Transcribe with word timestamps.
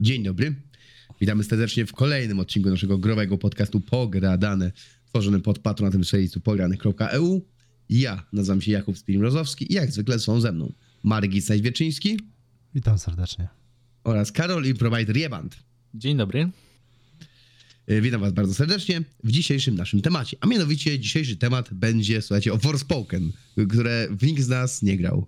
Dzień 0.00 0.22
dobry. 0.22 0.54
Witamy 1.20 1.44
serdecznie 1.44 1.86
w 1.86 1.92
kolejnym 1.92 2.40
odcinku 2.40 2.70
naszego 2.70 2.98
growego 2.98 3.38
podcastu 3.38 3.80
Pogradane, 3.80 4.72
tworzony 5.06 5.40
pod 5.40 5.58
patronatem 5.58 6.04
serwisu 6.04 6.40
pogranych.eu. 6.40 7.40
Ja 7.88 8.26
nazywam 8.32 8.60
się 8.60 8.72
Jakub 8.72 8.98
Spirimrozowski 8.98 9.72
i 9.72 9.74
jak 9.74 9.90
zwykle 9.90 10.18
są 10.18 10.40
ze 10.40 10.52
mną 10.52 10.72
Margit 11.02 11.44
Staś-Wieczyński 11.44 12.18
Witam 12.74 12.98
serdecznie. 12.98 13.48
oraz 14.04 14.32
Karol 14.32 14.64
i 14.64 14.74
Provider 14.74 15.16
Jeband. 15.16 15.56
Dzień 15.94 16.16
dobry. 16.16 16.50
E, 17.86 18.00
Witam 18.00 18.20
was 18.20 18.32
bardzo 18.32 18.54
serdecznie 18.54 19.02
w 19.24 19.30
dzisiejszym 19.30 19.74
naszym 19.74 20.00
temacie, 20.02 20.36
a 20.40 20.46
mianowicie 20.46 20.98
dzisiejszy 20.98 21.36
temat 21.36 21.74
będzie, 21.74 22.22
słuchajcie, 22.22 22.52
o 22.52 22.58
Forspoken, 22.58 23.32
które 23.68 24.08
w 24.10 24.22
nikt 24.22 24.42
z 24.42 24.48
nas 24.48 24.82
nie 24.82 24.96
grał. 24.96 25.26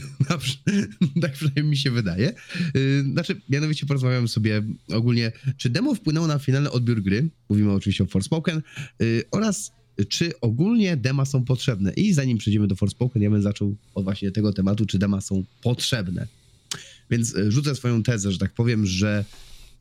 Tak 1.22 1.32
przynajmniej 1.32 1.64
mi 1.64 1.76
się 1.76 1.90
wydaje. 1.90 2.32
Yy, 2.74 3.04
Znaczy, 3.12 3.40
mianowicie 3.48 3.86
porozmawiamy 3.86 4.28
sobie 4.28 4.62
ogólnie, 4.92 5.32
czy 5.56 5.70
demo 5.70 5.94
wpłynęło 5.94 6.26
na 6.26 6.38
finalny 6.38 6.70
odbiór 6.70 7.02
gry, 7.02 7.28
mówimy 7.48 7.72
oczywiście 7.72 8.04
o 8.04 8.06
Forspoken, 8.06 8.62
yy, 9.00 9.24
oraz 9.30 9.72
czy 10.08 10.40
ogólnie 10.40 10.96
dema 10.96 11.24
są 11.24 11.44
potrzebne. 11.44 11.92
I 11.92 12.12
zanim 12.12 12.38
przejdziemy 12.38 12.66
do 12.66 12.76
Forspoken, 12.76 13.22
ja 13.22 13.30
bym 13.30 13.42
zaczął 13.42 13.76
od 13.94 14.04
właśnie 14.04 14.30
tego 14.30 14.52
tematu, 14.52 14.86
czy 14.86 14.98
dema 14.98 15.20
są 15.20 15.44
potrzebne. 15.62 16.26
Więc 17.10 17.32
yy, 17.32 17.52
rzucę 17.52 17.74
swoją 17.74 18.02
tezę, 18.02 18.32
że 18.32 18.38
tak 18.38 18.52
powiem, 18.52 18.86
że 18.86 19.24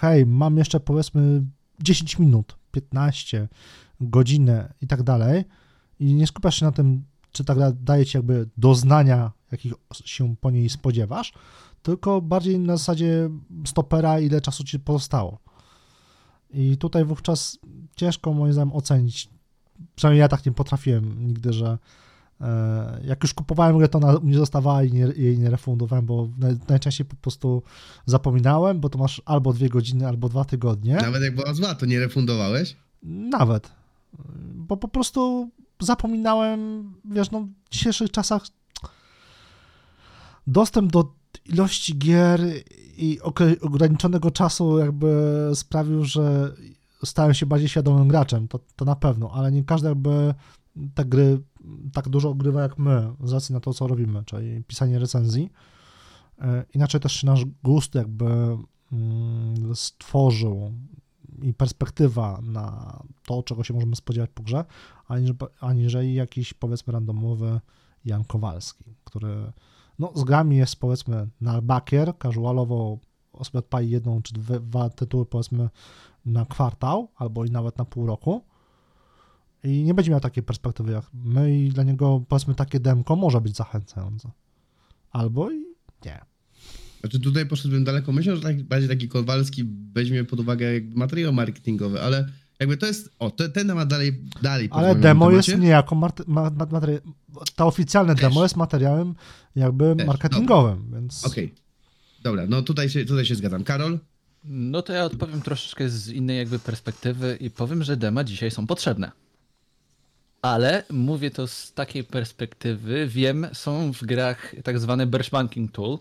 hej, 0.00 0.26
mam 0.26 0.58
jeszcze 0.58 0.80
powiedzmy 0.80 1.42
10 1.80 2.18
minut, 2.18 2.56
15, 2.70 3.48
godzinę 4.00 4.74
i 4.80 4.86
tak 4.86 5.02
dalej. 5.02 5.44
I 6.00 6.14
nie 6.14 6.26
skupiasz 6.26 6.58
się 6.58 6.64
na 6.64 6.72
tym, 6.72 7.04
czy 7.32 7.44
ta 7.44 7.54
gra 7.54 7.72
daje 7.72 8.06
ci 8.06 8.16
jakby 8.16 8.48
doznania, 8.56 9.32
jakich 9.52 9.72
się 10.04 10.36
po 10.36 10.50
niej 10.50 10.68
spodziewasz, 10.68 11.32
tylko 11.84 12.20
bardziej 12.20 12.58
na 12.58 12.76
zasadzie 12.76 13.30
stopera, 13.66 14.20
ile 14.20 14.40
czasu 14.40 14.64
ci 14.64 14.80
pozostało. 14.80 15.38
I 16.50 16.76
tutaj 16.76 17.04
wówczas 17.04 17.58
ciężko 17.96 18.32
moim 18.32 18.52
zdaniem 18.52 18.72
ocenić, 18.72 19.28
przynajmniej 19.96 20.20
ja 20.20 20.28
tak 20.28 20.46
nie 20.46 20.52
potrafiłem 20.52 21.26
nigdy, 21.26 21.52
że 21.52 21.78
e, 22.40 23.00
jak 23.04 23.22
już 23.22 23.34
kupowałem 23.34 23.78
grę, 23.78 23.88
to 23.88 23.98
ona 23.98 24.18
mi 24.22 24.34
zostawała 24.34 24.84
i 24.84 24.92
nie, 24.92 25.00
jej 25.00 25.38
nie 25.38 25.50
refundowałem, 25.50 26.06
bo 26.06 26.28
naj, 26.38 26.56
najczęściej 26.68 27.06
po 27.06 27.16
prostu 27.16 27.62
zapominałem, 28.06 28.80
bo 28.80 28.88
to 28.88 28.98
masz 28.98 29.22
albo 29.24 29.52
dwie 29.52 29.68
godziny, 29.68 30.08
albo 30.08 30.28
dwa 30.28 30.44
tygodnie. 30.44 30.94
Nawet 30.94 31.22
jak 31.22 31.34
była 31.34 31.54
zła, 31.54 31.74
to 31.74 31.86
nie 31.86 32.00
refundowałeś? 32.00 32.76
Nawet. 33.02 33.72
Bo 34.54 34.76
po 34.76 34.88
prostu 34.88 35.50
zapominałem, 35.80 36.92
wiesz, 37.04 37.30
no 37.30 37.40
w 37.40 37.70
dzisiejszych 37.70 38.10
czasach 38.10 38.42
dostęp 40.46 40.92
do 40.92 41.23
ilości 41.46 41.98
gier 41.98 42.40
i 42.96 43.20
ograniczonego 43.60 44.30
czasu 44.30 44.78
jakby 44.78 45.50
sprawił, 45.54 46.04
że 46.04 46.54
stałem 47.04 47.34
się 47.34 47.46
bardziej 47.46 47.68
świadomym 47.68 48.08
graczem, 48.08 48.48
to, 48.48 48.60
to 48.76 48.84
na 48.84 48.96
pewno, 48.96 49.30
ale 49.34 49.52
nie 49.52 49.64
każdy 49.64 49.88
jakby 49.88 50.34
te 50.94 51.04
gry 51.04 51.40
tak 51.92 52.08
dużo 52.08 52.28
ogrywa 52.28 52.62
jak 52.62 52.78
my, 52.78 53.12
z 53.24 53.32
racji 53.32 53.52
na 53.52 53.60
to, 53.60 53.74
co 53.74 53.86
robimy, 53.86 54.22
czyli 54.24 54.62
pisanie 54.64 54.98
recenzji. 54.98 55.50
E, 56.40 56.64
Inaczej 56.74 57.00
też 57.00 57.12
się 57.12 57.26
nasz 57.26 57.44
gust 57.44 57.94
jakby 57.94 58.26
mm, 58.92 59.76
stworzył 59.76 60.72
i 61.42 61.54
perspektywa 61.54 62.40
na 62.42 62.98
to, 63.26 63.42
czego 63.42 63.64
się 63.64 63.74
możemy 63.74 63.96
spodziewać 63.96 64.30
po 64.34 64.42
grze, 64.42 64.64
aniżeli 65.60 66.14
jakiś 66.14 66.54
powiedzmy 66.54 66.92
randomowy 66.92 67.60
Jan 68.04 68.24
Kowalski, 68.24 68.84
który 69.04 69.52
no, 69.98 70.12
z 70.14 70.24
grami 70.24 70.56
jest 70.56 70.76
powiedzmy 70.76 71.28
na 71.40 71.62
bakier, 71.62 72.12
casualowo 72.22 72.98
sobie 73.42 73.58
odpali 73.58 73.90
jedną 73.90 74.22
czy 74.22 74.34
dwa 74.34 74.90
tytuły 74.90 75.26
powiedzmy 75.26 75.68
na 76.26 76.44
kwartał 76.46 77.08
albo 77.16 77.44
i 77.44 77.50
nawet 77.50 77.78
na 77.78 77.84
pół 77.84 78.06
roku 78.06 78.44
i 79.64 79.84
nie 79.84 79.94
będzie 79.94 80.10
miał 80.10 80.20
takiej 80.20 80.42
perspektywy 80.42 80.92
jak 80.92 81.04
my 81.14 81.58
i 81.58 81.68
dla 81.68 81.84
niego 81.84 82.24
powiedzmy 82.28 82.54
takie 82.54 82.80
demko 82.80 83.16
może 83.16 83.40
być 83.40 83.56
zachęcające. 83.56 84.30
Albo 85.10 85.50
i 85.50 85.64
nie. 86.04 86.20
Znaczy 87.00 87.20
tutaj 87.20 87.46
poszedłbym 87.46 87.84
daleko, 87.84 88.12
myślę, 88.12 88.36
że 88.36 88.42
tak, 88.42 88.62
bardziej 88.62 88.88
taki 88.88 89.08
Kowalski 89.08 89.64
weźmie 89.92 90.24
pod 90.24 90.40
uwagę 90.40 90.66
materiał 90.94 91.32
marketingowy, 91.32 92.02
ale 92.02 92.28
jakby 92.60 92.76
to 92.76 92.86
jest, 92.86 93.10
o, 93.18 93.30
te, 93.30 93.48
ten 93.48 93.66
temat 93.68 93.88
dalej, 93.88 94.20
dalej 94.42 94.68
Ale 94.72 94.94
demo 94.94 95.30
jest 95.30 95.58
niejako 95.58 95.96
marte- 95.96 96.24
ma, 96.26 96.42
ma, 96.42 96.66
materia- 96.66 97.00
ta 97.56 97.66
oficjalne 97.66 98.14
Też. 98.14 98.22
demo 98.22 98.42
jest 98.42 98.56
materiałem 98.56 99.14
jakby 99.56 99.94
Też, 99.96 100.06
marketingowym, 100.06 100.90
więc 100.92 101.24
Okej, 101.24 101.54
dobra, 102.22 102.46
no 102.48 102.62
tutaj 102.62 102.88
się, 102.90 103.04
tutaj 103.04 103.24
się 103.24 103.34
zgadzam. 103.34 103.64
Karol? 103.64 103.98
No 104.44 104.82
to 104.82 104.92
ja 104.92 105.04
odpowiem 105.04 105.42
troszeczkę 105.42 105.88
z 105.88 106.08
innej 106.08 106.38
jakby 106.38 106.58
perspektywy 106.58 107.36
i 107.40 107.50
powiem, 107.50 107.82
że 107.84 107.96
dema 107.96 108.24
dzisiaj 108.24 108.50
są 108.50 108.66
potrzebne. 108.66 109.10
Ale 110.42 110.84
mówię 110.90 111.30
to 111.30 111.46
z 111.46 111.72
takiej 111.72 112.04
perspektywy, 112.04 113.06
wiem, 113.08 113.46
są 113.52 113.92
w 113.92 114.02
grach 114.04 114.54
tak 114.64 114.78
zwane 114.80 115.06
benchmarking 115.06 115.72
tool, 115.72 115.98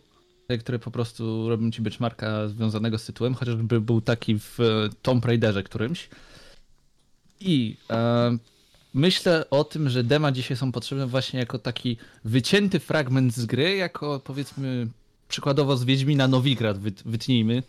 które 0.60 0.80
po 0.80 0.92
prostu 0.92 1.50
robią 1.50 1.72
ci 1.72 1.82
benchmarka 1.82 2.48
związanego 2.48 2.98
z 2.98 3.06
tytułem, 3.06 3.34
chociażby 3.34 3.82
był 3.82 4.02
taki 4.02 4.40
w 4.40 4.60
e, 4.60 4.64
Tomb 5.02 5.26
Raiderze 5.26 5.64
którymś. 5.64 6.10
I 7.44 7.78
e, 7.90 8.38
myślę 8.94 9.50
o 9.50 9.64
tym, 9.64 9.90
że 9.90 10.04
dema 10.04 10.32
dzisiaj 10.32 10.58
są 10.58 10.72
potrzebne 10.72 11.08
właśnie 11.08 11.40
jako 11.40 11.60
taki 11.60 11.98
wycięty 12.26 12.80
fragment 12.80 13.34
z 13.34 13.46
gry, 13.46 13.76
jako 13.76 14.20
powiedzmy 14.24 14.88
przykładowo 15.28 15.78
z 15.78 15.84
Wiedźmina 15.84 16.28
Nowigrad 16.28 16.78
wyt, 16.78 17.04
wytnijmy 17.06 17.64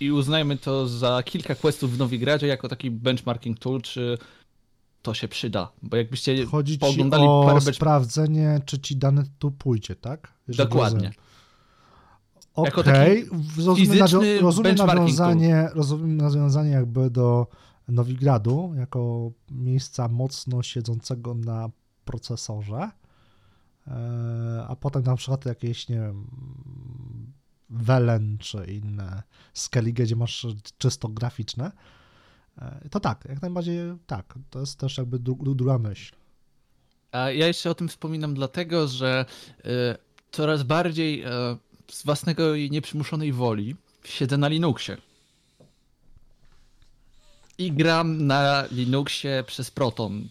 i 0.00 0.12
uznajmy 0.12 0.56
to 0.56 0.88
za 0.88 1.22
kilka 1.22 1.54
questów 1.54 1.94
w 1.94 1.98
Nowigradzie 1.98 2.46
jako 2.46 2.68
taki 2.68 2.90
benchmarking 2.90 3.58
tool, 3.58 3.82
czy 3.82 4.18
to 5.02 5.14
się 5.14 5.28
przyda. 5.28 5.72
Bo 5.82 5.96
jakbyście 5.96 6.46
chodzi 6.46 6.72
ci 6.72 6.78
pooglądali 6.78 7.24
o 7.24 7.42
parę 7.46 7.60
bench... 7.60 7.76
sprawdzenie, 7.76 8.60
czy 8.66 8.78
ci 8.78 8.96
dany 8.96 9.22
tytuł 9.22 9.50
pójdzie, 9.50 9.94
tak? 9.94 10.32
Jeżeli 10.48 10.68
Dokładnie. 10.68 10.98
rozumiem. 10.98 11.12
Okej, 12.54 13.26
rozumiem, 13.56 13.76
fizyczny 13.76 13.98
nawią- 14.00 14.40
rozumiem, 14.40 14.76
nawiązanie, 14.76 15.68
rozumiem 15.74 16.16
nawiązanie 16.16 16.70
jakby 16.70 17.10
do 17.10 17.46
Nowigradu, 17.90 18.72
jako 18.76 19.32
miejsca 19.50 20.08
mocno 20.08 20.62
siedzącego 20.62 21.34
na 21.34 21.70
procesorze, 22.04 22.90
e, 23.86 24.64
a 24.68 24.76
potem 24.76 25.02
na 25.02 25.16
przykład 25.16 25.46
jakieś, 25.46 25.88
nie 25.88 25.96
wiem, 25.96 26.26
Welen 27.70 28.38
czy 28.38 28.64
inne 28.64 29.22
Skellige, 29.54 30.04
gdzie 30.04 30.16
masz 30.16 30.46
czysto 30.78 31.08
graficzne, 31.08 31.72
e, 32.58 32.88
to 32.90 33.00
tak, 33.00 33.24
jak 33.28 33.42
najbardziej 33.42 33.78
tak, 34.06 34.38
to 34.50 34.60
jest 34.60 34.78
też 34.78 34.98
jakby 34.98 35.18
dru- 35.18 35.54
druga 35.54 35.78
myśl. 35.78 36.14
A 37.12 37.30
ja 37.30 37.46
jeszcze 37.46 37.70
o 37.70 37.74
tym 37.74 37.88
wspominam 37.88 38.34
dlatego, 38.34 38.88
że 38.88 39.24
y, 39.58 39.62
coraz 40.32 40.62
bardziej 40.62 41.24
z 41.90 42.04
własnego 42.04 42.54
i 42.54 42.70
nieprzymuszonej 42.70 43.32
woli 43.32 43.76
siedzę 44.04 44.38
na 44.38 44.48
Linuxie. 44.48 44.96
I 47.60 47.72
gram 47.72 48.26
na 48.26 48.64
Linuxie 48.70 49.44
przez 49.46 49.70
Proton, 49.70 50.28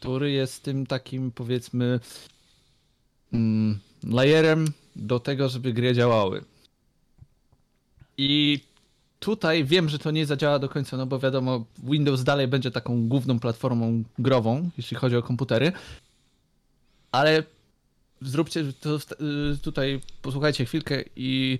który 0.00 0.30
jest 0.30 0.62
tym 0.62 0.86
takim 0.86 1.30
powiedzmy 1.30 2.00
mm, 3.32 3.78
layerem 4.04 4.66
do 4.96 5.20
tego, 5.20 5.48
żeby 5.48 5.72
gry 5.72 5.94
działały. 5.94 6.44
I 8.18 8.60
tutaj 9.18 9.64
wiem, 9.64 9.88
że 9.88 9.98
to 9.98 10.10
nie 10.10 10.26
zadziała 10.26 10.58
do 10.58 10.68
końca, 10.68 10.96
no 10.96 11.06
bo 11.06 11.18
wiadomo, 11.18 11.64
Windows 11.78 12.24
dalej 12.24 12.48
będzie 12.48 12.70
taką 12.70 13.08
główną 13.08 13.40
platformą 13.40 14.02
grową, 14.18 14.70
jeśli 14.76 14.96
chodzi 14.96 15.16
o 15.16 15.22
komputery. 15.22 15.72
Ale 17.12 17.42
zróbcie 18.22 18.72
to 18.80 18.96
y, 18.96 19.58
tutaj, 19.62 20.00
posłuchajcie 20.22 20.64
chwilkę 20.64 21.04
i 21.16 21.58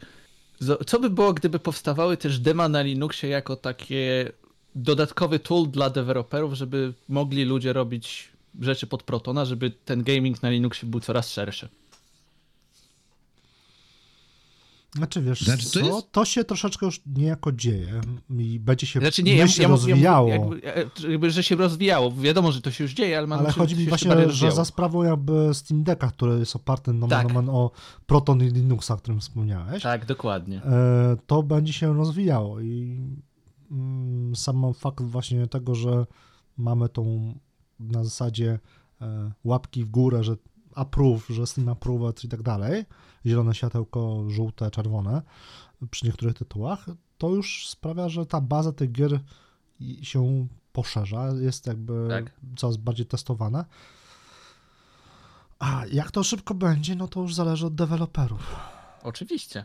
co 0.86 1.00
by 1.00 1.10
było, 1.10 1.32
gdyby 1.32 1.58
powstawały 1.58 2.16
też 2.16 2.38
dema 2.38 2.68
na 2.68 2.82
Linuxie 2.82 3.28
jako 3.28 3.56
takie 3.56 4.32
dodatkowy 4.74 5.38
tool 5.38 5.70
dla 5.70 5.90
deweloperów, 5.90 6.54
żeby 6.54 6.94
mogli 7.08 7.44
ludzie 7.44 7.72
robić 7.72 8.28
rzeczy 8.60 8.86
pod 8.86 9.02
Protona, 9.02 9.44
żeby 9.44 9.70
ten 9.70 10.02
gaming 10.02 10.42
na 10.42 10.50
Linuxie 10.50 10.88
był 10.88 11.00
coraz 11.00 11.30
szerszy. 11.32 11.68
Znaczy 14.96 15.22
wiesz, 15.22 15.40
Znaczy, 15.40 15.64
to 15.64 15.70
co? 15.70 15.80
jest- 15.80 16.12
to 16.12 16.24
się 16.24 16.44
troszeczkę 16.44 16.86
już 16.86 17.00
niejako 17.16 17.52
dzieje 17.52 18.00
i 18.38 18.60
będzie 18.60 18.86
się, 18.86 19.00
Znaczy 19.00 19.22
nie, 19.22 19.36
ja, 19.36 19.44
myśl 19.44 19.60
ja, 19.62 19.68
ja, 19.68 19.68
rozwijało. 19.74 20.28
mówię, 20.28 20.60
jakby, 20.64 21.06
e, 21.06 21.10
jakby, 21.10 21.30
że 21.30 21.42
się 21.42 21.56
rozwijało. 21.56 22.12
Wiadomo, 22.12 22.52
że 22.52 22.60
to 22.60 22.70
się 22.70 22.84
już 22.84 22.92
dzieje, 22.92 23.18
ale 23.18 23.26
mam 23.26 23.38
Ale 23.38 23.52
chodzi 23.52 23.76
mi 23.76 23.82
się 23.82 23.88
właśnie, 23.88 24.10
że 24.10 24.24
rozwijało. 24.24 24.56
za 24.56 24.64
sprawą 24.64 25.02
jakby 25.02 25.50
Steam 25.54 25.82
Decka, 25.84 26.10
który 26.10 26.38
jest 26.38 26.56
oparty 26.56 26.92
nomen, 26.92 27.08
Tak. 27.10 27.28
nomen 27.28 27.48
o 27.48 27.70
Proton 28.06 28.42
i 28.42 28.48
Linuxa, 28.50 28.94
o 28.94 28.96
którym 28.96 29.20
wspomniałeś, 29.20 29.82
Tak, 29.82 30.06
dokładnie. 30.06 30.62
e, 30.64 31.16
to 31.26 31.42
będzie 31.42 31.72
się 31.72 31.94
rozwijało 31.96 32.60
i 32.60 32.98
sam 34.34 34.74
fakt 34.74 35.02
właśnie 35.04 35.46
tego, 35.46 35.74
że 35.74 36.06
mamy 36.56 36.88
tą 36.88 37.34
na 37.80 38.04
zasadzie 38.04 38.58
e, 39.00 39.32
łapki 39.44 39.84
w 39.84 39.90
górę, 39.90 40.24
że 40.24 40.36
approve, 40.74 41.26
że 41.28 41.46
Steam 41.46 41.68
approved 41.68 42.24
i 42.24 42.28
tak 42.28 42.42
dalej, 42.42 42.84
zielone 43.26 43.54
światełko, 43.54 44.24
żółte, 44.28 44.70
czerwone 44.70 45.22
przy 45.90 46.06
niektórych 46.06 46.34
tytułach, 46.34 46.86
to 47.18 47.28
już 47.28 47.68
sprawia, 47.68 48.08
że 48.08 48.26
ta 48.26 48.40
baza 48.40 48.72
tych 48.72 48.92
gier 48.92 49.20
się 50.02 50.46
poszerza, 50.72 51.28
jest 51.40 51.66
jakby 51.66 52.06
Tak. 52.08 52.32
coraz 52.56 52.76
bardziej 52.76 53.06
testowana. 53.06 53.64
A 55.58 55.82
jak 55.92 56.10
to 56.10 56.22
szybko 56.22 56.54
będzie, 56.54 56.96
no 56.96 57.08
to 57.08 57.20
już 57.20 57.34
zależy 57.34 57.66
od 57.66 57.74
deweloperów. 57.74 58.56
Oczywiście. 59.02 59.64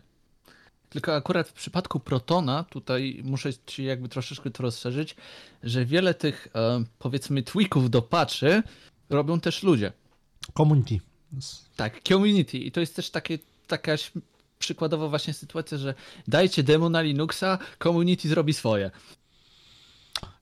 Tylko 0.96 1.16
akurat 1.16 1.50
w 1.50 1.54
przypadku 1.54 2.00
Protona, 2.00 2.64
tutaj 2.64 3.22
muszę 3.24 3.50
ci 3.66 3.84
jakby 3.84 4.10
troszeczkę 4.10 4.52
to 4.52 4.64
rozszerzyć, 4.64 5.16
że 5.64 5.86
wiele 5.86 6.14
tych 6.14 6.48
e, 6.56 6.84
powiedzmy 7.00 7.44
tweaków 7.44 7.90
do 7.90 8.02
patchy 8.02 8.64
robią 9.10 9.40
też 9.40 9.64
ludzie. 9.64 9.94
Community. 10.58 11.00
Tak, 11.76 12.02
community. 12.04 12.58
I 12.58 12.72
to 12.72 12.80
jest 12.80 12.96
też 12.96 13.10
takie, 13.10 13.40
taka 13.68 13.92
przykładowa 14.60 15.08
właśnie 15.08 15.34
sytuacja, 15.34 15.78
że 15.78 15.94
dajcie 16.28 16.64
demo 16.64 16.90
na 16.90 17.02
Linuxa, 17.02 17.58
community 17.84 18.30
zrobi 18.30 18.54
swoje. 18.54 18.92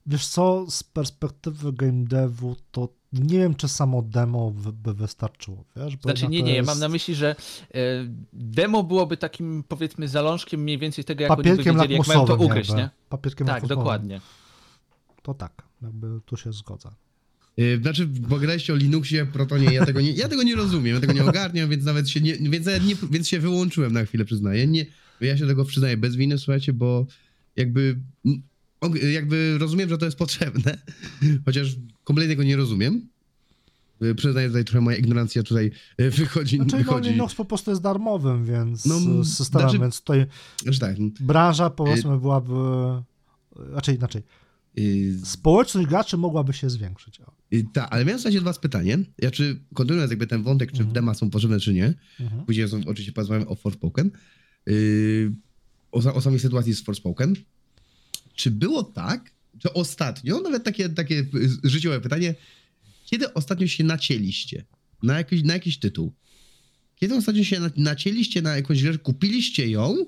Wiesz 0.06 0.28
co, 0.28 0.66
z 0.72 0.84
perspektywy 0.84 1.74
game 1.74 2.04
devu, 2.06 2.56
to 2.72 2.90
nie 3.14 3.38
wiem, 3.38 3.56
czy 3.56 3.68
samo 3.68 4.02
demo 4.02 4.52
by, 4.52 4.94
wystarczyło, 4.94 5.66
wiesz? 5.76 5.98
Bo 5.98 6.02
Znaczy 6.02 6.28
nie, 6.28 6.44
nie, 6.44 6.52
ja 6.52 6.58
jest 6.58 6.68
mam 6.68 6.80
na 6.80 6.90
myśli, 6.90 7.16
że 7.16 7.36
e, 7.74 7.78
demo 8.34 8.84
byłoby 8.84 9.18
takim 9.18 9.64
powiedzmy 9.68 10.08
zalążkiem 10.08 10.62
mniej 10.62 10.78
więcej 10.78 11.04
tego, 11.04 11.24
jak 11.24 11.32
oni 11.32 11.38
by 11.38 11.50
Papierkiem 11.50 11.76
wiedzieli, 11.76 11.94
jak 11.94 12.08
mają 12.08 12.26
to 12.26 12.36
ugryźć, 12.36 12.70
jakby. 12.70 12.84
nie? 12.84 12.90
Papierkiem 13.10 13.48
Tak, 13.48 13.56
lakmusowym. 13.56 13.78
dokładnie. 13.84 14.22
To 15.22 15.34
tak, 15.34 15.64
jakby 15.82 16.08
tu 16.26 16.38
się 16.38 16.54
zgodzę. 16.54 16.90
Yy, 17.58 17.80
Znaczy, 17.82 18.08
bo 18.08 18.40
graliście 18.40 18.74
o 18.74 18.76
Linuxie, 18.76 19.26
Protonie, 19.26 19.74
ja 19.74 19.86
tego 19.86 20.02
nie, 20.02 20.12
ja 20.12 20.28
tego 20.28 20.44
nie 20.44 20.56
rozumiem, 20.56 20.96
ja 20.96 21.02
tego 21.02 21.14
nie 21.14 21.24
ogarniam, 21.26 21.70
więc 21.70 21.86
nawet 21.86 22.10
się 22.10 22.22
nie, 22.22 22.34
więc, 22.36 22.68
ja 22.68 22.78
nie, 22.78 22.96
więc 23.12 23.28
się 23.28 23.40
wyłączyłem 23.40 23.94
na 23.94 24.06
chwilę, 24.06 24.26
przyznaję. 24.26 24.68
Nie, 24.68 24.86
ja 25.22 25.38
się 25.38 25.48
tego 25.48 25.66
przyznaję 25.66 25.98
bez 25.98 26.16
winy, 26.16 26.38
słuchajcie, 26.38 26.74
bo 26.74 27.06
jakby, 27.56 28.00
jakby 29.14 29.58
rozumiem, 29.58 29.90
że 29.90 29.98
to 29.98 30.06
jest 30.06 30.18
potrzebne, 30.18 30.78
chociaż 31.46 31.76
kompletnie 32.04 32.32
tego 32.32 32.44
nie 32.44 32.56
rozumiem. 32.56 33.08
Yy, 34.02 34.16
Przyznaję 34.16 34.48
tutaj 34.48 34.66
trochę 34.66 34.82
moja 34.82 34.98
ignorancja 34.98 35.44
tutaj 35.44 35.72
yy, 35.98 36.10
wychodzi. 36.12 36.56
Znaczy, 36.58 36.72
no, 36.72 36.78
wychodzi. 36.78 37.10
Linux 37.10 37.36
po 37.36 37.46
prostu 37.46 37.72
jest 37.72 37.82
darmowym, 37.84 38.46
więc 38.46 38.86
No, 38.86 39.00
no, 39.00 39.26
systemem, 39.26 39.68
znaczy- 39.70 39.80
więc 39.82 40.00
tutaj 40.00 40.26
Znaczy 40.64 40.80
tak, 40.80 40.96
branża 41.20 41.70
powiedzmy 41.70 42.20
byłaby, 42.20 42.54
raczej 43.56 43.96
inaczej, 43.96 44.22
yy, 44.76 45.18
społeczność 45.26 45.88
graczy 45.88 46.18
mogłaby 46.18 46.54
się 46.54 46.70
zwiększyć. 46.70 47.22
Tak, 47.74 47.88
ale 47.92 48.06
miałem 48.06 48.20
słuchajcie 48.20 48.42
dwa 48.42 48.54
pytanie. 48.54 48.98
Ja 49.18 49.32
czy 49.32 49.60
kontynuując 49.74 50.12
jakby 50.12 50.28
ten 50.28 50.44
wątek, 50.44 50.72
czy 50.72 50.78
Mhm. 50.78 50.94
dema 50.94 51.14
są 51.14 51.30
potrzebne, 51.30 51.60
czy 51.60 51.74
nie. 51.74 51.94
Mhm. 52.20 52.46
Później 52.46 52.70
są, 52.70 52.78
oczywiście 52.86 53.12
porozmawiamy 53.12 53.48
o 53.50 53.56
Forspoken. 53.56 54.12
Yy, 54.66 55.32
o, 55.92 55.98
o 56.14 56.22
samej 56.22 56.40
sytuacji 56.40 56.74
z 56.74 56.84
Forspoken. 56.84 57.34
Czy 58.36 58.52
było 58.52 58.84
tak, 58.84 59.32
że 59.64 59.74
ostatnio, 59.74 60.42
nawet 60.42 60.64
takie, 60.64 60.90
takie 60.90 61.26
życiowe 61.64 62.02
pytanie, 62.02 62.36
kiedy 63.06 63.34
ostatnio 63.34 63.68
się 63.68 63.84
nacięliście 63.84 64.66
na 65.04 65.18
jakiś, 65.18 65.44
na 65.44 65.54
jakiś 65.54 65.78
tytuł? 65.78 66.14
Kiedy 66.96 67.16
ostatnio 67.16 67.44
się 67.44 67.60
na, 67.60 67.70
nacięliście 67.78 68.42
na 68.42 68.56
jakąś 68.56 68.84
grę, 68.84 68.98
kupiliście 68.98 69.70
ją, 69.70 70.06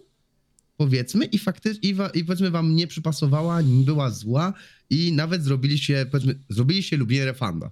powiedzmy, 0.77 1.25
i 1.25 1.37
faktycznie, 1.37 1.89
i, 1.89 1.93
wa, 1.93 2.09
i 2.09 2.23
powiedzmy 2.23 2.51
wam 2.51 2.75
nie 2.75 2.87
przypasowała, 2.87 3.59
była 3.63 4.09
zła 4.09 4.53
i 4.89 5.12
nawet 5.12 5.43
zrobiliście, 5.43 6.05
powiedzmy, 6.05 6.39
zrobiliście 6.50 6.97
lubię 6.97 7.25
refunda. 7.25 7.71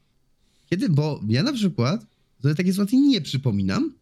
Kiedy, 0.69 0.89
bo 0.89 1.23
ja 1.27 1.43
na 1.43 1.53
przykład 1.53 2.05
sobie 2.41 2.55
takiej 2.55 2.73
sytuacji 2.73 3.01
nie 3.01 3.21
przypominam, 3.21 3.93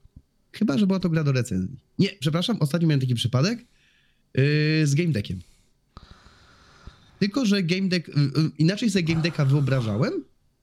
chyba, 0.51 0.77
że 0.77 0.88
była 0.88 1.00
to 1.00 1.09
gra 1.09 1.23
do 1.23 1.31
recenzji. 1.31 1.75
Nie, 2.00 2.09
przepraszam, 2.19 2.57
ostatnio 2.59 2.88
miałem 2.88 3.01
taki 3.01 3.15
przypadek 3.15 3.59
yy, 3.59 4.88
z 4.88 4.95
Game 4.95 5.11
Deckiem. 5.11 5.39
Tylko, 7.21 7.45
że 7.45 7.63
Game 7.63 7.87
Deck, 7.87 8.07
yy, 8.07 8.13
yy, 8.23 8.51
inaczej 8.57 8.89
sobie 8.89 9.03
Game 9.03 9.21
Decka 9.21 9.45
wyobrażałem, 9.45 10.13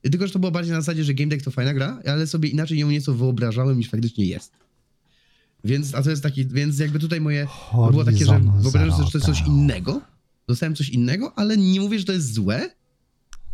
tylko, 0.02 0.26
że 0.26 0.32
to 0.32 0.38
było 0.38 0.52
bardziej 0.52 0.72
na 0.72 0.80
zasadzie, 0.80 1.04
że 1.04 1.14
Game 1.14 1.28
Deck 1.28 1.44
to 1.44 1.50
fajna 1.50 1.74
gra, 1.74 2.00
ale 2.06 2.26
sobie 2.26 2.48
inaczej 2.48 2.78
ją 2.78 2.90
nieco 2.90 3.14
wyobrażałem 3.14 3.78
niż 3.78 3.90
faktycznie 3.90 4.26
jest. 4.26 4.52
Więc, 5.64 5.94
a 5.94 6.02
to 6.02 6.10
jest 6.10 6.22
taki, 6.22 6.46
więc 6.46 6.78
jakby 6.78 6.98
tutaj 6.98 7.20
moje 7.20 7.46
to 7.72 7.90
było 7.90 8.04
takie, 8.04 8.18
że 8.18 8.26
Horizon 8.26 8.62
wyobrażam 8.62 8.90
sobie, 8.90 9.04
że 9.04 9.10
to 9.10 9.18
jest 9.18 9.26
coś 9.26 9.48
innego. 9.48 10.00
Dostałem 10.48 10.74
coś 10.74 10.88
innego, 10.88 11.32
ale 11.38 11.56
nie 11.56 11.80
mówię, 11.80 11.98
że 11.98 12.04
to 12.04 12.12
jest 12.12 12.34
złe. 12.34 12.70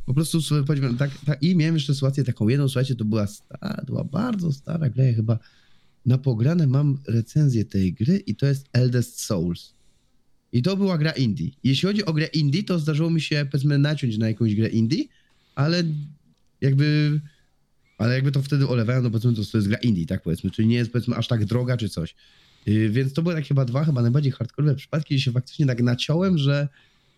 Po 0.06 0.14
prostu 0.14 0.42
sobie 0.42 0.64
powiedziałem, 0.64 0.96
tak, 0.96 1.10
tak, 1.26 1.42
i 1.42 1.56
miałem 1.56 1.74
jeszcze 1.74 1.94
sytuację 1.94 2.24
taką 2.24 2.48
jedną, 2.48 2.68
słuchajcie, 2.68 2.94
to 2.94 3.04
była 3.04 3.26
stara, 3.26 3.76
to 3.76 3.86
była 3.86 4.04
bardzo 4.04 4.52
stara 4.52 4.88
gra, 4.90 5.04
ja 5.04 5.14
chyba 5.14 5.38
na 6.06 6.18
pograne 6.18 6.66
mam 6.66 6.98
recenzję 7.08 7.64
tej 7.64 7.92
gry 7.92 8.16
i 8.16 8.36
to 8.36 8.46
jest 8.46 8.68
Eldest 8.72 9.20
Souls. 9.20 9.73
I 10.54 10.62
to 10.62 10.76
była 10.76 10.98
gra 10.98 11.10
indie. 11.10 11.50
Jeśli 11.64 11.86
chodzi 11.86 12.04
o 12.04 12.12
grę 12.12 12.26
indie, 12.26 12.64
to 12.64 12.78
zdarzyło 12.78 13.10
mi 13.10 13.20
się, 13.20 13.46
powiedzmy, 13.50 13.78
naciąć 13.78 14.18
na 14.18 14.28
jakąś 14.28 14.54
grę 14.54 14.68
indie, 14.68 15.04
ale 15.54 15.82
jakby, 16.60 17.20
ale 17.98 18.14
jakby 18.14 18.32
to 18.32 18.42
wtedy 18.42 18.68
olewałem, 18.68 19.02
no 19.02 19.10
powiedzmy, 19.10 19.34
to, 19.34 19.50
to 19.52 19.58
jest 19.58 19.68
gra 19.68 19.78
indie, 19.78 20.06
tak 20.06 20.22
powiedzmy, 20.22 20.50
czyli 20.50 20.68
nie 20.68 20.76
jest, 20.76 20.92
powiedzmy, 20.92 21.16
aż 21.16 21.28
tak 21.28 21.44
droga 21.44 21.76
czy 21.76 21.88
coś. 21.88 22.14
Yy, 22.66 22.90
Więc 22.90 23.12
to 23.12 23.22
były 23.22 23.34
tak 23.34 23.46
chyba 23.46 23.64
dwa, 23.64 23.84
chyba 23.84 24.02
najbardziej 24.02 24.32
hardcore 24.32 24.74
przypadki, 24.74 25.14
gdzie 25.14 25.24
się 25.24 25.32
faktycznie 25.32 25.66
tak 25.66 25.82
naciąłem, 25.82 26.38
że 26.38 26.68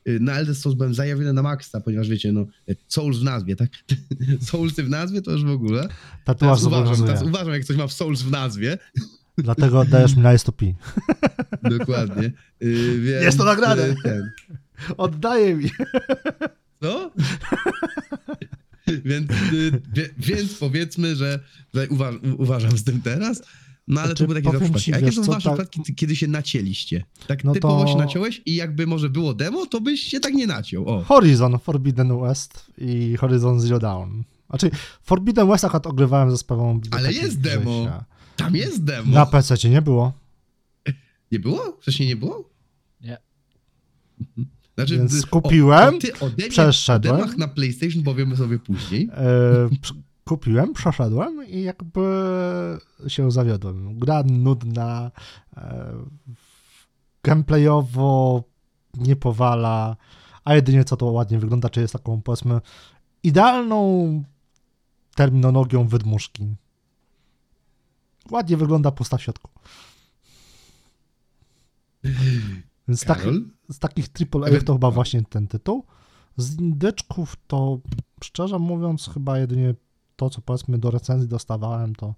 yy, 0.04 0.20
na 0.20 0.32
Elder 0.32 0.56
Souls 0.56 0.76
byłem 0.76 0.94
zajawiony 0.94 1.32
na 1.32 1.42
maksa, 1.42 1.80
ponieważ 1.80 2.08
wiecie, 2.08 2.32
no 2.32 2.46
Souls 2.88 3.18
w 3.18 3.24
nazwie, 3.24 3.56
tak? 3.56 3.70
Soulsy 4.50 4.82
w 4.82 4.88
nazwie 4.88 5.22
to 5.22 5.32
już 5.32 5.44
w 5.44 5.50
ogóle. 5.50 5.88
Tatuaż 6.24 6.38
Teraz 6.38 6.64
uważam, 6.64 7.06
teraz 7.06 7.22
uważam, 7.22 7.54
jak 7.54 7.64
coś 7.64 7.76
ma 7.76 7.86
w 7.86 7.92
Souls 7.92 8.22
w 8.22 8.30
nazwie. 8.30 8.78
Dlatego 9.38 9.80
oddajesz 9.80 10.16
mi 10.16 10.22
na 10.22 10.34
S2P. 10.34 10.72
Dokładnie. 11.78 12.32
Yy, 12.60 13.00
więc, 13.00 13.24
Jest 13.24 13.38
to 13.38 13.44
nagrane. 13.44 13.88
yy, 13.88 13.94
Ten. 14.02 14.30
Oddaję 14.96 15.54
mi. 15.54 15.70
Co? 16.82 17.10
więc, 19.04 19.30
y, 19.52 19.82
wie, 19.94 20.08
więc 20.18 20.54
powiedzmy, 20.54 21.16
że 21.16 21.40
u- 21.90 22.42
uważam 22.42 22.78
z 22.78 22.84
tym 22.84 23.00
teraz, 23.02 23.42
No 23.88 24.00
ale 24.00 24.08
Znaczy, 24.08 24.24
to 24.24 24.28
były 24.28 24.42
takie 24.42 24.58
dwa 24.68 24.78
ci. 24.78 24.92
A 24.92 24.96
jakie 24.96 25.06
wiesz 25.06 25.14
są 25.16 25.22
wasze 25.22 25.50
tak- 25.56 25.68
przypadki, 25.68 25.94
kiedy 25.94 26.16
się 26.16 26.26
nacięliście? 26.28 27.04
Tak 27.26 27.44
No 27.44 27.52
typowo 27.52 27.84
to- 27.84 27.90
się 27.92 27.98
naciąłeś 27.98 28.42
i 28.46 28.54
jakby 28.54 28.86
może 28.86 29.08
było 29.10 29.34
demo, 29.34 29.66
to 29.66 29.80
byś 29.80 30.00
się 30.00 30.20
tak 30.20 30.34
nie 30.34 30.46
naciął. 30.46 30.88
O. 30.88 31.02
Horizon 31.04 31.58
Forbidden 31.58 32.20
West 32.20 32.66
i 32.78 33.16
Horizon 33.16 33.60
Zero 33.60 33.78
Dawn. 33.78 34.22
Znaczy, 34.50 34.70
Forbidden 35.02 35.48
West 35.48 35.64
akurat 35.64 35.86
ogrywałem 35.86 36.30
ze 36.30 36.38
sprawą 36.38 36.80
biblioteki 36.80 37.14
jest 37.18 37.40
demo. 37.40 37.86
Tam 38.36 38.56
jest 38.56 38.84
demo. 38.84 39.14
Na 39.14 39.26
PC 39.26 39.68
nie 39.70 39.82
było. 39.82 40.12
Nie 41.32 41.38
było? 41.38 41.76
Wcześniej 41.80 42.08
nie 42.08 42.16
było? 42.16 42.50
Nie. 43.00 43.18
Znaczy, 44.74 44.98
Więc 44.98 45.26
kupiłem, 45.26 45.94
o, 45.94 45.98
ty 45.98 46.18
ode 46.18 46.34
mnie, 46.36 46.48
przeszedłem. 46.48 47.20
O 47.20 47.26
na 47.38 47.48
PlayStation 47.48 48.02
powiemy 48.02 48.36
sobie 48.36 48.58
później. 48.58 49.08
Pr- 49.10 49.94
kupiłem, 50.24 50.72
przeszedłem 50.72 51.48
i 51.48 51.62
jakby 51.62 52.00
się 53.08 53.30
zawiodłem. 53.30 53.98
Gra 53.98 54.22
nudna, 54.22 55.10
e, 55.56 55.92
gameplayowo 57.22 58.44
nie 58.94 59.16
powala, 59.16 59.96
a 60.44 60.54
jedynie 60.54 60.84
co 60.84 60.96
to 60.96 61.06
ładnie 61.06 61.38
wygląda, 61.38 61.68
czy 61.68 61.80
jest 61.80 61.92
taką 61.92 62.22
powiedzmy 62.22 62.60
idealną 63.22 64.22
terminologią 65.14 65.88
wydmuszki. 65.88 66.56
Ładnie 68.30 68.56
wygląda 68.56 68.90
pusta 68.90 69.16
w 69.16 69.22
środku. 69.22 69.50
Więc 72.88 73.04
tak, 73.04 73.18
Karol? 73.18 73.44
z 73.68 73.78
takich 73.78 74.06
AAA 74.34 74.60
to 74.64 74.72
chyba 74.72 74.90
właśnie 74.90 75.22
ten 75.22 75.48
tytuł. 75.48 75.84
Z 76.36 76.60
indyczków 76.60 77.36
to 77.46 77.78
szczerze 78.24 78.58
mówiąc 78.58 79.10
chyba 79.14 79.38
jedynie 79.38 79.74
to, 80.16 80.30
co 80.30 80.40
powiedzmy 80.40 80.78
do 80.78 80.90
recenzji 80.90 81.28
dostawałem, 81.28 81.94
to 81.94 82.14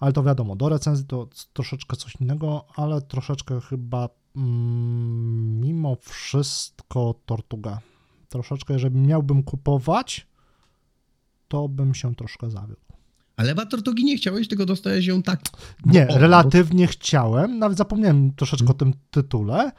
ale 0.00 0.12
to 0.12 0.22
wiadomo, 0.22 0.56
do 0.56 0.68
recenzji 0.68 1.06
to 1.06 1.28
troszeczkę 1.52 1.96
coś 1.96 2.16
innego, 2.20 2.64
ale 2.76 3.02
troszeczkę 3.02 3.60
chyba 3.60 4.08
mm, 4.36 5.60
mimo 5.60 5.96
wszystko 6.00 7.14
Tortuga. 7.26 7.80
Troszeczkę, 8.28 8.74
jeżeli 8.74 8.98
miałbym 8.98 9.42
kupować, 9.42 10.26
to 11.48 11.68
bym 11.68 11.94
się 11.94 12.14
troszkę 12.14 12.50
zawiódł. 12.50 12.85
Ale 13.36 13.48
chyba 13.48 13.66
Tortugi 13.66 14.04
nie 14.04 14.16
chciałeś, 14.16 14.48
tylko 14.48 14.66
dostałeś 14.66 15.06
ją 15.06 15.22
tak. 15.22 15.40
Nie, 15.86 16.08
O, 16.08 16.12
bo- 16.12 16.18
relatywnie 16.18 16.86
chciałem, 16.86 17.58
nawet 17.58 17.78
zapomniałem 17.78 18.32
troszeczkę 18.34 18.68
o 18.70 18.74
tym 18.74 18.92
tytule, 19.10 19.72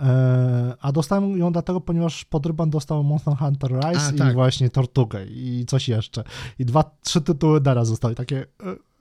e, 0.00 0.74
a 0.80 0.92
dostałem 0.92 1.38
ją 1.38 1.52
dlatego, 1.52 1.80
ponieważ 1.80 2.24
Podryban 2.24 2.70
dostał 2.70 3.04
Monster 3.04 3.34
Hunter 3.36 3.70
Rise 3.70 4.06
A, 4.06 4.10
i 4.10 4.18
tak. 4.18 4.34
właśnie 4.34 4.70
Tortugę 4.70 5.26
i 5.26 5.64
coś 5.68 5.88
jeszcze. 5.88 6.24
I 6.58 6.64
dwa, 6.64 6.96
trzy 7.02 7.20
tytuły 7.20 7.60
naraz 7.60 7.88
zostały, 7.88 8.14
takie 8.14 8.40
e, 8.40 8.46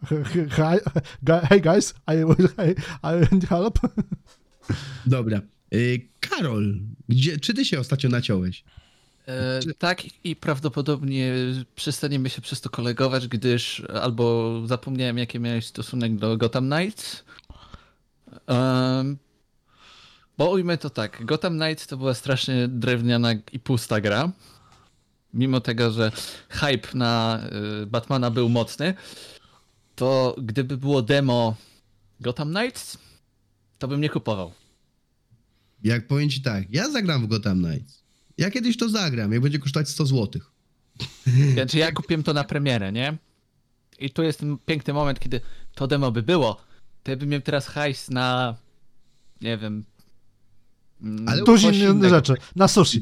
he- 0.06 0.24
he- 0.24 0.50
he- 0.50 1.40
hey 1.48 1.62
guys, 1.62 1.94
I 2.08 2.36
will 2.36 2.50
hey, 2.58 2.76
I 3.04 3.34
need 3.36 3.46
help. 3.50 3.80
Dobra. 5.06 5.42
Y, 5.74 6.10
Karol, 6.20 6.80
gdzie, 7.10 7.38
czy 7.40 7.54
ty 7.54 7.66
się 7.66 7.80
ostatnio 7.80 8.10
naciąłeś? 8.10 8.64
E, 9.28 9.60
tak 9.78 10.04
i 10.24 10.36
prawdopodobnie 10.36 11.34
przestaniemy 11.76 12.30
się 12.30 12.42
przez 12.42 12.62
to 12.62 12.70
kolegować, 12.70 13.28
gdyż 13.28 13.84
albo 14.02 14.62
zapomniałem 14.68 15.18
jaki 15.18 15.40
miałeś 15.40 15.66
stosunek 15.66 16.16
do 16.16 16.38
Gotham 16.38 16.70
Knights. 16.70 17.24
Um, 18.48 19.18
bo 20.38 20.50
ujmę 20.50 20.78
to 20.78 20.90
tak, 20.90 21.26
Gotham 21.26 21.60
Knights 21.60 21.88
to 21.88 21.98
była 21.98 22.14
strasznie 22.14 22.68
drewniana 22.68 23.34
i 23.52 23.60
pusta 23.60 24.02
gra. 24.02 24.32
Mimo 25.34 25.62
tego, 25.62 25.92
że 25.92 26.12
hype 26.50 26.88
na 26.94 27.42
y, 27.84 27.86
Batmana 27.86 28.32
był 28.32 28.50
mocny, 28.50 28.94
to 29.96 30.36
gdyby 30.38 30.78
było 30.78 31.02
demo 31.02 31.56
Gotham 32.20 32.50
Knights, 32.50 32.98
to 33.80 33.88
bym 33.88 34.02
nie 34.02 34.10
kupował. 34.10 34.52
Jak 35.84 36.08
powiem 36.08 36.30
ci 36.30 36.42
tak, 36.42 36.64
ja 36.72 36.92
zagram 36.92 37.24
w 37.26 37.28
Gotham 37.28 37.64
Knights. 37.64 38.05
Ja 38.38 38.52
kiedyś 38.52 38.78
to 38.78 38.90
zagram, 38.90 39.32
jak 39.32 39.42
będzie 39.42 39.60
kosztować 39.60 39.90
100 39.90 40.06
zł. 40.06 40.42
Znaczy 41.54 41.78
ja 41.78 41.92
kupiłem 41.92 42.24
to 42.24 42.34
na 42.34 42.44
premierę, 42.44 42.92
nie? 42.92 43.18
I 44.00 44.10
tu 44.10 44.24
jest 44.24 44.40
ten 44.40 44.58
piękny 44.66 44.94
moment, 44.94 45.20
kiedy 45.20 45.42
to 45.76 45.88
demo 45.88 46.12
by 46.12 46.24
było, 46.24 46.62
to 47.04 47.12
ja 47.12 47.18
bym 47.18 47.30
miał 47.30 47.42
teraz 47.42 47.68
hajs 47.68 48.10
na, 48.10 48.56
nie 49.42 49.58
wiem... 49.58 49.84
mm, 51.02 51.30
Ale 51.30 51.44
coś 51.44 51.64
inne 51.64 51.76
innego. 51.78 52.10
rzeczy, 52.10 52.34
na 52.56 52.68
sushi. 52.68 53.02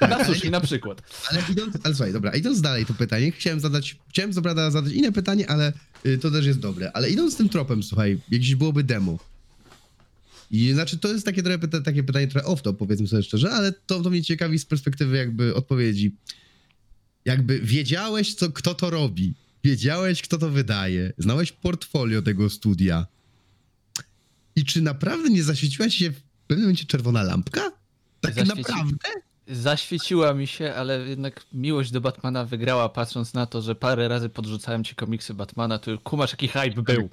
Na 0.00 0.24
sushi 0.24 0.50
na 0.50 0.60
przykład. 0.60 1.02
Ale 1.30 1.42
idąc, 1.50 1.76
ale 1.84 1.94
słuchaj, 1.94 2.12
dobra, 2.12 2.30
idąc 2.34 2.60
dalej 2.60 2.86
to 2.86 2.94
pytanie, 2.94 3.32
chciałem 3.32 3.60
zadać, 3.60 3.96
chciałem 4.08 4.32
co 4.32 4.42
prawda 4.42 4.70
zadać 4.70 4.92
inne 4.92 5.12
pytanie, 5.12 5.50
ale 5.50 5.72
y, 6.06 6.18
to 6.18 6.30
też 6.30 6.46
jest 6.46 6.58
dobre. 6.60 6.90
Ale 6.94 7.10
idąc 7.10 7.36
tym 7.36 7.48
tropem, 7.48 7.82
słuchaj, 7.82 8.18
jakieś 8.30 8.54
byłoby 8.54 8.84
demo. 8.84 9.18
I 10.54 10.72
znaczy, 10.72 10.98
to 10.98 11.08
jest 11.08 11.24
takie, 11.26 11.42
trochę, 11.42 11.58
pyta, 11.58 11.80
takie 11.80 12.02
pytanie 12.02 12.28
trochę 12.28 12.46
off 12.46 12.62
to 12.62 12.74
powiedzmy 12.74 13.08
sobie 13.08 13.22
szczerze, 13.22 13.50
ale 13.50 13.72
to, 13.72 14.02
to 14.02 14.10
mnie 14.10 14.22
ciekawi 14.22 14.58
z 14.58 14.66
perspektywy 14.66 15.16
jakby 15.16 15.54
odpowiedzi. 15.54 16.16
Jakby 17.24 17.60
wiedziałeś, 17.60 18.34
co, 18.34 18.52
kto 18.52 18.74
to 18.74 18.90
robi, 18.90 19.34
wiedziałeś, 19.64 20.22
kto 20.22 20.38
to 20.38 20.50
wydaje, 20.50 21.12
znałeś 21.18 21.52
portfolio 21.52 22.22
tego 22.22 22.50
studia 22.50 23.06
i 24.56 24.64
czy 24.64 24.82
naprawdę 24.82 25.30
nie 25.30 25.42
zaświeciła 25.42 25.88
ci 25.88 25.98
się 25.98 26.10
w 26.10 26.20
pewnym 26.46 26.64
momencie 26.64 26.84
czerwona 26.84 27.22
lampka? 27.22 27.72
Tak 28.20 28.34
Zaświeci- 28.34 28.58
naprawdę? 28.58 29.08
Zaświeciła 29.48 30.34
mi 30.34 30.46
się, 30.46 30.74
ale 30.74 31.08
jednak 31.08 31.46
miłość 31.52 31.90
do 31.90 32.00
Batmana 32.00 32.44
wygrała, 32.44 32.88
patrząc 32.88 33.34
na 33.34 33.46
to, 33.46 33.62
że 33.62 33.74
parę 33.74 34.08
razy 34.08 34.28
podrzucałem 34.28 34.84
ci 34.84 34.94
komiksy 34.94 35.34
Batmana, 35.34 35.78
to 35.78 35.98
kumasz 35.98 36.30
jaki 36.30 36.48
hype 36.48 36.82
był. 36.82 37.08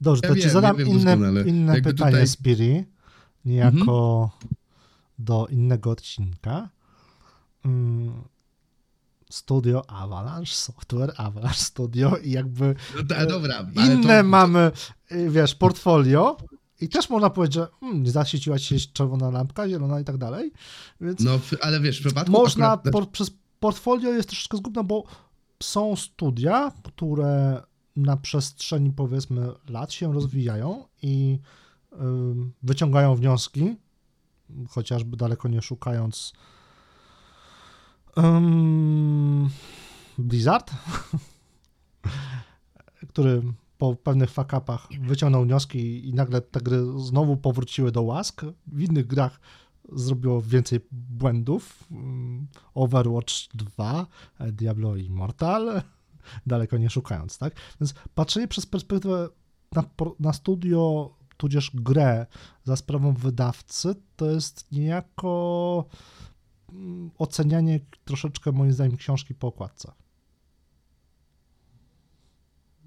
Dobrze, 0.00 0.20
Ja 0.24 0.28
to 0.28 0.34
ci 0.34 0.40
wiem, 0.42 0.50
zadam 0.50 0.78
ja 0.78 0.84
wiem 0.84 0.98
inne, 0.98 1.42
inne 1.46 1.74
Jakby 1.74 1.90
pytanie, 1.90 2.12
tutaj- 2.12 2.28
Spiri, 2.28 2.84
niejako 3.44 4.30
do 5.18 5.46
innego 5.46 5.90
odcinka. 5.90 6.68
Mm, 7.64 8.12
Studio 9.30 9.90
Avalanche, 9.90 10.54
Software 10.54 11.12
Avalanche 11.16 11.58
Studio 11.58 12.16
i 12.16 12.30
jakby 12.30 12.74
No 12.96 13.26
dobra, 13.26 13.66
inne 13.74 14.22
to, 14.22 14.28
mamy, 14.28 14.70
y, 15.12 15.30
wiesz, 15.30 15.54
portfolio 15.54 16.36
i 16.80 16.88
też 16.88 17.10
można 17.10 17.30
powiedzieć, 17.30 17.54
że 17.54 17.68
hmm, 17.80 18.06
zaświeciła 18.06 18.58
ci 18.58 18.80
się 18.80 18.86
czerwona 18.92 19.30
lampka, 19.30 19.68
zielona 19.68 20.00
i 20.00 20.04
tak 20.04 20.16
dalej, 20.16 20.52
więc 21.00 21.20
No, 21.20 21.38
ale 21.60 21.80
wiesz, 21.80 21.98
w 22.00 22.04
przypadku 22.04 22.32
można, 22.32 22.72
akurat, 22.72 22.92
por, 22.92 23.10
przez 23.10 23.30
portfolio 23.60 24.12
jest 24.12 24.28
troszeczkę 24.28 24.56
zgubne, 24.56 24.84
bo 24.84 25.04
są 25.62 25.96
studia, 25.96 26.72
które 26.82 27.62
na 27.96 28.16
przestrzeni 28.16 28.92
powiedzmy 28.92 29.48
lat 29.68 29.92
się 29.92 30.12
rozwijają 30.12 30.84
i 31.02 31.38
wyciągają 32.62 33.14
wnioski, 33.14 33.76
chociażby 34.68 35.16
daleko 35.16 35.48
nie 35.48 35.62
szukając. 35.62 36.32
Ym, 38.18 39.50
Blizzard, 40.18 40.70
który 43.10 43.42
po 43.78 43.96
pewnych 43.96 44.30
fakapach 44.30 44.88
wyciągnął 45.00 45.44
wnioski 45.44 46.08
i 46.08 46.14
nagle 46.14 46.40
te 46.40 46.60
gry 46.60 46.82
znowu 46.96 47.36
powróciły 47.36 47.92
do 47.92 48.02
łask. 48.02 48.42
W 48.66 48.80
innych 48.80 49.06
grach 49.06 49.40
zrobiło 49.92 50.42
więcej 50.42 50.80
błędów. 50.90 51.84
Overwatch 52.74 53.32
2, 53.54 54.06
e, 54.38 54.52
Diablo 54.52 54.96
Immortal, 54.96 55.82
daleko 56.46 56.78
nie 56.78 56.90
szukając, 56.90 57.38
tak? 57.38 57.54
Więc 57.80 57.94
patrzenie 58.14 58.48
przez 58.48 58.66
perspektywę 58.66 59.28
na, 59.72 59.84
na 60.20 60.32
studio, 60.32 61.10
tudzież 61.36 61.70
grę 61.74 62.26
za 62.64 62.76
sprawą 62.76 63.14
wydawcy, 63.14 63.94
to 64.16 64.30
jest 64.30 64.72
niejako 64.72 65.84
mm, 66.72 67.10
ocenianie 67.18 67.80
troszeczkę 68.04 68.52
moim 68.52 68.72
zdaniem 68.72 68.96
książki 68.96 69.34
po 69.34 69.46
okładce. 69.46 69.92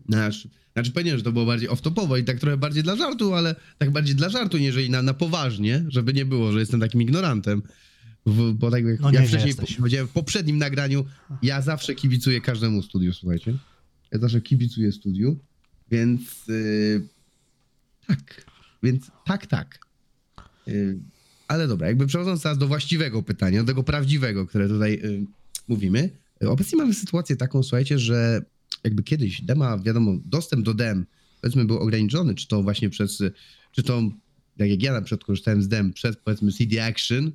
znaczy, 0.09 0.49
znaczy 0.73 0.91
pewnie, 0.91 1.17
że 1.17 1.23
to 1.23 1.31
było 1.31 1.45
bardziej 1.45 1.69
off-topowo 1.69 2.19
i 2.19 2.23
tak 2.23 2.39
trochę 2.39 2.57
bardziej 2.57 2.83
dla 2.83 2.95
żartu, 2.95 3.33
ale 3.33 3.55
tak 3.77 3.91
bardziej 3.91 4.15
dla 4.15 4.29
żartu, 4.29 4.57
niżeli 4.57 4.89
na, 4.89 5.01
na 5.01 5.13
poważnie, 5.13 5.85
żeby 5.87 6.13
nie 6.13 6.25
było, 6.25 6.51
że 6.51 6.59
jestem 6.59 6.79
takim 6.79 7.01
ignorantem. 7.01 7.61
W, 8.25 8.53
bo 8.53 8.72
tak 8.72 8.86
jak 8.86 9.00
No 9.00 9.12
wcześniej 9.27 9.55
powiedziałem 9.77 10.08
w 10.08 10.12
poprzednim 10.12 10.58
nagraniu, 10.58 11.05
ja 11.41 11.62
zawsze 11.62 11.96
kibicuję 11.96 12.41
każdemu 12.41 12.82
studiu, 12.82 13.13
słuchajcie. 13.13 13.58
Ja 14.12 14.20
zawsze 14.20 14.41
kibicuję 14.41 14.91
studiu, 14.91 15.39
więc 15.91 16.48
yy, 16.48 17.08
tak, 18.08 18.46
więc 18.84 19.12
tak, 19.25 19.48
tak. 19.48 19.79
Yy, 20.67 21.00
ale 21.48 21.67
dobra, 21.67 21.88
jakby 21.88 22.08
przechodząc 22.08 22.41
teraz 22.41 22.58
do 22.58 22.67
właściwego 22.67 23.24
pytania, 23.24 23.63
do 23.63 23.67
tego 23.67 23.84
prawdziwego, 23.84 24.48
które 24.48 24.67
tutaj 24.67 24.91
yy, 25.03 25.25
mówimy. 25.67 26.10
Obecnie 26.41 26.77
mamy 26.77 26.94
sytuację 26.94 27.36
taką, 27.36 27.63
słuchajcie, 27.63 28.00
że 28.00 28.41
jakby 28.84 29.03
kiedyś 29.03 29.41
dema, 29.41 29.77
wiadomo, 29.77 30.17
dostęp 30.25 30.65
do 30.65 30.74
dem, 30.74 31.05
powiedzmy, 31.41 31.65
był 31.65 31.77
ograniczony, 31.77 32.36
czy 32.36 32.48
to 32.48 32.63
właśnie 32.63 32.89
przez, 32.89 33.24
czy 33.72 33.84
to, 33.84 34.01
tak 34.58 34.70
jak 34.70 34.84
ja 34.84 34.94
na 34.94 35.01
przykład 35.01 35.27
korzystałem 35.27 35.63
z 35.63 35.67
dem 35.67 35.94
przez, 35.94 36.15
powiedzmy, 36.15 36.51
CD 36.51 36.86
Action, 36.86 37.32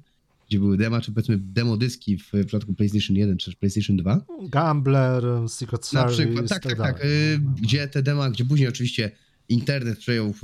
gdzie 0.51 0.59
były 0.59 0.77
dema, 0.77 1.01
czy 1.01 1.13
powiedzmy 1.13 1.39
demo 1.39 1.77
dyski 1.77 2.19
w 2.19 2.31
przypadku 2.47 2.75
PlayStation 2.75 3.17
1 3.17 3.37
czy 3.39 3.57
PlayStation 3.57 3.97
2. 3.97 4.25
Gambler, 4.49 5.23
Secret 5.49 5.93
Na 5.93 6.01
Service, 6.01 6.23
przykład, 6.27 6.49
tak, 6.49 6.63
tak, 6.63 6.77
tak. 6.79 6.99
dalej. 6.99 7.33
y, 7.35 7.39
No, 7.39 7.51
no. 7.51 7.57
Gdzie 7.63 7.89
te 7.89 8.03
dema, 8.03 8.31
gdzie 8.31 8.45
później 8.45 8.69
oczywiście 8.69 9.11
internet 9.49 9.99
przejął 9.99 10.35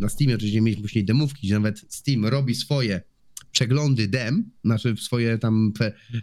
na 0.00 0.08
Steamie, 0.08 0.34
oczywiście 0.34 0.60
mieliśmy 0.60 0.82
później 0.82 1.04
demówki, 1.04 1.46
gdzie 1.46 1.54
nawet 1.54 1.84
Steam 1.88 2.26
robi 2.26 2.54
swoje 2.54 3.00
przeglądy 3.52 4.08
dem, 4.08 4.50
znaczy 4.64 4.94
swoje 4.96 5.38
tam 5.38 5.72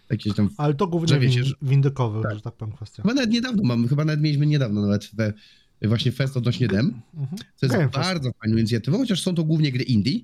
jakieś 0.09 0.33
tam 0.35 0.49
Ale 0.57 0.73
to 0.73 0.87
głównie 0.87 1.19
wiecie, 1.19 1.43
że- 1.43 1.55
windykowych, 1.61 2.23
Tak. 2.23 2.35
że 2.35 2.41
tak 2.41 2.53
powiem, 2.55 2.75
kwestia. 2.75 3.01
Chyba 3.03 3.13
nawet 3.13 3.29
niedawno 3.31 3.63
mamy, 3.63 3.87
chyba 3.87 4.05
nawet 4.05 4.21
mieliśmy 4.21 4.45
niedawno 4.45 4.81
nawet 4.81 5.09
we, 5.13 5.33
właśnie 5.81 6.11
fest 6.11 6.37
odnośnie 6.37 6.67
dem, 6.67 7.01
Mhm. 7.17 7.37
co 7.55 7.65
jest 7.65 7.75
Game 7.75 7.89
Fest. 7.89 7.95
bardzo 8.09 8.31
fajną 8.41 8.57
inicjatywą, 8.57 8.97
chociaż 8.97 9.21
są 9.21 9.35
to 9.35 9.43
głównie 9.43 9.71
gry 9.71 9.83
indie. 9.83 10.19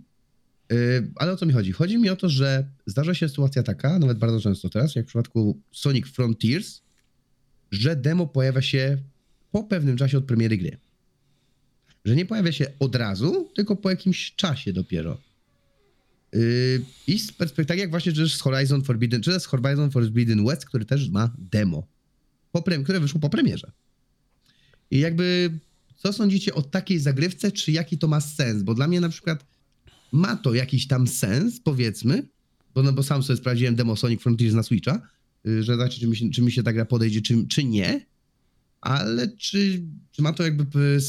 Yy, 0.71 1.11
ale 1.15 1.31
o 1.31 1.37
co 1.37 1.45
mi 1.45 1.53
chodzi? 1.53 1.71
Chodzi 1.71 1.97
mi 1.97 2.09
o 2.09 2.15
to, 2.15 2.29
że 2.29 2.67
zdarza 2.85 3.13
się 3.13 3.29
sytuacja 3.29 3.63
taka, 3.63 3.99
nawet 3.99 4.17
bardzo 4.17 4.41
często 4.41 4.69
teraz, 4.69 4.95
jak 4.95 5.05
w 5.05 5.07
przypadku 5.07 5.61
Sonic 5.71 6.07
Frontiers, 6.07 6.81
że 7.71 7.95
demo 7.95 8.27
pojawia 8.27 8.61
się 8.61 8.97
po 9.51 9.63
pewnym 9.63 9.97
czasie 9.97 10.17
od 10.17 10.25
premiery 10.25 10.57
gry. 10.57 10.77
Że 12.05 12.15
nie 12.15 12.25
pojawia 12.25 12.51
się 12.51 12.65
od 12.79 12.95
razu, 12.95 13.51
tylko 13.55 13.75
po 13.75 13.89
jakimś 13.89 14.35
czasie 14.35 14.73
dopiero. 14.73 15.21
Yy, 16.33 16.85
I 17.07 17.19
z 17.19 17.31
perspektywy, 17.31 17.65
tak 17.65 17.77
jak 17.77 17.89
właśnie 17.89 18.13
czy 18.13 18.29
z 18.29 18.41
Horizon 18.41 18.83
Forbidden, 18.83 19.21
czy 19.21 19.39
z 19.39 19.45
Horizon 19.45 19.91
Forbidden 19.91 20.45
West, 20.45 20.65
który 20.65 20.85
też 20.85 21.09
ma 21.09 21.35
demo, 21.37 21.87
po 22.51 22.61
które 22.61 22.99
wyszło 22.99 23.19
po 23.19 23.29
premierze. 23.29 23.71
I 24.91 24.99
jakby, 24.99 25.59
co 25.95 26.13
sądzicie 26.13 26.53
o 26.53 26.61
takiej 26.61 26.99
zagrywce, 26.99 27.51
czy 27.51 27.71
jaki 27.71 27.97
to 27.97 28.07
ma 28.07 28.21
sens? 28.21 28.63
Bo 28.63 28.73
dla 28.73 28.87
mnie 28.87 29.01
na 29.01 29.09
przykład 29.09 29.45
ma 30.11 30.35
to 30.35 30.53
jakiś 30.53 30.87
tam 30.87 31.07
sens, 31.07 31.59
powiedzmy, 31.59 32.27
bo, 32.73 32.83
no, 32.83 32.93
bo 32.93 33.03
sam 33.03 33.23
sobie 33.23 33.37
sprawdziłem 33.37 33.75
demo 33.75 33.95
Sonic 33.95 34.21
Frontiers 34.21 34.55
na 34.55 34.63
Switcha, 34.63 35.01
y, 35.47 35.63
że 35.63 35.73
zobaczyć, 35.73 35.99
czy 35.99 36.07
mi 36.07 36.15
się, 36.15 36.29
czy 36.29 36.41
mi 36.41 36.51
się 36.51 36.63
ta 36.63 36.73
gra 36.73 36.85
podejdzie, 36.85 37.21
czy, 37.21 37.47
czy 37.47 37.63
nie, 37.63 38.05
ale 38.81 39.27
czy, 39.27 39.83
czy 40.11 40.21
ma 40.21 40.33
to 40.33 40.43
jakby... 40.43 40.99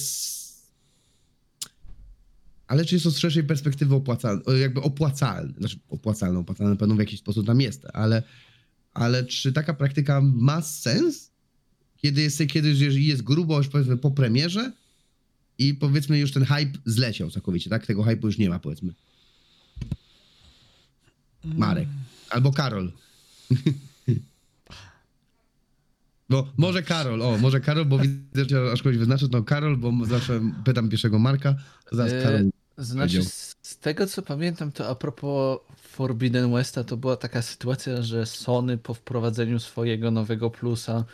Ale 2.67 2.85
czy 2.85 2.95
jest 2.95 3.05
to 3.05 3.11
z 3.11 3.19
szerszej 3.19 3.45
perspektywy 3.45 3.95
opłacalne, 3.95 4.43
jakby 4.59 4.81
opłacalne, 4.81 5.55
znaczy 5.59 5.79
opłacalne, 5.89 6.39
opłacalne 6.39 6.77
pewno 6.77 6.95
w 6.95 6.99
jakiś 6.99 7.21
sposób 7.21 7.47
tam 7.47 7.61
jest, 7.61 7.87
ale, 7.93 8.23
ale 8.95 9.25
czy 9.25 9.53
taka 9.53 9.75
praktyka 9.75 10.21
ma 10.21 10.63
sens? 10.63 11.31
Kiedy 11.97 12.23
jest, 12.23 12.43
kiedy 12.49 12.71
jest 13.01 13.23
grubo 13.23 13.59
już 13.59 13.69
powiedzmy 13.69 13.97
po 13.97 14.11
premierze 14.11 14.73
i 15.59 15.75
powiedzmy 15.75 16.19
już 16.19 16.33
ten 16.33 16.45
hype 16.45 16.79
zleciał 16.85 17.31
całkowicie, 17.31 17.71
tak? 17.71 17.87
Tego 17.87 18.03
hype'u 18.03 18.25
już 18.25 18.39
nie 18.39 18.49
ma 18.49 18.59
powiedzmy. 18.59 18.93
Marek. 21.45 21.89
Albo 22.31 22.53
Karol. 22.53 22.93
Bo 26.31 26.49
może 26.57 26.83
Karol, 26.83 27.23
o, 27.23 27.39
może 27.39 27.61
Karol, 27.61 27.85
bo 27.85 27.99
widzę, 27.99 28.45
że 28.49 28.73
aż 28.73 28.83
kogoś 28.83 28.99
wyznaczę, 28.99 29.27
no 29.31 29.43
Karol, 29.43 29.77
bo 29.77 29.93
zawsze 30.07 30.41
pytam 30.65 30.89
pierwszego 30.89 31.19
Marka, 31.19 31.55
zaraz 31.93 32.13
E, 32.13 32.23
Karol. 32.23 32.51
Znaczy, 32.79 33.25
z, 33.25 33.57
z 33.63 33.79
tego 33.79 34.07
co 34.07 34.23
pamiętam, 34.23 34.73
to 34.73 34.89
a 34.89 34.95
propos 34.95 35.59
Forbidden 35.77 36.53
Westa, 36.53 36.85
to 36.85 36.97
była 36.97 37.17
taka 37.17 37.43
sytuacja, 37.43 38.03
że 38.03 38.27
Sony 38.27 38.79
po 38.79 38.95
wprowadzeniu 38.95 39.59
swojego 39.59 40.11
nowego 40.11 40.51
plusa 40.51 41.05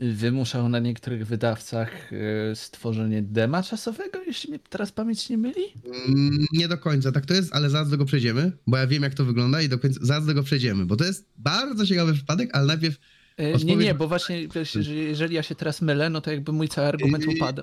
wymuszał 0.00 0.68
na 0.68 0.78
niektórych 0.78 1.26
wydawcach 1.26 2.12
y, 2.12 2.16
stworzenie 2.54 3.22
dema 3.22 3.62
czasowego, 3.62 4.22
jeśli 4.26 4.50
mnie 4.50 4.58
teraz 4.70 4.92
pamięć 4.92 5.28
nie 5.28 5.38
myli. 5.38 5.62
Mm, 6.08 6.46
Nie 6.52 6.68
do 6.68 6.78
końca, 6.78 7.12
tak 7.12 7.26
to 7.26 7.34
jest, 7.34 7.54
ale 7.54 7.70
zaraz 7.70 7.88
do 7.88 7.90
tego 7.96 8.04
przejdziemy, 8.04 8.52
bo 8.66 8.76
ja 8.76 8.86
wiem 8.86 9.02
jak 9.02 9.14
to 9.14 9.24
wygląda 9.24 9.62
i 9.62 9.68
do 9.68 9.78
końca, 9.78 9.98
zaraz 10.02 10.24
do 10.24 10.30
tego 10.30 10.42
przejdziemy, 10.42 10.86
bo 10.86 10.96
to 10.96 11.04
jest 11.04 11.26
bardzo 11.36 11.86
ciekawy 11.86 12.14
przypadek, 12.14 12.50
ale 12.52 12.66
najpierw 12.66 12.96
E, 13.36 13.46
Nie, 13.48 13.54
Odpowiedź- 13.54 13.78
nie, 13.84 13.94
bo 13.94 14.08
właśnie 14.08 14.48
że 14.64 14.94
jeżeli 14.94 15.34
ja 15.34 15.42
się 15.42 15.54
teraz 15.54 15.82
mylę, 15.82 16.10
no 16.10 16.20
to 16.20 16.30
jakby 16.30 16.52
mój 16.52 16.68
cały 16.68 16.86
argument 16.88 17.24
Yy, 17.24 17.30
upada. 17.34 17.62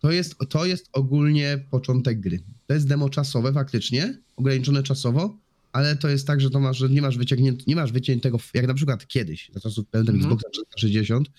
To 0.00 0.10
jest, 0.10 0.34
to 0.48 0.64
jest 0.66 0.88
ogólnie 0.92 1.58
początek 1.70 2.20
gry. 2.20 2.40
To 2.66 2.74
jest 2.74 2.88
demo 2.88 3.08
czasowe 3.10 3.52
faktycznie, 3.52 4.18
ograniczone 4.36 4.82
czasowo, 4.82 5.38
ale 5.72 5.96
to 5.96 6.08
jest 6.08 6.26
tak, 6.26 6.40
że 6.40 6.50
to 6.50 6.60
masz, 6.60 6.78
że 6.78 6.88
nie 6.88 7.02
masz 7.02 7.18
wyciągniętego, 7.18 7.64
nie 7.66 7.76
masz 7.76 7.92
wyciętego, 7.92 8.38
jak 8.54 8.66
na 8.66 8.74
przykład 8.74 9.06
kiedyś, 9.06 9.50
za 9.54 9.60
czasów 9.60 9.86
pamiętam 9.90 10.14
Mhm. 10.14 10.32
Xboxa 10.34 10.60
360, 10.76 11.30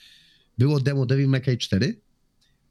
było 0.57 0.79
demo 0.79 1.05
Devil 1.05 1.27
May 1.27 1.41
Cry 1.41 1.57
4 1.57 2.01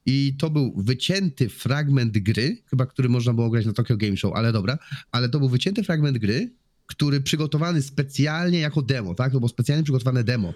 i 0.05 0.35
to 0.39 0.49
był 0.49 0.73
wycięty 0.77 1.49
fragment 1.49 2.17
gry, 2.17 2.57
chyba 2.69 2.85
który 2.85 3.09
można 3.09 3.33
było 3.33 3.49
grać 3.49 3.65
na 3.65 3.73
Tokyo 3.73 3.97
Game 3.97 4.17
Show, 4.17 4.33
ale 4.35 4.51
dobra, 4.51 4.77
ale 5.11 5.29
to 5.29 5.39
był 5.39 5.49
wycięty 5.49 5.83
fragment 5.83 6.17
gry, 6.17 6.53
który 6.85 7.21
przygotowany 7.21 7.81
specjalnie 7.81 8.59
jako 8.59 8.81
demo, 8.81 9.15
tak? 9.15 9.31
To 9.31 9.39
było 9.39 9.49
specjalnie 9.49 9.83
przygotowane 9.83 10.23
demo. 10.23 10.53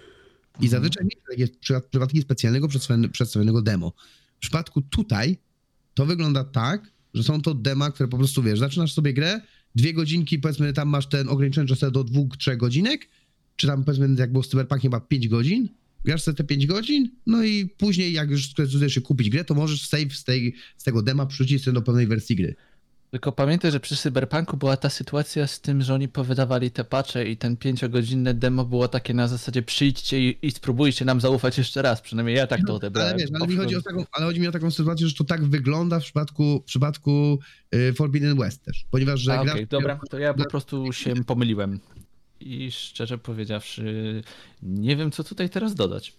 I 0.60 0.64
Mhm. 0.64 0.70
zazwyczaj 0.70 1.06
takie 1.30 1.48
przy- 1.48 1.80
przypadki 1.90 2.22
specjalnego 2.22 2.68
przedstawione- 2.68 3.08
przedstawionego 3.08 3.62
demo. 3.62 3.92
W 4.36 4.38
przypadku 4.38 4.82
tutaj 4.82 5.36
to 5.94 6.06
wygląda 6.06 6.44
tak, 6.44 6.90
że 7.14 7.22
są 7.22 7.42
to 7.42 7.54
dema, 7.54 7.90
które 7.90 8.08
po 8.08 8.18
prostu 8.18 8.42
wiesz, 8.42 8.58
zaczynasz 8.58 8.92
sobie 8.92 9.12
grę, 9.14 9.40
dwie 9.76 9.92
godzinki, 9.94 10.38
powiedzmy, 10.38 10.72
tam 10.72 10.88
masz 10.88 11.06
ten 11.06 11.28
ograniczony 11.28 11.68
czas 11.68 11.92
do 11.92 12.04
dwóch, 12.04 12.36
trzech 12.36 12.56
godzinek, 12.56 13.08
czy 13.56 13.66
tam 13.66 13.84
powiedzmy, 13.84 14.08
jak 14.18 14.32
było 14.32 14.44
z 14.44 14.48
Cyberpunkiem, 14.48 14.82
chyba 14.82 15.00
pięć 15.00 15.28
godzin, 15.28 15.68
grasz 16.04 16.22
sobie 16.22 16.36
te 16.36 16.44
pięć 16.44 16.66
godzin, 16.66 17.10
no 17.26 17.44
i 17.44 17.66
później, 17.66 18.12
jak 18.12 18.30
już 18.30 18.50
zdecydujesz 18.50 18.94
się 18.94 19.00
kupić 19.00 19.30
grę, 19.30 19.44
to 19.44 19.54
możesz 19.54 19.88
save 19.88 20.12
z, 20.12 20.24
tej, 20.24 20.54
z 20.76 20.84
tego 20.84 21.02
dema 21.02 21.26
przerzucić 21.26 21.64
sobie 21.64 21.74
do 21.74 21.82
pewnej 21.82 22.06
wersji 22.06 22.36
gry. 22.36 22.54
Tylko 23.10 23.32
pamiętaj, 23.32 23.70
że 23.70 23.80
przy 23.80 23.96
Cyberpunku 23.96 24.56
była 24.56 24.76
ta 24.76 24.90
sytuacja 24.90 25.46
z 25.46 25.60
tym, 25.60 25.82
że 25.82 25.94
oni 25.94 26.08
powydawali 26.08 26.70
te 26.70 26.84
patche 26.84 27.24
i 27.24 27.36
ten 27.36 27.56
pięciogodzinne 27.56 28.34
demo 28.34 28.64
było 28.64 28.88
takie 28.88 29.14
na 29.14 29.28
zasadzie 29.28 29.62
przyjdźcie 29.62 30.20
i, 30.20 30.38
i 30.42 30.50
spróbujcie 30.50 31.04
nam 31.04 31.20
zaufać 31.20 31.58
jeszcze 31.58 31.82
raz. 31.82 32.00
Przynajmniej 32.00 32.36
ja 32.36 32.46
tak 32.46 32.60
to 32.66 32.74
odebrałem. 32.74 33.12
Ale 33.12 33.22
wiesz, 33.22 33.30
ale 33.34 33.46
mi 33.46 33.56
chodzi 33.56 33.76
o 33.76 33.82
taką, 33.82 34.04
ale 34.12 34.26
chodzi 34.26 34.40
mi 34.40 34.48
o 34.48 34.52
taką 34.52 34.70
sytuację, 34.70 35.08
że 35.08 35.14
to 35.14 35.24
tak 35.24 35.44
wygląda 35.44 36.00
w 36.00 36.02
przypadku, 36.02 36.60
w 36.60 36.64
przypadku 36.64 37.38
y, 37.74 37.92
Forbidden 37.92 38.38
West 38.38 38.64
też, 38.64 38.84
ponieważ, 38.90 39.20
że 39.20 39.38
A, 39.38 39.42
okej, 39.42 39.66
dobra, 39.66 40.00
to 40.10 40.18
ja 40.18 40.34
po 40.34 40.44
prostu 40.44 40.92
się 40.92 41.14
pomyliłem. 41.24 41.80
I 42.40 42.70
szczerze 42.70 43.18
powiedziawszy, 43.18 44.22
nie 44.62 44.96
wiem 44.96 45.10
co 45.10 45.24
tutaj 45.24 45.50
teraz 45.50 45.74
dodać. 45.74 46.12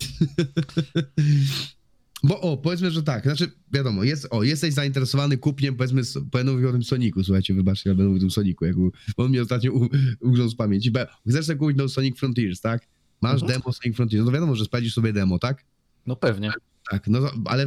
Bo 2.26 2.40
o, 2.40 2.56
powiedzmy, 2.56 2.90
że 2.90 3.02
tak, 3.02 3.22
znaczy 3.24 3.50
wiadomo, 3.72 4.04
jest, 4.04 4.26
o, 4.30 4.42
jesteś 4.42 4.74
zainteresowany 4.74 5.36
kupniem, 5.38 5.76
powiedzmy, 5.76 6.02
będę 6.32 6.52
mówił 6.52 6.68
o 6.68 6.72
tym 6.72 6.82
Soniku, 6.82 7.24
słuchajcie, 7.24 7.54
wybaczcie, 7.54 7.90
ja 7.90 7.94
będę 7.96 8.08
mówił 8.08 8.18
o 8.18 8.20
tym 8.20 8.30
Soniku, 8.30 8.64
jak 8.64 8.76
u- 8.76 8.90
bo 9.16 9.24
on 9.24 9.30
mnie 9.30 9.42
ostatnio 9.42 9.72
ugrzął 10.20 10.48
z 10.48 10.54
pamięci, 10.56 10.90
bo 10.90 11.00
chcesz 11.28 11.46
sobie 11.46 11.58
kupić 11.58 11.76
no 11.76 11.88
Sonic 11.88 12.18
Frontiers, 12.18 12.60
tak? 12.60 12.86
Masz 13.20 13.42
Mhm. 13.42 13.52
demo 13.60 13.72
Sonic 13.72 13.96
Frontiers, 13.96 14.24
no 14.26 14.32
wiadomo, 14.32 14.56
że 14.56 14.64
sprawdzisz 14.64 14.94
sobie 14.94 15.12
demo, 15.12 15.38
tak? 15.38 15.64
No 16.06 16.16
pewnie. 16.16 16.52
Tak, 16.90 17.08
no 17.08 17.18
ale, 17.44 17.66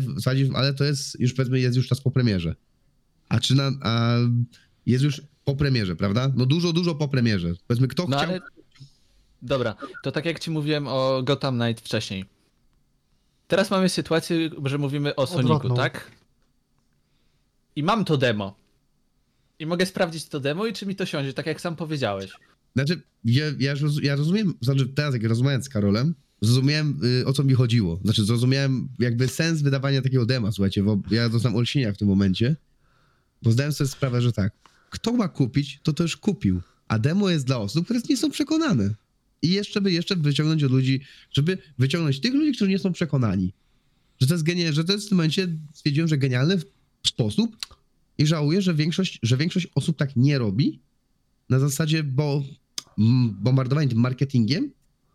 ale 0.53 0.73
to 0.73 0.83
jest 0.83 1.19
już 1.19 1.33
powiedzmy, 1.33 1.59
jest 1.59 1.77
już 1.77 1.87
czas 1.87 2.01
po 2.01 2.11
premierze. 2.11 2.55
A 3.29 3.39
czy 3.39 3.55
na, 3.55 3.71
a 3.81 4.15
jest 4.85 5.03
już 5.03 5.21
po 5.45 5.55
premierze, 5.55 5.95
prawda? 5.95 6.31
No 6.35 6.45
dużo, 6.45 6.73
dużo 6.73 6.95
po 6.95 7.07
premierze. 7.07 7.53
Powiedzmy, 7.67 7.87
kto 7.87 8.05
No 8.09 8.17
chciał... 8.17 8.29
ale. 8.29 8.39
Dobra, 9.41 9.75
to 10.03 10.11
tak 10.11 10.25
jak 10.25 10.39
ci 10.39 10.51
mówiłem 10.51 10.87
o 10.87 11.21
Gotham 11.23 11.59
Knight 11.59 11.85
wcześniej. 11.85 12.25
Teraz 13.47 13.71
mamy 13.71 13.89
sytuację, 13.89 14.49
że 14.65 14.77
mówimy 14.77 15.15
o 15.15 15.23
Odwrotną. 15.23 15.75
tak? 15.75 16.11
I 17.75 17.83
mam 17.83 18.05
to 18.05 18.17
demo. 18.17 18.55
I 19.59 19.65
mogę 19.65 19.85
sprawdzić 19.85 20.25
to 20.25 20.39
demo 20.39 20.65
i 20.65 20.73
czy 20.73 20.85
mi 20.85 20.95
to 20.95 21.05
siądzie, 21.05 21.33
tak 21.33 21.45
jak 21.45 21.61
sam 21.61 21.75
powiedziałeś. 21.75 22.31
Znaczy, 22.75 23.01
ja, 23.25 23.45
ja, 23.59 23.73
ja 24.01 24.15
rozumiem, 24.15 24.53
znaczy 24.61 24.87
teraz 24.87 25.13
jak 25.13 25.23
rozmawiając 25.23 25.65
z 25.65 25.69
Karolem, 25.69 26.15
zrozumiałem 26.41 26.99
y, 27.21 27.25
o 27.25 27.33
co 27.33 27.43
mi 27.43 27.53
chodziło. 27.53 27.99
Znaczy 28.03 28.23
zrozumiałem 28.23 28.89
jakby 28.99 29.27
sens 29.27 29.61
wydawania 29.61 30.01
takiego 30.01 30.25
dema, 30.25 30.51
słuchajcie, 30.51 30.83
bo 30.83 30.97
ja 31.11 31.29
dostałem 31.29 31.57
olśnienia 31.57 31.93
w 31.93 31.97
tym 31.97 32.07
momencie, 32.07 32.55
bo 33.41 33.51
zdałem 33.51 33.73
sobie 33.73 33.87
sprawę, 33.87 34.21
że 34.21 34.31
tak, 34.31 34.53
kto 34.89 35.13
ma 35.13 35.27
kupić, 35.27 35.79
to 35.83 35.93
to 35.93 36.03
już 36.03 36.17
kupił, 36.17 36.61
a 36.87 36.99
demo 36.99 37.29
jest 37.29 37.45
dla 37.45 37.57
osób, 37.57 37.85
które 37.85 37.99
nie 38.09 38.17
są 38.17 38.29
przekonane. 38.29 38.93
I 39.41 39.49
jeszcze 39.49 39.81
by 39.81 39.91
jeszcze 39.91 40.15
wyciągnąć 40.15 40.63
od 40.63 40.71
ludzi, 40.71 41.01
żeby 41.31 41.57
wyciągnąć 41.77 42.19
tych 42.19 42.33
ludzi, 42.33 42.51
którzy 42.51 42.71
nie 42.71 42.79
są 42.79 42.93
przekonani. 42.93 43.53
Że 44.21 44.27
to 44.27 44.33
jest 44.33 44.43
genialne, 44.43 44.73
że 44.73 44.83
to 44.83 44.93
jest 44.93 45.05
w 45.05 45.09
tym 45.09 45.17
momencie, 45.17 45.47
stwierdziłem, 45.73 46.07
że 46.07 46.17
genialny 46.17 46.57
sposób 47.07 47.57
i 48.17 48.27
żałuję, 48.27 48.61
że 48.61 48.73
większość, 48.73 49.19
że 49.23 49.37
większość 49.37 49.67
osób 49.75 49.97
tak 49.97 50.15
nie 50.15 50.37
robi, 50.37 50.79
na 51.49 51.59
zasadzie, 51.59 52.03
bo 52.03 52.43
mm, 52.99 53.37
bombardowanie 53.39 53.87
tym 53.87 53.99
marketingiem, 53.99 54.71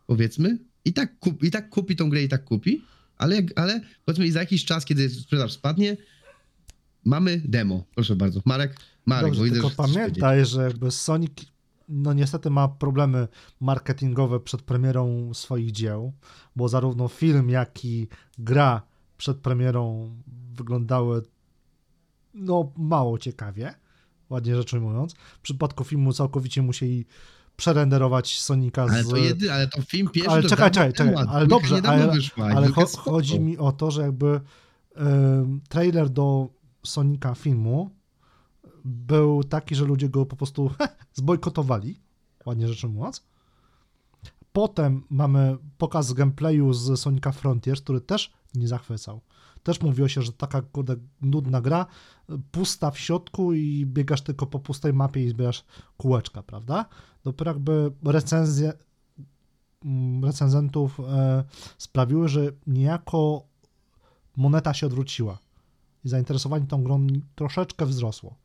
powiedzmy, 0.07 0.59
i 0.85 0.93
tak, 0.93 1.19
kup, 1.19 1.45
i 1.45 1.51
tak 1.51 1.69
kupi 1.69 1.97
tą 1.97 2.11
grę, 2.11 2.23
i 2.23 2.29
tak 2.29 2.45
kupi, 2.45 2.83
ale, 3.19 3.43
ale 3.57 3.81
powiedzmy 4.05 4.27
i 4.27 4.31
za 4.31 4.41
jakiś 4.41 4.65
czas, 4.65 4.85
kiedy 4.85 5.11
sprzedaż 5.11 5.53
spadnie, 5.53 5.97
mamy 7.05 7.43
demo. 7.45 7.85
Proszę 7.95 8.17
bardzo. 8.17 8.43
Marek, 8.45 8.77
Marek, 9.07 9.27
Dobrze, 9.27 9.39
bo 9.39 9.45
widzę, 9.45 9.55
tylko 9.55 9.69
że 9.69 9.77
pamiętaj, 9.77 10.47
że 10.47 10.63
jakby 10.63 10.91
Sonic 10.91 11.33
no 11.93 12.13
niestety 12.13 12.51
ma 12.51 12.69
problemy 12.69 13.29
marketingowe 13.61 14.41
przed 14.41 14.63
premierą 14.63 15.35
swoich 15.35 15.71
dzieł, 15.71 16.13
bo 16.57 16.69
zarówno 16.69 17.09
film, 17.09 17.51
jak 17.51 17.85
i 17.85 18.09
gra 18.39 18.83
przed 19.17 19.39
premierą 19.39 20.15
wyglądały 20.53 21.23
no 22.35 22.73
mało 22.77 23.19
ciekawie, 23.19 23.75
ładnie 24.31 24.57
rzecz 24.57 24.75
ujmując. 24.75 25.15
W 25.15 25.41
przypadku 25.41 25.85
filmu 25.85 26.13
całkowicie 26.13 26.63
musieli 26.63 27.07
przerenderować 27.57 28.41
Sonika 28.41 28.83
Ale 28.83 29.05
z... 29.05 29.09
to 29.09 29.17
jedy, 29.17 29.53
ale 29.53 29.69
to 29.69 29.83
film 29.83 30.09
pierwszy 30.09 30.31
Ale 30.31 30.43
czekaj, 30.43 30.71
czekaj, 30.71 30.93
czekaj, 30.93 31.15
ale 31.29 31.47
dobrze, 31.47 31.81
ale, 31.85 32.11
wyszła, 32.11 32.47
ale 32.47 32.69
cho- 32.69 32.97
chodzi 32.97 33.41
mi 33.41 33.59
o 33.59 33.73
to, 33.73 33.91
że 33.91 34.03
jakby 34.03 34.41
ym, 35.01 35.61
trailer 35.69 36.11
do 36.11 36.49
Sonika 36.87 37.35
filmu 37.35 37.91
był 38.85 39.45
taki, 39.45 39.75
że 39.75 39.85
ludzie 39.85 40.09
go 40.09 40.27
po 40.27 40.37
prostu 40.37 40.71
zbojkotowali, 41.15 42.01
ładnie 42.47 42.69
rzecz 42.69 42.85
ujmując. 42.85 43.25
Potem 44.53 45.05
mamy 45.11 45.57
pokaz 45.79 46.13
gameplayu 46.13 46.73
z 46.73 47.01
Sonika 47.01 47.33
Frontiers, 47.33 47.81
który 47.81 48.01
też 48.01 48.33
nie 48.55 48.69
zachwycał. 48.69 49.21
Też 49.63 49.81
mówiło 49.81 50.09
się, 50.09 50.23
że 50.23 50.33
taka 50.33 50.63
kurde, 50.63 50.97
nudna 51.21 51.61
gra, 51.61 51.87
pusta 52.51 52.91
w 52.91 52.99
środku 52.99 53.53
i 53.53 53.87
biegasz 53.87 54.23
tylko 54.23 54.47
po 54.47 54.59
pustej 54.59 54.93
mapie 54.93 55.25
i 55.25 55.29
zbierasz 55.29 55.65
kółeczka, 55.97 56.43
prawda? 56.43 56.85
Dopiero 57.25 57.51
jakby 57.51 57.93
recenzje 58.05 58.73
mm, 59.85 60.25
recenzentów 60.25 61.01
e, 61.01 61.45
sprawiły, 61.79 62.29
że 62.29 62.53
niejako 62.67 63.43
moneta 64.37 64.75
się 64.75 64.87
odwróciła 64.87 65.39
i 66.05 66.09
zainteresowanie 66.09 66.67
tą 66.67 66.85
grą 66.85 67.07
troszeczkę 67.35 67.87
wzrosło. 67.87 68.42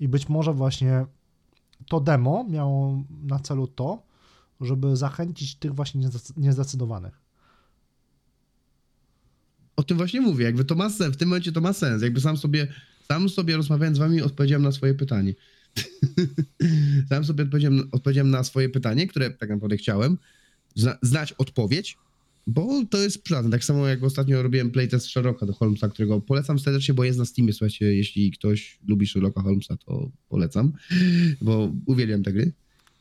I 0.00 0.08
być 0.08 0.28
może 0.28 0.52
właśnie 0.52 1.06
to 1.88 2.00
demo 2.00 2.44
miało 2.48 3.04
na 3.22 3.38
celu 3.38 3.66
to, 3.66 4.02
żeby 4.60 4.96
zachęcić 4.96 5.54
tych 5.54 5.74
właśnie 5.74 6.00
niezdecy- 6.00 6.32
niezdecydowanych. 6.36 7.20
O 9.76 9.82
tym 9.82 9.96
właśnie 9.96 10.20
mówię, 10.20 10.44
jakby 10.44 10.64
to 10.64 10.74
ma 10.74 10.90
sens, 10.90 11.14
w 11.14 11.16
tym 11.16 11.28
momencie 11.28 11.52
to 11.52 11.60
ma 11.60 11.72
sens, 11.72 12.02
jakby 12.02 12.20
sam 12.20 12.36
sobie, 12.36 12.66
sam 13.08 13.28
sobie 13.28 13.56
rozmawiając 13.56 13.96
z 13.96 14.00
wami 14.00 14.22
odpowiedziałem 14.22 14.62
na 14.62 14.72
swoje 14.72 14.94
pytanie. 14.94 15.34
sam 17.08 17.24
sobie 17.24 17.44
odpowiedziałem, 17.44 17.88
odpowiedziałem 17.92 18.30
na 18.30 18.44
swoje 18.44 18.68
pytanie, 18.68 19.06
które 19.06 19.30
tak 19.30 19.50
naprawdę 19.50 19.76
chciałem, 19.76 20.18
zna, 20.74 20.98
znać 21.02 21.32
odpowiedź, 21.32 21.98
bo 22.48 22.84
to 22.90 22.98
jest 22.98 23.22
przydatne. 23.22 23.50
Tak 23.50 23.64
samo 23.64 23.86
jak 23.86 24.02
ostatnio 24.04 24.42
robiłem 24.42 24.70
playtest 24.70 25.06
Sherlocka 25.06 25.46
do 25.46 25.52
Holmesa, 25.52 25.88
którego 25.88 26.20
polecam 26.20 26.58
serdecznie, 26.58 26.94
bo 26.94 27.04
jest 27.04 27.18
na 27.18 27.24
Steamie, 27.24 27.52
słuchajcie, 27.52 27.94
jeśli 27.94 28.30
ktoś 28.30 28.78
lubi 28.86 29.06
Sherlocka 29.06 29.42
Holmesa, 29.42 29.76
to 29.76 30.10
polecam, 30.28 30.72
bo 31.40 31.72
uwielbiam 31.86 32.22
te 32.22 32.32
gry. 32.32 32.52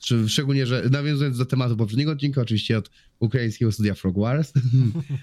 Szcz- 0.02 0.28
Szczególnie, 0.28 0.66
że 0.66 0.90
nawiązując 0.92 1.38
do 1.38 1.46
tematu 1.46 1.78
poprzedniego 1.78 2.12
odcinka, 2.12 2.42
oczywiście 2.42 2.78
od 2.78 2.92
ukraińskiego 3.20 3.72
studia 3.72 3.94
Frog 3.94 4.20
Wars, 4.20 4.54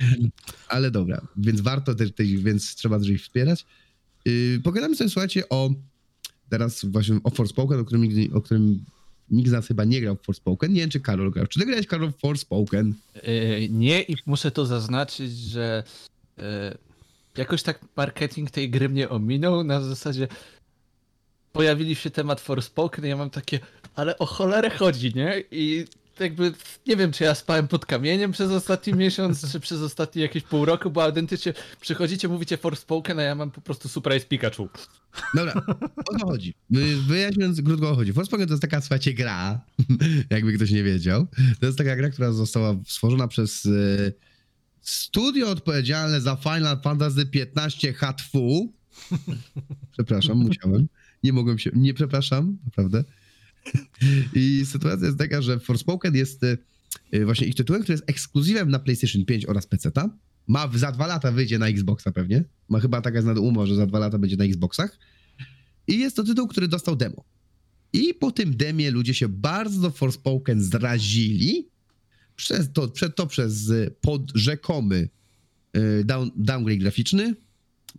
ale 0.68 0.90
dobra, 0.90 1.28
więc 1.36 1.60
warto 1.60 1.94
też, 1.94 2.10
więc 2.38 2.74
trzeba 2.74 2.98
też 2.98 3.08
ich 3.08 3.22
wspierać. 3.22 3.66
Yy, 4.24 4.60
pogadamy 4.62 4.96
sobie, 4.96 5.10
słuchajcie, 5.10 5.48
o 5.48 5.74
teraz 6.48 6.84
właśnie 6.84 7.18
o 7.24 7.30
Forspoken, 7.30 7.80
o 7.80 7.84
którym, 7.84 8.08
o 8.32 8.40
którym 8.40 8.84
nikt 9.30 9.48
z 9.48 9.52
nas 9.52 9.66
chyba 9.66 9.84
nie 9.84 10.00
grał 10.00 10.16
w 10.16 10.22
Forspoken. 10.22 10.72
Nie 10.72 10.80
wiem, 10.80 10.90
czy 10.90 11.00
Karol 11.00 11.30
grał. 11.30 11.46
Czy 11.46 11.60
ty 11.60 11.66
grałeś, 11.66 11.86
Karol, 11.86 12.12
w 12.12 12.16
Forspoken? 12.16 12.94
Yy, 13.22 13.68
Nie 13.70 14.02
i 14.02 14.16
muszę 14.26 14.50
to 14.50 14.66
zaznaczyć, 14.66 15.38
że 15.38 15.82
yy, 16.38 16.44
jakoś 17.36 17.62
tak 17.62 17.80
marketing 17.96 18.50
tej 18.50 18.70
gry 18.70 18.88
mnie 18.88 19.08
ominął 19.08 19.64
na 19.64 19.80
zasadzie 19.80 20.28
pojawili 21.52 21.94
się 21.94 22.10
temat 22.10 22.40
Forspoken 22.40 23.04
i 23.04 23.08
ja 23.08 23.16
mam 23.16 23.30
takie, 23.30 23.60
ale 23.94 24.18
o 24.18 24.26
cholerę 24.26 24.70
chodzi, 24.70 25.14
nie? 25.14 25.44
I 25.50 25.84
jakby 26.20 26.52
nie 26.86 26.96
wiem, 26.96 27.12
czy 27.12 27.24
ja 27.24 27.34
spałem 27.34 27.68
pod 27.68 27.86
kamieniem 27.86 28.32
przez 28.32 28.50
ostatni 28.50 28.92
miesiąc, 28.94 29.52
czy 29.52 29.60
przez 29.60 29.80
ostatnie 29.80 30.22
jakieś 30.22 30.42
pół 30.42 30.64
roku, 30.64 30.90
bo 30.90 31.04
autentycznie 31.04 31.54
przychodzicie, 31.80 32.28
mówicie 32.28 32.56
Forspoken, 32.56 33.18
a 33.18 33.22
ja 33.22 33.34
mam 33.34 33.50
po 33.50 33.60
prostu 33.60 33.88
Surprise 33.88 34.26
Pikachu. 34.26 34.68
Dobra, 35.34 35.62
o 36.08 36.18
co 36.18 36.26
chodzi? 36.26 36.54
Wy- 36.70 36.96
Wyjaśniając 36.96 37.62
krótko 37.62 37.90
o 37.90 37.94
chodzi. 37.94 38.12
Forspoken 38.12 38.46
to 38.46 38.52
jest 38.52 38.62
taka, 38.62 38.80
słuchajcie, 38.80 39.14
gra, 39.14 39.60
jakby 40.30 40.52
ktoś 40.52 40.70
nie 40.70 40.82
wiedział. 40.82 41.26
To 41.60 41.66
jest 41.66 41.78
taka 41.78 41.96
gra, 41.96 42.10
która 42.10 42.32
została 42.32 42.76
stworzona 42.86 43.28
przez 43.28 43.66
e, 43.66 43.70
studio 44.82 45.50
odpowiedzialne 45.50 46.20
za 46.20 46.36
Final 46.36 46.80
Fantasy 46.82 47.28
XV 47.54 47.92
HTW. 47.94 48.72
Przepraszam, 49.92 50.38
musiałem. 50.38 50.88
Nie 51.22 51.32
mogłem 51.32 51.58
się, 51.58 51.70
nie 51.74 51.94
przepraszam, 51.94 52.58
naprawdę. 52.64 53.04
I 54.34 54.62
sytuacja 54.66 55.06
jest 55.06 55.18
taka, 55.18 55.42
że 55.42 55.58
Forspoken 55.60 56.14
jest 56.14 56.40
e, 57.12 57.24
właśnie 57.24 57.46
ich 57.46 57.54
tytułem, 57.54 57.82
który 57.82 57.94
jest 57.94 58.10
ekskluzywem 58.10 58.70
na 58.70 58.78
PlayStation 58.78 59.24
5 59.24 59.46
oraz 59.46 59.66
PC-ta. 59.66 60.10
Ma 60.46 60.68
w- 60.68 60.78
za 60.78 60.92
dwa 60.92 61.06
lata 61.06 61.32
wyjdzie 61.32 61.58
na 61.58 61.68
Xboxa 61.68 62.12
pewnie. 62.12 62.44
Ma 62.68 62.80
chyba 62.80 63.00
taka 63.00 63.16
jest 63.18 63.28
umowę, 63.38 63.66
że 63.66 63.76
za 63.76 63.86
dwa 63.86 63.98
lata 63.98 64.18
będzie 64.18 64.36
na 64.36 64.44
Xboxach. 64.44 64.98
I 65.86 65.98
jest 65.98 66.16
to 66.16 66.24
tytuł, 66.24 66.48
który 66.48 66.68
dostał 66.68 66.96
demo. 66.96 67.24
I 67.92 68.14
po 68.14 68.30
tym 68.30 68.56
demie 68.56 68.90
ludzie 68.90 69.14
się 69.14 69.28
bardzo 69.28 69.90
Forspoken 69.90 70.62
zrazili. 70.62 71.68
Przez 72.36 72.72
to, 72.72 72.88
przed 72.88 73.16
to 73.16 73.26
przez 73.26 73.68
y, 73.68 73.94
pod 74.00 74.32
rzekomy 74.34 75.08
y, 75.76 76.04
down, 76.04 76.30
downgrade 76.36 76.78
graficzny, 76.80 77.34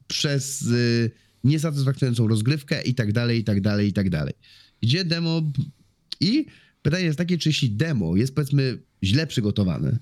przez 0.08 0.62
y, 0.62 1.12
niesatysfakcjonującą 1.43 2.28
rozgrywkę 2.28 2.82
i 2.82 2.95
tak 2.95 3.12
dalej, 3.13 3.39
i 3.39 3.43
tak 3.43 3.62
dalej, 3.62 3.88
i 3.89 3.93
tak 3.93 4.10
dalej. 4.10 4.34
Gdzie 4.85 5.05
demo... 5.05 5.41
I 6.19 6.45
pytanie 6.81 7.03
jest 7.03 7.17
takie, 7.17 7.37
czy 7.37 7.49
jeśli 7.49 7.69
demo 7.69 8.15
jest 8.15 8.35
powiedzmy 8.35 8.79
źle 9.03 9.27
przygotowane, 9.27 9.99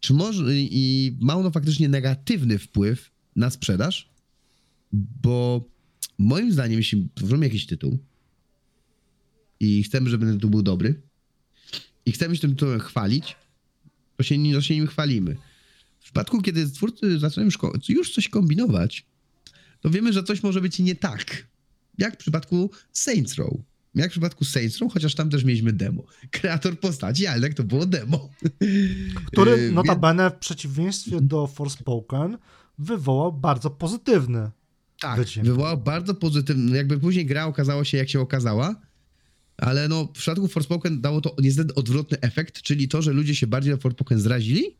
czy 0.00 0.14
może 0.14 0.56
i 0.56 1.16
ma 1.20 1.34
ono 1.34 1.50
faktycznie 1.50 1.88
negatywny 1.88 2.58
wpływ 2.58 3.10
na 3.36 3.50
sprzedaż? 3.50 4.08
Bo 5.22 5.68
moim 6.18 6.52
zdaniem, 6.52 6.78
jeśli 6.78 7.08
tworzymy 7.14 7.46
jakiś 7.46 7.66
tytuł 7.66 7.98
i 9.60 9.82
chcemy, 9.82 10.10
żeby 10.10 10.26
ten 10.26 10.34
tytuł 10.34 10.50
był 10.50 10.62
dobry 10.62 11.02
i 12.06 12.12
chcemy 12.12 12.36
się 12.36 12.40
tym 12.40 12.50
tytułem 12.50 12.80
chwalić, 12.80 13.36
to 14.16 14.22
się, 14.22 14.52
to 14.52 14.60
się 14.60 14.74
nim 14.74 14.86
chwalimy. 14.86 15.36
W 16.00 16.04
przypadku, 16.04 16.42
kiedy 16.42 16.70
twórcy 16.70 17.18
zaczynają 17.18 17.50
już 17.88 18.14
coś 18.14 18.28
kombinować, 18.28 19.06
to 19.80 19.90
wiemy, 19.90 20.12
że 20.12 20.24
coś 20.24 20.42
może 20.42 20.60
być 20.60 20.78
nie 20.78 20.94
tak. 20.94 21.46
Jak 21.98 22.14
w 22.14 22.16
przypadku 22.16 22.70
Saints 22.92 23.34
Row. 23.34 23.52
Jak 23.94 24.08
w 24.08 24.10
przypadku 24.10 24.44
Saints 24.44 24.78
Row, 24.78 24.92
chociaż 24.92 25.14
tam 25.14 25.30
też 25.30 25.44
mieliśmy 25.44 25.72
demo. 25.72 26.02
Kreator 26.30 26.80
postaci, 26.80 27.26
ale 27.26 27.40
tak 27.40 27.54
to 27.54 27.64
było 27.64 27.86
demo. 27.86 28.28
Który 29.26 29.50
Yy, 29.50 29.72
notabene 29.72 30.30
w 30.30 30.34
przeciwieństwie 30.34 31.20
do 31.20 31.46
Forspoken 31.46 32.38
wywołał 32.78 33.32
bardzo 33.32 33.70
pozytywny. 33.70 34.50
Tak, 35.00 35.18
wydźwięk. 35.18 35.46
wywołał 35.48 35.78
bardzo 35.78 36.14
pozytywny. 36.14 36.76
Jakby 36.76 36.98
później 36.98 37.26
gra 37.26 37.46
okazała 37.46 37.84
się, 37.84 37.98
jak 37.98 38.08
się 38.08 38.20
okazała, 38.20 38.74
ale 39.56 39.88
no 39.88 40.04
w 40.04 40.10
przypadku 40.10 40.48
Forspoken 40.48 41.00
dało 41.00 41.20
to 41.20 41.34
niestety 41.42 41.74
odwrotny 41.74 42.20
efekt, 42.20 42.62
czyli 42.62 42.88
to, 42.88 43.02
że 43.02 43.12
ludzie 43.12 43.34
się 43.34 43.46
bardziej 43.46 43.72
na 43.74 43.80
Forspoken 43.80 44.20
zrazili. 44.20 44.76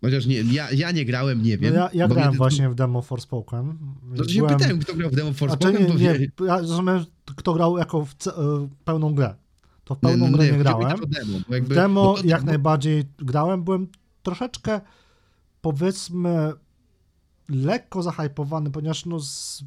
Chociaż 0.00 0.26
nie, 0.26 0.40
ja, 0.42 0.70
ja 0.70 0.90
nie 0.90 1.04
grałem, 1.04 1.42
nie 1.42 1.54
No 1.56 1.62
wiem. 1.62 1.74
ja 1.74 1.90
ja 1.92 2.08
bo 2.08 2.14
grałem 2.14 2.30
mnie- 2.30 2.38
właśnie 2.38 2.68
w 2.70 2.74
demo 2.74 3.02
Forspoken. 3.02 3.78
No 4.02 4.16
to 4.16 4.28
się 4.28 4.46
pytałem, 4.46 4.78
kto 4.78 4.94
grał 4.94 5.10
w 5.10 5.14
demo 5.14 5.32
Forspoken, 5.32 5.76
czy 5.76 5.94
nie, 5.94 6.18
nie, 6.18 6.28
ja 6.46 6.58
rozumiem, 6.58 7.04
kto 7.36 7.54
grał 7.54 7.78
jako 7.78 8.04
w 8.04 8.14
ce- 8.14 8.30
e, 8.64 8.68
pełną 8.84 9.14
grę. 9.14 9.34
To 9.84 9.94
w 9.94 10.02
nie, 10.02 10.08
pełną 10.08 10.30
no 10.30 10.36
grę 10.36 10.46
nie 10.46 10.52
mi 10.52 10.58
grałem. 10.58 10.98
Demo, 11.08 11.38
jakby, 11.48 11.74
demo 11.74 12.14
to- 12.14 12.26
jak 12.26 12.44
najbardziej 12.44 13.04
grałem. 13.18 13.62
Byłem 13.64 13.86
troszeczkę, 14.22 14.80
powiedzmy, 15.62 16.52
lekko 17.48 18.02
zahypowany, 18.02 18.70
ponieważ 18.70 19.06
no 19.06 19.20
z 19.20 19.64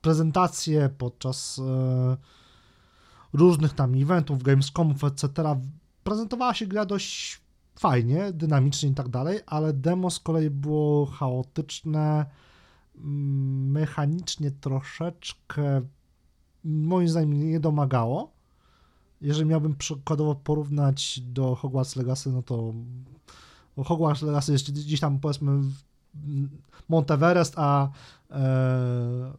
prezentacje 0.00 0.90
podczas 0.98 1.58
e, 1.58 2.16
różnych 3.32 3.72
tam 3.72 3.94
eventów, 4.02 4.42
Gamescomów, 4.42 5.04
etc. 5.04 5.28
prezentowała 6.04 6.54
się 6.54 6.66
gra 6.66 6.86
dość 6.86 7.41
fajnie, 7.74 8.32
dynamicznie 8.32 8.88
i 8.88 8.94
tak 8.94 9.08
dalej, 9.08 9.40
ale 9.46 9.72
demo 9.72 10.10
z 10.10 10.20
kolei 10.20 10.50
było 10.50 11.06
chaotyczne, 11.06 12.26
mm, 12.96 13.70
mechanicznie 13.70 14.50
troszeczkę 14.50 15.82
moim 16.64 17.08
zdaniem 17.08 17.50
nie 17.50 17.60
domagało. 17.60 18.32
Jeżeli 19.20 19.46
miałbym 19.46 19.76
przykładowo 19.76 20.34
porównać 20.34 21.20
do 21.20 21.54
Hogwarts 21.54 21.96
Legacy, 21.96 22.32
no 22.32 22.42
to 22.42 22.74
Hogwarts 23.84 24.22
Legacy 24.22 24.52
jest 24.52 24.72
gdzieś 24.72 25.00
tam 25.00 25.18
powiedzmy 25.18 25.62
Monteverest, 26.88 27.54
a 27.56 27.88
e, 28.30 29.32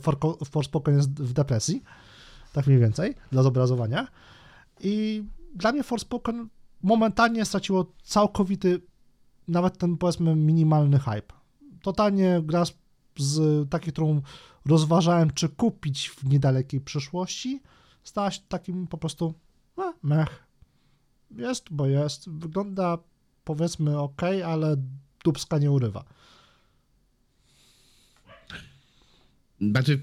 For- 0.00 0.18
Forspoken 0.50 0.96
jest 0.96 1.10
w 1.10 1.32
depresji. 1.32 1.82
Tak 2.52 2.66
mniej 2.66 2.78
więcej, 2.78 3.14
dla 3.32 3.42
zobrazowania. 3.42 4.08
I 4.80 5.24
dla 5.54 5.72
mnie 5.72 5.82
Forspoken 5.82 6.48
momentalnie 6.82 7.44
straciło 7.44 7.92
całkowity, 8.02 8.80
nawet 9.48 9.78
ten 9.78 9.96
powiedzmy 9.96 10.36
minimalny 10.36 10.98
hype. 10.98 11.34
Totalnie 11.82 12.42
gra 12.44 12.64
z, 12.64 12.72
z 13.16 13.70
takiej, 13.70 13.92
którą 13.92 14.22
rozważałem, 14.66 15.30
czy 15.30 15.48
kupić 15.48 16.10
w 16.10 16.24
niedalekiej 16.24 16.80
przyszłości, 16.80 17.60
stała 18.04 18.30
się 18.30 18.40
takim 18.48 18.86
po 18.86 18.98
prostu 18.98 19.34
e, 19.78 19.92
mech. 20.02 20.44
Jest, 21.30 21.64
bo 21.70 21.86
jest. 21.86 22.30
Wygląda 22.30 22.98
powiedzmy 23.44 23.98
ok, 23.98 24.22
ale 24.46 24.76
dubska 25.24 25.58
nie 25.58 25.70
urywa. 25.70 26.04
Znaczy, 29.60 30.00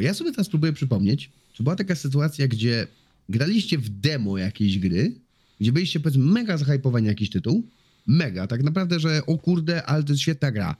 ja 0.00 0.14
sobie 0.14 0.30
teraz 0.30 0.48
próbuję 0.48 0.72
przypomnieć, 0.72 1.30
czy 1.52 1.62
była 1.62 1.76
taka 1.76 1.94
sytuacja, 1.94 2.48
gdzie 2.48 2.86
graliście 3.28 3.78
w 3.78 3.88
demo 3.88 4.38
jakiejś 4.38 4.78
gry, 4.78 5.20
gdzie 5.60 5.72
byliście 5.72 6.00
powiedzmy 6.00 6.24
mega 6.24 6.56
zahypowani 6.56 7.04
na 7.04 7.10
jakiś 7.10 7.30
tytuł 7.30 7.66
mega, 8.06 8.46
tak 8.46 8.62
naprawdę, 8.62 9.00
że 9.00 9.26
o 9.26 9.38
kurde, 9.38 9.86
ale 9.86 10.02
to 10.04 10.12
jest 10.12 10.22
świetna 10.22 10.50
gra. 10.52 10.76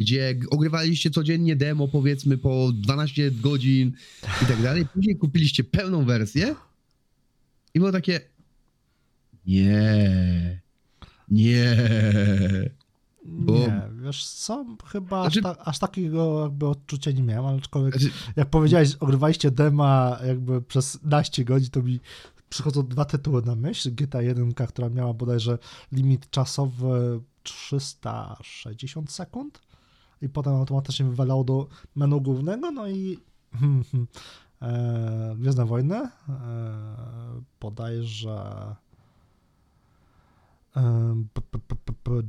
Gdzie 0.00 0.34
ogrywaliście 0.50 1.10
codziennie 1.10 1.56
demo, 1.56 1.88
powiedzmy 1.88 2.38
po 2.38 2.72
12 2.72 3.30
godzin 3.30 3.92
i 4.42 4.46
tak 4.46 4.62
dalej. 4.62 4.86
Później 4.94 5.16
kupiliście 5.16 5.64
pełną 5.64 6.04
wersję 6.04 6.54
i 7.74 7.78
było 7.78 7.92
takie. 7.92 8.20
Nie. 9.46 10.60
Nie. 11.28 11.76
Bo- 13.26 13.52
Nie, 13.58 13.82
wiesz 14.04 14.26
co, 14.26 14.66
chyba 14.86 15.22
Znaczy- 15.22 15.48
aż, 15.48 15.56
ta, 15.56 15.64
aż 15.64 15.78
takiego 15.78 16.42
jakby 16.42 16.66
odczucia 16.68 17.10
nie 17.10 17.22
miałem, 17.22 17.58
aczkolwiek 17.58 17.98
Znaczy, 18.00 18.14
jak 18.36 18.50
powiedziałeś, 18.50 18.94
ogrywaliście 19.00 19.50
dema 19.50 20.18
jakby 20.26 20.62
przez 20.62 20.98
naście 21.02 21.44
godzin, 21.44 21.70
to 21.70 21.82
mi 21.82 22.00
przychodzą 22.48 22.82
dwa 22.82 23.04
tytuły 23.04 23.42
na 23.42 23.54
myśl. 23.54 23.94
GTA 23.94 24.22
1, 24.22 24.54
która 24.54 24.88
miała 24.88 25.14
bodajże 25.14 25.58
limit 25.92 26.30
czasowy 26.30 27.20
360 27.42 29.12
sekund 29.12 29.60
i 30.22 30.28
potem 30.28 30.54
automatycznie 30.54 31.06
wywalało 31.06 31.44
do 31.44 31.68
menu 31.96 32.20
głównego, 32.20 32.70
no 32.70 32.88
i 32.88 33.18
e, 34.62 35.34
Gwiezdne 35.38 35.64
Wojny 35.64 35.96
e, 35.96 36.10
bodajże 37.60 38.76
e, 40.76 41.14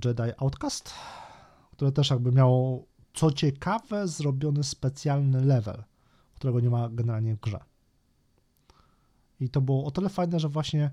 Jedi 0.06 0.32
Outcast, 0.38 0.94
które 1.72 1.92
też 1.92 2.10
jakby 2.10 2.32
miało 2.32 2.86
co 3.14 3.32
ciekawe 3.32 4.08
zrobiony 4.08 4.64
specjalny 4.64 5.46
level, 5.46 5.84
którego 6.36 6.60
nie 6.60 6.70
ma 6.70 6.90
generalnie 6.90 7.36
w 7.36 7.40
grze. 7.40 7.60
I 9.40 9.50
to 9.50 9.62
było 9.62 9.86
o 9.86 9.92
tyle 9.92 10.10
fajne, 10.10 10.40
że 10.40 10.50
właśnie 10.50 10.92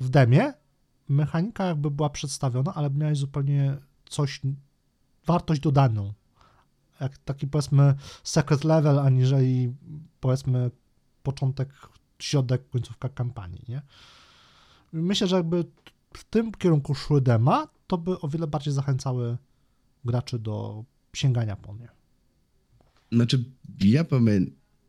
w 0.00 0.08
demie 0.08 0.52
mechanika 1.08 1.64
jakby 1.64 1.90
była 1.90 2.10
przedstawiona, 2.10 2.74
ale 2.74 2.90
miałeś 2.90 3.18
zupełnie 3.18 3.76
coś, 4.08 4.40
wartość 5.26 5.60
dodaną. 5.60 6.12
Jak 7.00 7.18
taki 7.18 7.46
powiedzmy 7.46 7.94
secret 8.22 8.64
level, 8.64 8.98
aniżeli 8.98 9.74
powiedzmy 10.20 10.70
początek, 11.22 11.68
środek, 12.18 12.68
końcówka 12.70 13.08
kampanii, 13.08 13.64
nie? 13.68 13.82
Myślę, 14.92 15.26
że 15.26 15.36
jakby 15.36 15.64
w 16.14 16.24
tym 16.24 16.52
kierunku 16.52 16.94
szły 16.94 17.20
dema, 17.20 17.68
to 17.86 17.98
by 17.98 18.20
o 18.20 18.28
wiele 18.28 18.46
bardziej 18.46 18.72
zachęcały 18.72 19.36
graczy 20.04 20.38
do 20.38 20.84
sięgania 21.12 21.56
po 21.56 21.74
nie. 21.74 21.88
Znaczy, 23.12 23.44
ja, 23.80 24.04
pamię 24.04 24.40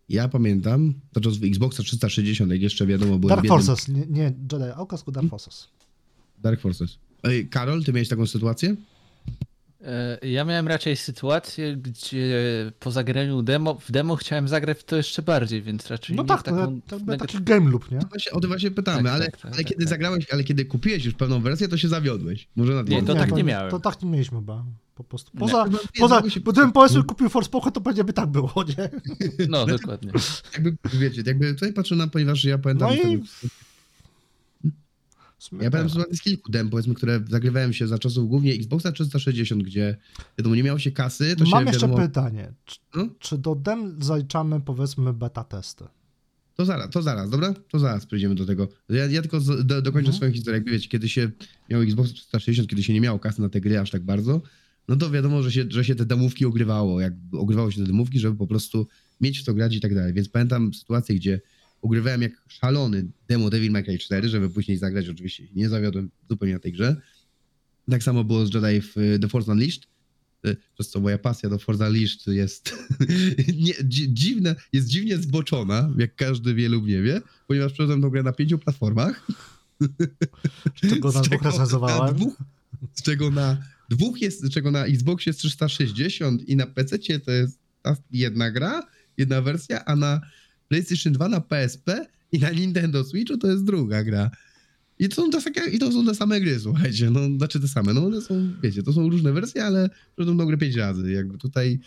ja 0.09 0.27
pamiętam, 0.27 0.93
to 1.13 1.21
czas 1.21 1.37
w 1.37 1.43
Xboxa 1.43 1.83
360, 1.83 2.51
jak 2.51 2.61
jeszcze 2.61 2.85
wiadomo, 2.85 3.19
byłem 3.19 3.35
Dark 3.35 3.47
Forces, 3.47 3.87
nie, 3.87 4.05
nie 4.09 4.23
Jedi 4.23 4.71
Outcast, 4.75 5.05
tylko 5.05 5.21
Dark 5.21 5.29
Forces. 5.29 5.67
Dark 6.41 6.61
Forces. 6.61 6.97
Ej, 7.23 7.47
Karol, 7.49 7.83
ty 7.83 7.93
miałeś 7.93 8.09
taką 8.09 8.27
sytuację? 8.27 8.75
E, 9.85 10.27
Ja 10.27 10.45
miałem 10.45 10.67
raczej 10.67 10.95
sytuację, 10.95 11.77
gdzie 11.77 12.35
po 12.79 12.91
zagraniu 12.91 13.41
demo, 13.41 13.75
w 13.75 13.91
demo 13.91 14.15
chciałem 14.15 14.47
zagrać 14.47 14.77
w 14.79 14.83
to 14.83 14.95
jeszcze 14.95 15.21
bardziej, 15.21 15.61
więc 15.61 15.87
raczej 15.87 16.15
No 16.15 16.23
nie 16.23 16.27
tak, 16.29 16.43
to, 16.43 16.51
taką 16.51 16.81
to 16.87 16.99
mega- 16.99 17.17
taki 17.17 17.41
game 17.43 17.71
loop, 17.71 17.91
nie? 17.91 17.99
Właśnie, 18.09 18.31
o 18.31 18.39
to 18.39 18.47
właśnie 18.47 18.71
pytamy, 18.71 19.03
Tak, 19.03 19.13
ale, 19.13 19.25
tak, 19.25 19.37
tak, 19.37 19.45
ale 19.45 19.55
tak, 19.55 19.65
kiedy 19.65 19.83
tak. 19.83 19.89
zagrałeś, 19.89 20.25
ale 20.31 20.43
kiedy 20.43 20.65
kupiłeś 20.65 21.05
już 21.05 21.13
pełną 21.13 21.41
wersję, 21.41 21.67
to 21.67 21.77
się 21.77 21.87
zawiodłeś. 21.87 22.47
Może 22.55 22.73
na 22.73 22.81
Nie, 22.81 23.03
to 23.03 23.15
tak 23.15 23.29
bo 23.29 23.37
nie 23.37 23.43
miałem. 23.43 23.71
To 23.71 23.79
tak 23.79 24.01
nie 24.03 24.09
mieliśmy 24.09 24.37
chyba. 24.37 24.65
Po 24.95 25.03
prostu. 25.03 25.31
Nie. 25.33 25.39
Poza, 25.39 25.63
Chyba 25.63 25.77
poza 25.99 26.21
bo 26.43 26.51
gdybym 26.51 26.71
powiedzmy 26.71 27.03
kupił 27.03 27.29
Forspoken, 27.29 27.71
to 27.71 27.81
pewnie 27.81 28.03
by 28.03 28.13
tak 28.13 28.29
było, 28.29 28.53
nie? 28.77 28.89
No, 29.49 29.65
dokładnie. 29.65 30.11
Jakby, 30.53 30.75
wiecie, 30.93 31.23
jakby 31.25 31.53
tutaj 31.53 31.73
patrzę 31.73 31.95
na, 31.95 32.07
ponieważ 32.07 32.43
ja 32.43 32.57
pamiętam... 32.57 32.89
No 32.89 32.95
i- 32.95 33.01
ten- 33.01 33.23
Ja 35.61 35.71
pamiętam 35.71 36.03
tak. 36.03 36.15
z 36.15 36.21
kilku 36.21 36.51
dem, 36.51 36.69
powiedzmy, 36.69 36.93
które 36.93 37.21
zagrywałem 37.29 37.73
się 37.73 37.87
za 37.87 37.99
czasów 37.99 38.27
głównie 38.29 38.53
Xboxa 38.53 38.91
360, 38.91 39.63
gdzie 39.63 39.97
wiadomo, 40.37 40.55
nie 40.55 40.63
miało 40.63 40.79
się 40.79 40.91
kasy, 40.91 41.35
to 41.35 41.45
się 41.45 41.51
Mam 41.51 41.65
jeszcze 41.67 41.87
wiadomo... 41.87 42.07
pytanie. 42.07 42.53
Czy, 42.65 42.79
No? 42.95 43.07
czy 43.19 43.37
do 43.37 43.55
dem 43.55 43.97
zaliczamy 44.03 44.61
powiedzmy 44.61 45.13
beta 45.13 45.43
testy? 45.43 45.83
To 46.55 46.65
zaraz, 46.65 46.89
to 46.89 47.01
zaraz, 47.01 47.29
dobra? 47.29 47.53
To 47.71 47.79
zaraz 47.79 48.05
przejdziemy 48.05 48.35
do 48.35 48.45
tego. 48.45 48.67
Ja, 48.89 49.05
ja 49.05 49.21
tylko 49.21 49.39
z, 49.39 49.45
do, 49.45 49.81
dokończę 49.81 49.99
Mhm. 50.09 50.13
swoją 50.13 50.31
historię. 50.31 50.57
Jakby 50.57 50.71
wiecie, 50.71 50.89
kiedy 50.89 51.09
się 51.09 51.31
miał 51.69 51.81
Xbox 51.81 52.13
360, 52.13 52.69
kiedy 52.69 52.83
się 52.83 52.93
nie 52.93 53.01
miało 53.01 53.19
kasy 53.19 53.41
na 53.41 53.49
te 53.49 53.61
gry 53.61 53.79
aż 53.79 53.91
tak 53.91 54.03
bardzo, 54.03 54.41
no 54.87 54.95
to 54.95 55.11
wiadomo, 55.11 55.43
że 55.43 55.51
się, 55.51 55.65
że 55.69 55.85
się 55.85 55.95
te 55.95 56.05
demówki 56.05 56.45
ogrywało, 56.45 57.01
jak 57.01 57.13
ogrywało 57.31 57.71
się 57.71 57.81
te 57.81 57.87
demówki, 57.87 58.19
żeby 58.19 58.37
po 58.37 58.47
prostu 58.47 58.87
mieć 59.21 59.39
w 59.39 59.43
to 59.43 59.53
grać 59.53 59.75
i 59.75 59.79
tak 59.81 59.95
dalej. 59.95 60.13
Więc 60.13 60.29
pamiętam 60.29 60.73
sytuację, 60.73 61.15
gdzie 61.15 61.41
ogrywałem 61.85 62.21
jak 62.21 62.31
szalony 62.47 63.05
demo 63.27 63.49
Devil 63.49 63.71
May 63.71 63.83
Cry 63.83 63.97
4, 63.97 64.29
żeby 64.29 64.49
później 64.49 64.77
zagrać, 64.77 65.09
oczywiście 65.09 65.43
nie 65.55 65.69
zawiodłem 65.69 66.09
zupełnie 66.29 66.53
na 66.53 66.59
tej 66.59 66.71
grze. 66.71 66.95
Tak 67.89 68.03
samo 68.03 68.23
było 68.23 68.45
z 68.45 68.53
Jedi 68.53 68.81
w 68.81 68.97
y, 68.97 69.19
The 69.19 69.29
Force 69.29 69.51
Unleashed, 69.51 69.83
y, 70.45 70.57
przez 70.73 70.89
co 70.89 70.99
moja 70.99 71.17
pasja 71.17 71.49
do 71.49 71.59
Forza 71.59 71.87
Unleashed 71.87 72.27
jest 72.27 72.75
nie, 73.65 73.73
dzi, 73.83 74.13
dziwna, 74.13 74.55
jest 74.73 74.87
dziwnie 74.87 75.17
zboczona, 75.17 75.93
jak 75.97 76.15
każdy 76.15 76.53
wie 76.53 76.69
lub 76.69 76.87
nie 76.87 77.01
wie, 77.01 77.21
ponieważ 77.47 77.73
przeszedłem 77.73 78.01
tą 78.01 78.09
grę 78.09 78.23
na 78.23 78.31
pięciu 78.31 78.59
platformach. 78.59 79.27
Na 80.83 80.97
dwóch 81.11 81.23
czego 81.29 81.43
recenzowałem? 81.43 82.05
na 82.05 82.13
dwóch, 82.13 82.37
z 82.93 83.01
czego 83.01 83.31
na 83.31 83.57
dwóch 83.89 84.21
jest, 84.21 84.41
z 84.41 84.49
czego 84.49 84.71
na 84.71 84.85
Xboxie 84.85 85.29
jest 85.29 85.39
360 85.39 86.49
i 86.49 86.55
na 86.55 86.67
PC 86.67 86.99
to 87.19 87.31
jest 87.31 87.59
jedna 88.11 88.51
gra, 88.51 88.87
jedna 89.17 89.41
wersja, 89.41 89.85
a 89.85 89.95
na 89.95 90.21
PlayStation 90.69 91.13
2, 91.13 91.29
na 91.29 91.41
PSP 91.41 92.05
i 92.31 92.39
na 92.39 92.49
Nintendo 92.51 93.03
Switchu 93.03 93.37
to 93.37 93.47
jest 93.47 93.63
druga 93.63 94.03
gra. 94.03 94.31
I 94.99 95.09
to, 95.09 95.15
są 95.15 95.29
te, 95.29 95.37
same- 95.41 95.69
I 95.71 95.79
to 95.79 95.91
są 95.91 96.05
te 96.05 96.15
same 96.15 96.41
gry, 96.41 96.59
słuchajcie, 96.59 97.09
no 97.09 97.37
znaczy 97.37 97.59
te 97.59 97.67
same, 97.67 97.93
no 97.93 98.05
one 98.05 98.21
są, 98.21 98.51
wiecie, 98.63 98.83
to 98.83 98.93
są 98.93 99.09
różne 99.09 99.33
wersje, 99.33 99.65
ale 99.65 99.89
przeszedłem 100.15 100.37
tą 100.37 100.45
grę 100.45 100.57
pięć 100.57 100.75
razy, 100.75 101.11
jakby 101.11 101.37
tutaj 101.37 101.79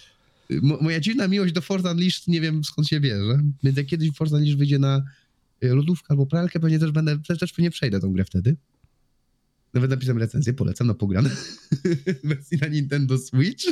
y, 0.51 0.61
mo, 0.63 0.79
moja 0.81 1.01
dziwna 1.01 1.29
miłość 1.29 1.53
do 1.53 1.61
Forza 1.61 1.91
Unleashed 1.91 2.29
nie 2.29 2.41
wiem 2.41 2.65
skąd 2.65 2.89
się 2.89 3.01
bierze, 3.01 3.43
więc 3.63 3.77
jak 3.77 3.87
kiedyś 3.87 4.11
Forza 4.13 4.37
Unleashed 4.37 4.59
wyjdzie 4.59 4.79
na 4.79 5.03
y, 5.65 5.75
lodówkę 5.75 6.07
albo 6.11 6.27
pralkę, 6.27 6.61
pewnie 6.61 6.79
też 6.79 6.91
będę, 6.91 7.19
też 7.41 7.53
pewnie 7.53 7.71
przejdę 7.71 8.01
tą 8.01 8.13
grę 8.13 8.25
wtedy. 8.25 8.57
Nawet 9.75 9.91
napisałem 9.91 10.19
recenzję, 10.19 10.53
polecam 10.53 10.87
na 10.87 10.95
pogran. 10.95 11.31
Wersji 12.25 12.59
na 12.61 12.67
Nintendo 12.67 13.19
Switch. 13.19 13.65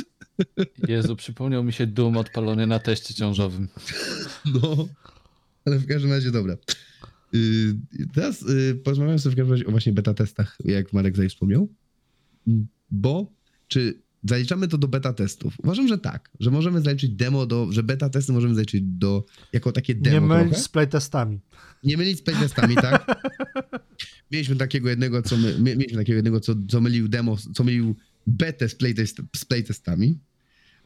Jezu, 0.87 1.15
przypomniał 1.15 1.63
mi 1.63 1.73
się 1.73 1.87
Doom 1.87 2.17
odpalony 2.17 2.67
na 2.67 2.79
teście 2.79 3.13
ciążowym. 3.13 3.67
No, 4.45 4.87
ale 5.65 5.77
w 5.77 5.87
każdym 5.87 6.11
razie 6.11 6.31
dobra. 6.31 6.57
Yy, 7.33 7.75
teraz 8.13 8.41
yy, 8.41 8.75
porozmawiamy 8.75 9.19
sobie 9.19 9.33
w 9.33 9.37
każdym 9.37 9.51
razie 9.51 9.65
o 9.65 9.71
właśnie 9.71 9.93
beta 9.93 10.13
testach, 10.13 10.57
jak 10.65 10.93
Marek 10.93 11.13
tutaj 11.13 11.29
wspomniał. 11.29 11.67
Bo 12.91 13.31
czy 13.67 14.01
zaliczamy 14.23 14.67
to 14.67 14.77
do 14.77 14.87
beta 14.87 15.13
testów? 15.13 15.53
Uważam, 15.63 15.87
że 15.87 15.97
tak, 15.97 16.29
że 16.39 16.51
możemy 16.51 16.81
zaliczyć 16.81 17.11
demo 17.11 17.45
do, 17.45 17.71
że 17.71 17.83
beta 17.83 18.09
testy 18.09 18.33
możemy 18.33 18.55
zaliczyć 18.55 18.83
do, 18.85 19.25
jako 19.53 19.71
takie 19.71 19.95
Nie 19.95 20.01
demo 20.01 20.27
mylić 20.27 20.49
trochę. 20.49 20.63
z 20.63 20.69
playtestami. 20.69 21.39
Nie 21.83 21.97
mylić 21.97 22.17
z 22.17 22.21
playtestami, 22.21 22.75
tak? 22.75 23.05
Mieliśmy 24.31 24.55
takiego 24.55 24.89
jednego, 24.89 25.21
co 25.21 25.37
my, 25.37 25.53
my, 25.59 25.75
mieliśmy 25.75 25.97
takiego 25.97 26.15
jednego, 26.15 26.39
co, 26.39 26.55
co 26.67 26.81
mylił 26.81 27.07
demo, 27.07 27.37
co 27.53 27.63
mylił 27.63 27.95
betę 28.27 28.69
z, 28.69 28.75
playtest, 28.75 29.21
z 29.35 29.45
playtestami. 29.45 30.19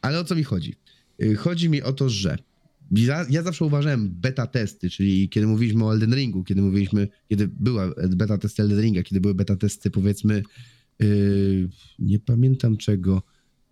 Ale 0.02 0.20
o 0.20 0.24
co 0.24 0.36
mi 0.36 0.44
chodzi? 0.44 0.76
Y, 1.24 1.36
Chodzi 1.36 1.70
mi 1.70 1.82
o 1.82 1.94
to, 1.94 2.10
że 2.10 2.38
ja, 2.92 3.26
ja 3.30 3.44
zawsze 3.44 3.66
uważałem 3.66 4.10
beta 4.10 4.48
testy, 4.48 4.90
czyli 4.90 5.30
kiedy 5.30 5.48
mówiliśmy 5.48 5.86
o 5.86 5.94
Elden 5.94 6.16
Ringu, 6.16 6.44
kiedy 6.44 6.62
mówiliśmy, 6.62 7.08
kiedy 7.30 7.48
była 7.48 7.88
beta 8.10 8.38
testy 8.38 8.62
Elden 8.64 8.82
Ringa, 8.82 9.04
kiedy 9.04 9.22
były 9.22 9.36
beta 9.36 9.56
testy 9.56 9.92
powiedzmy, 9.92 10.44
yy, 11.00 11.70
nie 12.00 12.20
pamiętam 12.20 12.78
czego, 12.78 13.22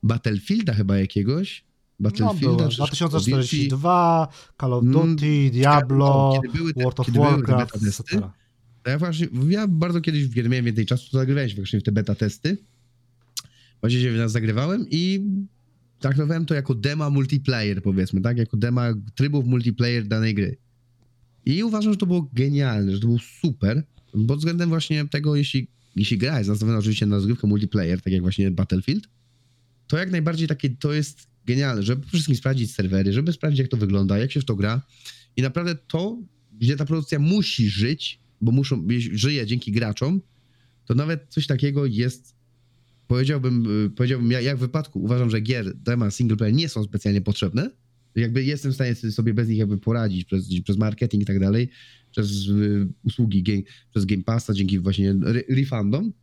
Battlefielda 0.04 0.74
chyba 0.74 0.98
jakiegoś, 0.98 1.64
No 2.00 2.10
Battlefielda 2.10 2.70
czy 2.70 2.78
2042, 2.78 4.28
Call 4.62 4.74
of 4.74 4.84
Mm, 4.84 4.94
Duty, 5.16 5.50
Diablo, 5.52 6.40
kiedy 6.42 6.58
były 6.58 6.74
te- 6.74 6.84
World 6.84 7.00
of 7.00 7.10
Warcraft, 7.10 7.74
beta 7.74 7.86
testy, 7.86 8.22
ja 8.88 8.98
właśnie, 8.98 9.28
ja 9.50 9.68
bardzo 9.68 10.02
kiedyś, 10.02 10.34
kiedy 10.34 10.50
miałem 10.50 10.66
więcej 10.66 10.86
czasu, 10.86 11.12
to 11.12 11.18
zagrywałem 11.18 11.50
się 11.50 11.56
właśnie 11.56 11.80
w 11.80 11.84
te 11.84 11.92
beta 11.92 12.16
testy. 12.16 12.58
Właśnie 13.82 14.02
się 14.02 14.12
w 14.12 14.18
nas 14.18 14.32
zagrywałem 14.32 14.86
i 14.92 15.22
traktowałem 16.00 16.46
to 16.46 16.54
jako 16.54 16.76
dema 16.76 17.10
multiplayer, 17.10 17.84
powiedzmy, 17.84 18.22
tak? 18.22 18.38
Jako 18.38 18.58
dema 18.58 18.94
trybów 19.16 19.46
multiplayer 19.46 20.08
danej 20.08 20.34
gry. 20.34 20.58
I 21.46 21.64
uważam, 21.64 21.94
że 21.94 21.98
to 21.98 22.06
było 22.06 22.30
genialne, 22.34 22.92
że 22.92 23.00
to 23.00 23.08
było 23.08 23.20
super, 23.42 23.84
pod 24.28 24.38
względem 24.38 24.70
właśnie 24.70 25.08
tego, 25.08 25.36
jeśli, 25.36 25.68
jeśli 25.96 26.18
gra 26.18 26.38
jest 26.38 26.50
nastawiona 26.50 26.78
oczywiście 26.78 27.06
na 27.06 27.16
rozgrywkę 27.16 27.48
multiplayer, 27.48 28.02
tak 28.02 28.14
jak 28.14 28.22
właśnie 28.22 28.52
Battlefield, 28.52 29.08
to 29.88 29.98
jak 29.98 30.12
najbardziej 30.12 30.48
takie, 30.48 30.70
to 30.70 30.94
jest 30.94 31.28
genialne, 31.46 31.84
żeby 31.84 32.02
przede 32.02 32.12
wszystkim 32.12 32.36
sprawdzić 32.36 32.74
serwery, 32.74 33.14
żeby 33.14 33.34
sprawdzić, 33.34 33.60
jak 33.60 33.68
to 33.68 33.78
wygląda, 33.78 34.18
jak 34.18 34.32
się 34.32 34.42
w 34.42 34.46
to 34.46 34.56
gra. 34.56 34.82
I 35.36 35.42
naprawdę 35.42 35.76
to, 35.76 36.18
gdzie 36.60 36.76
ta 36.76 36.86
produkcja 36.86 37.20
musi 37.20 37.70
żyć, 37.70 38.19
bo 38.42 38.52
muszą, 38.52 38.88
żyje 39.12 39.46
dzięki 39.46 39.72
graczom, 39.72 40.22
to 40.86 40.96
nawet 40.96 41.26
coś 41.30 41.48
takiego 41.48 41.86
jest, 41.86 42.36
powiedziałbym, 43.08 43.86
y, 43.86 43.90
powiedziałbym 43.90 44.32
ja, 44.32 44.42
jak 44.42 44.58
w 44.58 44.60
wypadku 44.60 45.04
uważam, 45.04 45.30
że 45.30 45.42
gier 45.42 45.76
dema 45.76 46.12
single 46.12 46.38
player 46.38 46.56
nie 46.56 46.70
są 46.70 46.84
specjalnie 46.84 47.22
potrzebne, 47.22 47.72
jakby 48.16 48.44
jestem 48.44 48.72
w 48.72 48.76
stanie 48.76 48.96
sobie 48.96 49.34
bez 49.34 49.50
nich 49.50 49.58
jakby 49.58 49.78
poradzić 49.78 50.26
przez, 50.26 50.50
przez 50.64 50.78
marketing 50.78 51.24
i 51.24 51.26
tak 51.26 51.40
dalej, 51.40 51.70
przez 52.12 52.48
y, 52.48 52.88
usługi, 53.04 53.44
game, 53.44 53.62
przez 53.90 54.06
Game 54.06 54.24
Passa, 54.24 54.54
dzięki 54.54 54.80
właśnie 54.80 55.10
re- 55.10 55.44
refundom, 55.50 56.14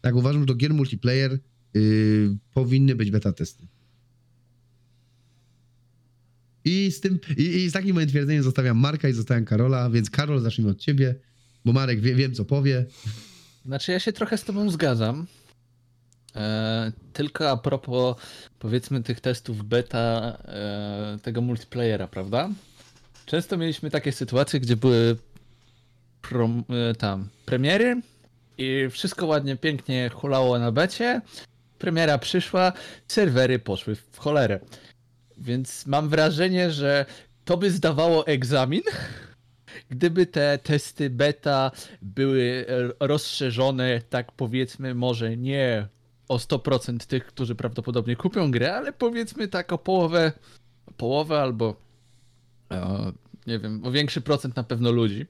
Tak, 0.00 0.14
uważam, 0.16 0.42
że 0.42 0.46
do 0.46 0.54
gier 0.54 0.74
multiplayer 0.74 1.38
yy, 1.74 2.36
powinny 2.54 2.94
być 2.94 3.10
beta 3.10 3.32
testy. 3.32 3.66
I 6.64 6.90
z 6.90 7.00
tym, 7.00 7.18
i, 7.36 7.42
i 7.42 7.70
z 7.70 7.72
takim 7.72 7.94
moim 7.94 8.08
twierdzeniem 8.08 8.42
zostawiam 8.42 8.78
Marka 8.78 9.08
i 9.08 9.12
zostawiam 9.12 9.44
Karola, 9.44 9.90
więc 9.90 10.10
Karol, 10.10 10.40
zacznijmy 10.40 10.70
od 10.70 10.78
ciebie, 10.78 11.14
bo 11.64 11.72
Marek 11.72 12.00
wie, 12.00 12.14
wiem, 12.14 12.34
co 12.34 12.44
powie. 12.44 12.84
Znaczy 13.66 13.92
ja 13.92 14.00
się 14.00 14.12
trochę 14.12 14.38
z 14.38 14.44
tobą 14.44 14.70
zgadzam. 14.70 15.26
E, 16.36 16.92
tylko 17.12 17.50
a 17.50 17.56
propos 17.56 18.16
powiedzmy 18.58 19.02
tych 19.02 19.20
testów 19.20 19.64
beta 19.64 20.38
e, 20.44 21.18
tego 21.22 21.40
multiplayera, 21.40 22.08
prawda? 22.08 22.50
Często 23.26 23.56
mieliśmy 23.56 23.90
takie 23.90 24.12
sytuacje, 24.12 24.60
gdzie 24.60 24.76
były 24.76 25.16
prom, 26.22 26.64
e, 26.90 26.94
tam 26.94 27.28
premiery 27.46 28.00
i 28.58 28.88
wszystko 28.90 29.26
ładnie, 29.26 29.56
pięknie 29.56 30.10
hulało 30.14 30.58
na 30.58 30.72
becie. 30.72 31.20
Premiera 31.78 32.18
przyszła, 32.18 32.72
serwery 33.08 33.58
poszły 33.58 33.94
w 33.94 34.18
cholerę. 34.18 34.60
Więc 35.38 35.86
mam 35.86 36.08
wrażenie, 36.08 36.70
że 36.70 37.06
to 37.44 37.56
by 37.56 37.70
zdawało 37.70 38.26
egzamin, 38.26 38.82
gdyby 39.92 40.26
te 40.26 40.58
testy 40.58 41.10
beta 41.10 41.70
były 42.02 42.66
e, 42.68 43.06
rozszerzone, 43.06 44.02
tak 44.10 44.32
powiedzmy, 44.32 44.94
może 44.94 45.36
nie 45.36 45.88
o 46.28 46.36
100% 46.36 47.06
tych, 47.06 47.26
którzy 47.26 47.54
prawdopodobnie 47.54 48.16
kupią 48.16 48.50
grę, 48.50 48.74
ale 48.74 48.92
powiedzmy 48.92 49.48
tak 49.48 49.72
o 49.72 49.78
połowę, 49.78 50.32
połowę 50.96 51.40
albo 51.40 51.76
e, 52.70 53.12
nie 53.46 53.58
wiem, 53.58 53.84
o 53.84 53.90
większy 53.90 54.20
procent 54.20 54.56
na 54.56 54.62
pewno 54.62 54.92
ludzi. 54.92 55.26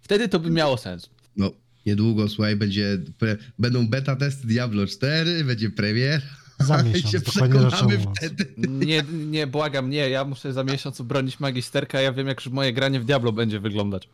Wtedy 0.00 0.28
to 0.28 0.40
by 0.40 0.50
miało 0.50 0.76
sens. 0.76 1.10
No, 1.36 1.50
niedługo, 1.86 2.28
słuchaj, 2.28 2.56
będzie, 2.56 2.98
pre, 3.18 3.36
będą 3.58 3.88
beta 3.88 4.16
testy 4.16 4.46
Diablo 4.46 4.86
4, 4.86 5.44
będzie 5.44 5.70
premier. 5.70 6.22
Za 6.58 6.82
miesiąc, 6.82 7.12
się 7.12 7.20
dokładnie 7.20 7.98
wtedy. 8.16 8.54
Nie, 8.58 9.02
nie, 9.26 9.46
błagam, 9.46 9.90
nie, 9.90 10.10
ja 10.10 10.24
muszę 10.24 10.52
za 10.52 10.64
miesiąc 10.64 11.00
obronić 11.00 11.40
magisterka, 11.40 12.00
ja 12.00 12.12
wiem 12.12 12.26
jak 12.26 12.46
moje 12.46 12.72
granie 12.72 13.00
w 13.00 13.04
Diablo 13.04 13.32
będzie 13.32 13.60
wyglądać. 13.60 14.08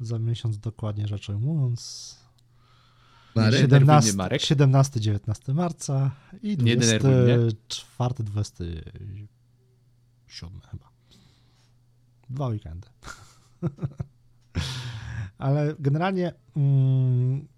Za 0.00 0.18
miesiąc 0.18 0.58
dokładnie 0.58 1.06
rzecz 1.06 1.28
ujmując. 1.28 2.16
Marek? 3.34 3.60
Nie 3.60 3.68
denerwuj 3.68 3.94
mnie, 3.94 4.02
17, 4.02 4.16
Marek. 4.16 4.42
17-19 4.42 5.54
marca 5.54 6.10
i 6.42 6.58
Nie 6.58 6.76
denerwuj 6.76 7.10
mnie. 7.10 7.38
24-27 7.98 8.82
chyba. 10.70 10.90
Dwa 12.30 12.48
weekendy. 12.48 12.88
Ale 15.38 15.74
generalnie, 15.78 16.32
mm, 16.56 17.48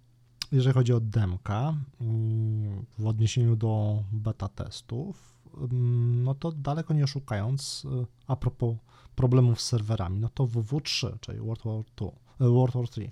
jeżeli 0.51 0.73
chodzi 0.73 0.93
o 0.93 0.99
demka, 0.99 1.75
mm, 2.01 2.85
w 2.99 3.07
odniesieniu 3.07 3.55
do 3.55 4.03
beta 4.11 4.47
testów, 4.47 5.39
mm, 5.57 6.23
no 6.23 6.35
to 6.35 6.51
daleko 6.51 6.93
nie 6.93 7.07
szukając, 7.07 7.85
y, 7.85 8.05
a 8.27 8.35
propos 8.35 8.75
problemów 9.15 9.61
z 9.61 9.65
serwerami, 9.65 10.19
no 10.19 10.29
to 10.29 10.47
WW3, 10.47 11.17
czyli 11.21 11.39
World 11.39 11.63
War, 11.65 11.83
II, 12.01 12.11
e, 12.41 12.49
World 12.49 12.75
War 12.75 12.89
3 12.89 13.11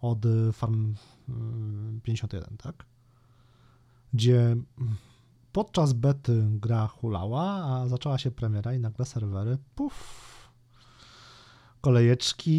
od 0.00 0.24
y, 0.24 0.52
Farm 0.52 0.94
y, 1.28 2.00
51, 2.02 2.56
tak? 2.56 2.86
Gdzie 4.12 4.40
mm, 4.40 4.66
podczas 5.52 5.92
bety 5.92 6.46
gra 6.50 6.86
hulała, 6.86 7.42
a 7.42 7.88
zaczęła 7.88 8.18
się 8.18 8.30
premiera 8.30 8.74
i 8.74 8.80
nagle 8.80 9.06
serwery, 9.06 9.58
puf, 9.74 10.30
kolejeczki 11.80 12.52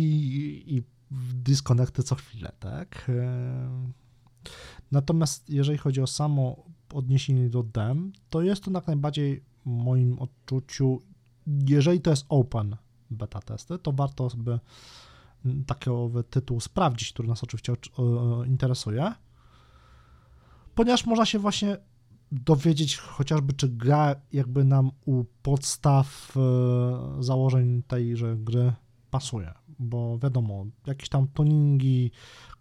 i, 0.77 0.83
i 1.11 1.15
dyskonekty 1.33 2.03
co 2.03 2.15
chwilę, 2.15 2.51
tak? 2.59 3.09
E, 3.09 4.01
Natomiast 4.91 5.49
jeżeli 5.49 5.77
chodzi 5.77 6.01
o 6.01 6.07
samo 6.07 6.63
odniesienie 6.93 7.49
do 7.49 7.63
dem, 7.63 8.11
to 8.29 8.41
jest 8.41 8.63
to 8.63 8.71
jak 8.71 8.87
najbardziej 8.87 9.43
w 9.65 9.69
moim 9.69 10.19
odczuciu, 10.19 11.01
jeżeli 11.67 12.01
to 12.01 12.09
jest 12.09 12.25
open 12.29 12.75
beta 13.09 13.41
testy, 13.41 13.79
to 13.79 13.91
warto 13.91 14.29
sobie 14.29 14.59
takowy 15.67 16.23
tytuł 16.23 16.59
sprawdzić, 16.59 17.13
który 17.13 17.27
nas 17.27 17.43
oczywiście 17.43 17.73
interesuje, 18.47 19.13
ponieważ 20.75 21.05
można 21.05 21.25
się 21.25 21.39
właśnie 21.39 21.77
dowiedzieć 22.31 22.97
chociażby, 22.97 23.53
czy 23.53 23.69
gra 23.69 24.15
jakby 24.33 24.63
nam 24.63 24.91
u 25.05 25.23
podstaw 25.41 26.37
e, 26.37 27.23
założeń 27.23 27.83
tejże 27.87 28.35
gry 28.37 28.73
pasuje, 29.11 29.53
bo 29.79 30.19
wiadomo, 30.19 30.65
jakieś 30.87 31.09
tam 31.09 31.27
tuningi 31.27 32.11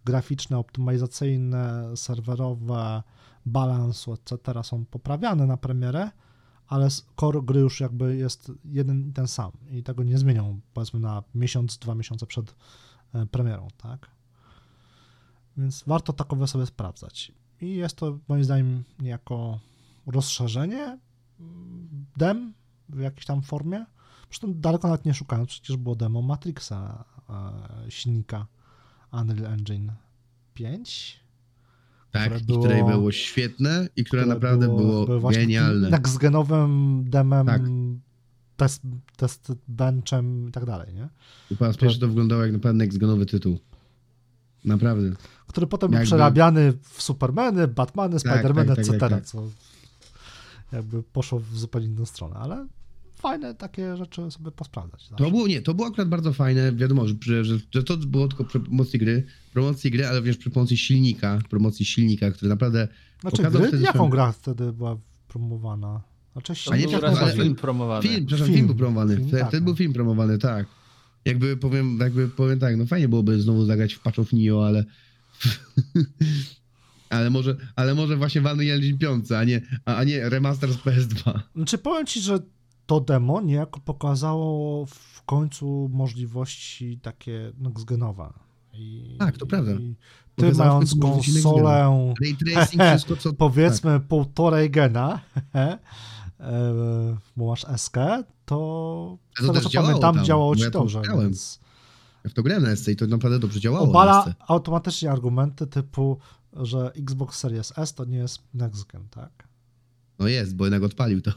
graficzne, 0.05 0.57
optymalizacyjne, 0.57 1.97
serwerowe, 1.97 3.03
balansu, 3.45 4.13
etc. 4.13 4.63
są 4.63 4.85
poprawiane 4.85 5.47
na 5.47 5.57
premierę, 5.57 6.11
ale 6.67 6.87
core 7.15 7.41
gry 7.41 7.59
już 7.59 7.79
jakby 7.79 8.15
jest 8.15 8.51
jeden 8.65 9.09
i 9.09 9.13
ten 9.13 9.27
sam 9.27 9.51
i 9.71 9.83
tego 9.83 10.03
nie 10.03 10.17
zmienią 10.17 10.59
powiedzmy 10.73 10.99
na 10.99 11.23
miesiąc, 11.35 11.77
dwa 11.77 11.95
miesiące 11.95 12.25
przed 12.25 12.55
e, 13.13 13.25
premierą, 13.25 13.67
tak? 13.77 14.11
Więc 15.57 15.83
warto 15.87 16.13
takowe 16.13 16.47
sobie 16.47 16.65
sprawdzać. 16.65 17.31
I 17.61 17.75
jest 17.75 17.95
to 17.95 18.19
moim 18.27 18.43
zdaniem 18.43 18.83
niejako 18.99 19.59
rozszerzenie 20.05 20.99
mm, 21.39 22.05
dem 22.17 22.53
w 22.89 22.99
jakiejś 22.99 23.25
tam 23.25 23.41
formie. 23.41 23.85
Zresztą 24.31 24.53
daleko 24.53 24.87
nawet 24.87 25.05
nie 25.05 25.13
szukając, 25.13 25.49
przecież 25.49 25.77
było 25.77 25.95
demo 25.95 26.21
Matrixa 26.21 27.05
e, 27.29 27.91
silnika 27.91 28.47
Unreal 29.13 29.53
Engine 29.53 29.91
5. 30.53 31.19
Tak, 32.11 32.23
które 32.23 32.39
i 32.39 32.43
było- 32.45 32.59
które 32.59 32.83
było 32.85 33.11
świetne 33.11 33.87
i 33.95 34.03
które, 34.03 34.25
naprawdę 34.25 34.65
było, 34.65 35.05
było 35.05 35.29
genialne. 35.29 35.89
Tak 35.89 36.09
z 36.09 36.17
genowym 36.17 37.03
demem, 37.09 37.45
Tak. 37.47 37.61
test, 38.57 38.81
test 39.17 39.51
benchem 39.67 40.47
i 40.49 40.51
tak 40.51 40.65
dalej, 40.65 40.93
nie? 40.93 41.09
I 41.51 41.55
po 41.57 41.65
raz 41.65 41.77
pierwszy 41.77 41.99
to 41.99 42.07
wyglądało 42.07 42.41
jak 42.43 42.51
naprawdę 42.53 42.85
next-genowy 42.85 43.25
tytuł. 43.25 43.59
Naprawdę. 44.65 45.11
Który 45.47 45.67
potem 45.67 45.89
był 45.89 45.95
Jakby- 45.95 46.05
przerabiany 46.07 46.73
w 46.81 47.01
Supermany, 47.01 47.67
Batmany, 47.67 48.19
Spidermany, 48.19 48.67
tak, 48.67 48.75
tak, 48.75 48.79
etc., 48.85 48.99
tak, 48.99 49.09
tak. 49.09 49.25
co 49.25 49.43
jakby 50.71 51.03
poszło 51.03 51.39
w 51.39 51.57
zupełnie 51.57 51.87
inną 51.87 52.05
stronę, 52.05 52.35
ale 52.35 52.67
fajne 53.21 53.55
takie 53.55 53.97
rzeczy 53.97 54.31
sobie 54.31 54.51
posprawdzać. 54.51 55.01
zawsze. 55.01 55.23
To 55.25 55.31
było, 55.31 55.47
nie, 55.47 55.61
to 55.61 55.73
było 55.73 55.87
akurat 55.87 56.09
bardzo 56.09 56.33
fajne. 56.33 56.71
Wiadomo, 56.71 57.07
że, 57.07 57.15
że, 57.43 57.59
że, 57.71 57.83
to 57.83 57.97
było 57.97 58.27
tylko 58.27 58.43
przy 58.43 58.59
promocji 58.59 58.99
gry, 58.99 59.23
promocji 59.53 59.91
gry, 59.91 60.07
ale 60.07 60.17
również 60.17 60.37
przy 60.37 60.49
pomocy 60.49 60.77
silnika, 60.77 61.39
promocji 61.49 61.85
silnika, 61.85 62.31
który 62.31 62.49
naprawdę 62.49 62.87
Znaczy, 63.21 63.37
pokazał 63.37 63.61
gry, 63.61 63.67
wtedy 63.69 63.83
jaką 63.83 64.09
gra 64.09 64.31
wtedy 64.31 64.73
była 64.73 64.97
promowana? 65.27 66.01
Znaczy, 66.33 66.53
To 66.65 66.71
A 66.71 66.77
nie 66.77 66.87
był 66.87 66.99
tak, 66.99 67.17
ale- 67.17 67.33
film 67.33 67.55
promowany. 67.55 68.03
Film, 68.03 68.25
przepraszam, 68.25 68.47
Film. 68.47 68.57
film, 68.57 68.67
był 68.67 68.75
promowany. 68.75 69.15
Film, 69.15 69.27
Wtedy 69.27 69.41
tak, 69.41 69.49
wtedy 69.49 69.61
no. 69.61 69.65
był 69.65 69.75
film 69.75 69.93
promowany, 69.93 70.37
tak. 70.37 70.65
Jakby 71.25 71.57
powiem, 71.57 71.97
jakby 71.99 72.29
powiem 72.29 72.59
tak, 72.59 72.77
no 72.77 72.85
fajnie 72.85 73.09
byłoby 73.09 73.41
znowu 73.41 73.65
zagrać 73.65 73.93
w 73.93 73.99
Patch 73.99 74.19
of 74.19 74.33
Neo, 74.33 74.67
ale 74.67 74.85
ale 77.09 77.29
może, 77.29 77.55
ale 77.75 77.95
może 77.95 78.17
właśnie 78.17 78.41
Engine 78.49 78.97
5, 78.97 79.31
a 79.31 79.43
nie, 79.43 79.61
a, 79.85 79.95
a 79.95 80.03
nie 80.03 80.29
remaster 80.29 80.73
z 80.73 80.77
PS2. 80.77 81.39
Znaczy, 81.55 81.77
powiem 81.77 82.05
ci, 82.05 82.21
że 82.21 82.39
to 82.91 83.01
demo 83.01 83.41
niejako 83.41 83.79
pokazało 83.79 84.85
w 84.85 85.23
końcu 85.23 85.89
możliwości 85.93 86.99
takie 87.01 87.51
next-genowe. 87.61 88.33
I, 88.73 89.15
Tak, 89.19 89.37
to 89.37 89.45
prawda. 89.45 89.71
Ty 90.35 90.51
mając 90.53 90.95
konsolę, 91.01 92.13
Ray 92.21 92.35
tracing, 92.35 92.83
wszystko 92.83 93.15
co... 93.15 93.33
powiedzmy 93.47 93.99
półtorej 93.99 94.71
gena, 94.71 95.21
bo 97.37 97.47
masz 97.47 97.65
SK, 97.77 97.95
to 98.45 99.17
z 99.39 99.47
tego 99.47 99.61
co 99.61 99.69
działało 99.69 99.89
pamiętam 99.89 100.15
tam, 100.15 100.25
działało 100.25 100.55
ci 100.55 100.61
ja 100.61 100.69
dobrze, 100.69 101.01
więc 101.19 101.59
Ja 102.23 102.29
w 102.29 102.33
to 102.33 102.43
grałem 102.43 102.63
na 102.63 102.75
SC 102.75 102.87
i 102.87 102.95
to 102.95 103.07
naprawdę 103.07 103.39
dobrze 103.39 103.59
działało 103.59 103.89
obala 103.89 104.35
automatycznie 104.47 105.11
argumenty 105.11 105.67
typu, 105.67 106.17
że 106.53 106.91
Xbox 106.93 107.39
Series 107.39 107.73
S 107.77 107.93
to 107.93 108.05
nie 108.05 108.17
jest 108.17 108.39
next 108.53 108.85
gen, 108.91 109.07
tak? 109.09 109.47
No 110.19 110.27
jest, 110.27 110.55
bo 110.55 110.65
jednak 110.65 110.83
odpalił 110.83 111.21
to. 111.21 111.31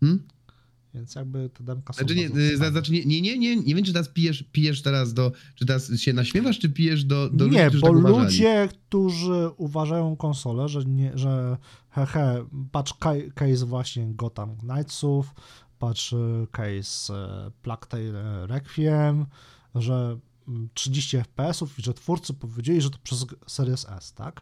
Hmm? 0.00 0.22
Więc 0.94 1.14
jakby 1.14 1.48
te 1.48 1.64
demka 1.64 1.92
są 1.92 1.98
Znaczy, 1.98 2.14
nie, 2.16 2.26
y, 2.26 2.56
znaczy 2.56 2.92
nie, 2.92 3.04
nie, 3.04 3.22
nie, 3.22 3.38
nie, 3.38 3.56
nie 3.56 3.74
wiem, 3.74 3.84
czy 3.84 3.92
teraz 3.92 4.08
pijesz, 4.08 4.44
pijesz 4.52 4.82
teraz 4.82 5.14
do, 5.14 5.32
czy 5.54 5.66
teraz 5.66 5.96
się 5.96 6.12
naśmiewasz, 6.12 6.58
czy 6.58 6.68
pijesz 6.70 7.04
do, 7.04 7.30
do 7.30 7.44
ludzi, 7.44 7.56
nie, 7.56 7.68
którzy 7.68 7.80
bo 7.80 7.92
tak 8.02 8.02
ludzie, 8.22 8.68
którzy 8.72 9.50
uważają 9.56 10.16
konsolę, 10.16 10.68
że, 10.68 10.84
nie, 10.84 11.12
że 11.18 11.56
he, 11.90 12.06
he, 12.06 12.44
patrz 12.72 12.94
ca- 13.00 13.30
case 13.34 13.66
właśnie 13.66 14.06
Gotham 14.14 14.56
Knightsów, 14.56 15.34
patrz 15.78 16.12
y, 16.12 16.46
case 16.50 17.14
e, 17.14 17.50
Plague 17.62 17.86
Tale 17.88 18.46
Requiem, 18.46 19.26
że 19.74 20.18
mm, 20.48 20.68
30 20.74 21.16
FPS-ów 21.16 21.78
i 21.78 21.82
że 21.82 21.94
twórcy 21.94 22.34
powiedzieli, 22.34 22.80
że 22.80 22.90
to 22.90 22.98
przez 23.02 23.26
Series 23.46 23.86
S, 23.88 24.12
tak? 24.12 24.40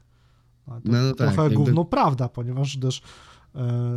No, 0.66 0.80
to 0.80 0.88
No, 0.92 1.02
no 1.02 1.08
tak, 1.14 1.16
trochę 1.16 1.42
jakby- 1.42 1.56
gówno 1.56 1.84
prawda, 1.84 2.28
ponieważ 2.28 2.76
też 2.76 2.98
e, 2.98 3.02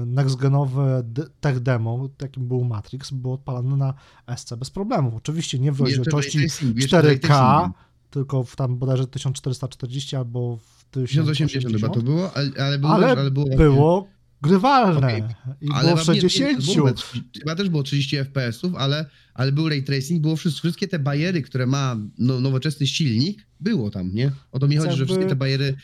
next-genowe 0.06 1.04
d- 1.04 1.26
tech 1.42 1.60
demo, 1.60 2.10
jakim 2.22 2.48
był 2.48 2.64
Matrix, 2.64 3.12
było 3.12 3.34
odpalane 3.34 3.78
na 3.78 3.94
SC 4.38 4.54
bez 4.58 4.70
problemu. 4.70 5.12
Oczywiście 5.16 5.60
nie 5.60 5.72
w 5.72 5.80
rozdzielczości 5.82 6.38
ray 6.38 6.48
tracing, 6.48 6.76
jeszcze 6.78 7.02
ray 7.02 7.18
4K, 7.18 7.20
tracingiem. 7.28 7.72
tylko 8.10 8.44
w 8.44 8.56
tam 8.56 8.78
bodajże 8.78 9.08
1440 9.08 10.16
albo 10.16 10.58
w 10.58 10.86
1080 10.92 11.76
chyba 11.76 11.90
to 11.90 12.02
było, 12.02 12.32
ale, 12.38 12.50
ale, 12.60 12.80
było, 12.80 12.94
ale 12.94 13.08
ale 13.08 13.32
było, 13.32 13.46
było 13.58 14.08
grywalne 14.42 14.98
Okej, 14.98 15.24
i 15.62 15.68
ale 15.74 15.84
było 15.92 16.04
w 16.04 16.06
wam 16.06 16.16
nie- 16.16 16.22
60. 16.22 16.68
nie- 16.68 16.76
było- 16.76 16.90
Chyba 17.40 17.56
też 17.56 17.70
było 17.70 17.84
30 17.84 18.18
FPS-ów, 18.18 18.76
ale, 18.76 19.06
ale 19.34 19.52
był 19.52 19.70
ray 19.70 19.84
tracing, 19.84 20.22
było 20.22 20.36
wszystko, 20.36 20.60
wszystkie 20.60 20.88
te 20.88 21.00
bariery, 21.00 21.42
które 21.42 21.66
ma 21.66 21.96
no, 22.18 22.40
nowoczesny 22.40 22.88
silnik, 22.88 23.48
było 23.60 23.90
tam, 23.92 24.14
nie? 24.14 24.32
O 24.52 24.60
to 24.60 24.68
mi 24.68 24.78
chodzi, 24.78 24.98
że 24.98 25.06
wszystkie 25.06 25.26
te 25.26 25.36
bariery 25.36 25.76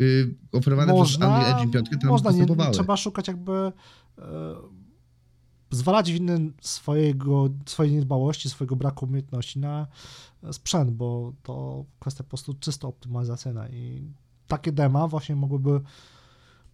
y, 0.00 0.34
oferowane 0.52 1.04
przez 1.04 1.16
Unreal 1.16 1.44
Engine 1.44 1.70
5 1.70 1.88
tam 2.00 2.10
można, 2.10 2.30
nie, 2.30 2.46
trzeba 2.72 2.96
szukać 2.96 3.28
jakby 3.28 3.72
e, 4.18 4.22
zwalać 5.70 6.12
winy 6.12 6.52
swojego, 6.60 7.48
swojej 7.66 7.92
niedbałości, 7.92 8.50
swojego 8.50 8.76
braku 8.76 9.04
umiejętności 9.04 9.58
na 9.58 9.86
sprzęt, 10.52 10.90
bo 10.90 11.32
to 11.42 11.84
kwestia 12.00 12.24
po 12.24 12.28
prostu 12.28 12.54
czysto 12.54 12.88
optymalizacyjna 12.88 13.68
i 13.68 14.12
takie 14.46 14.72
dema 14.72 15.08
właśnie 15.08 15.36
mogłyby 15.36 15.80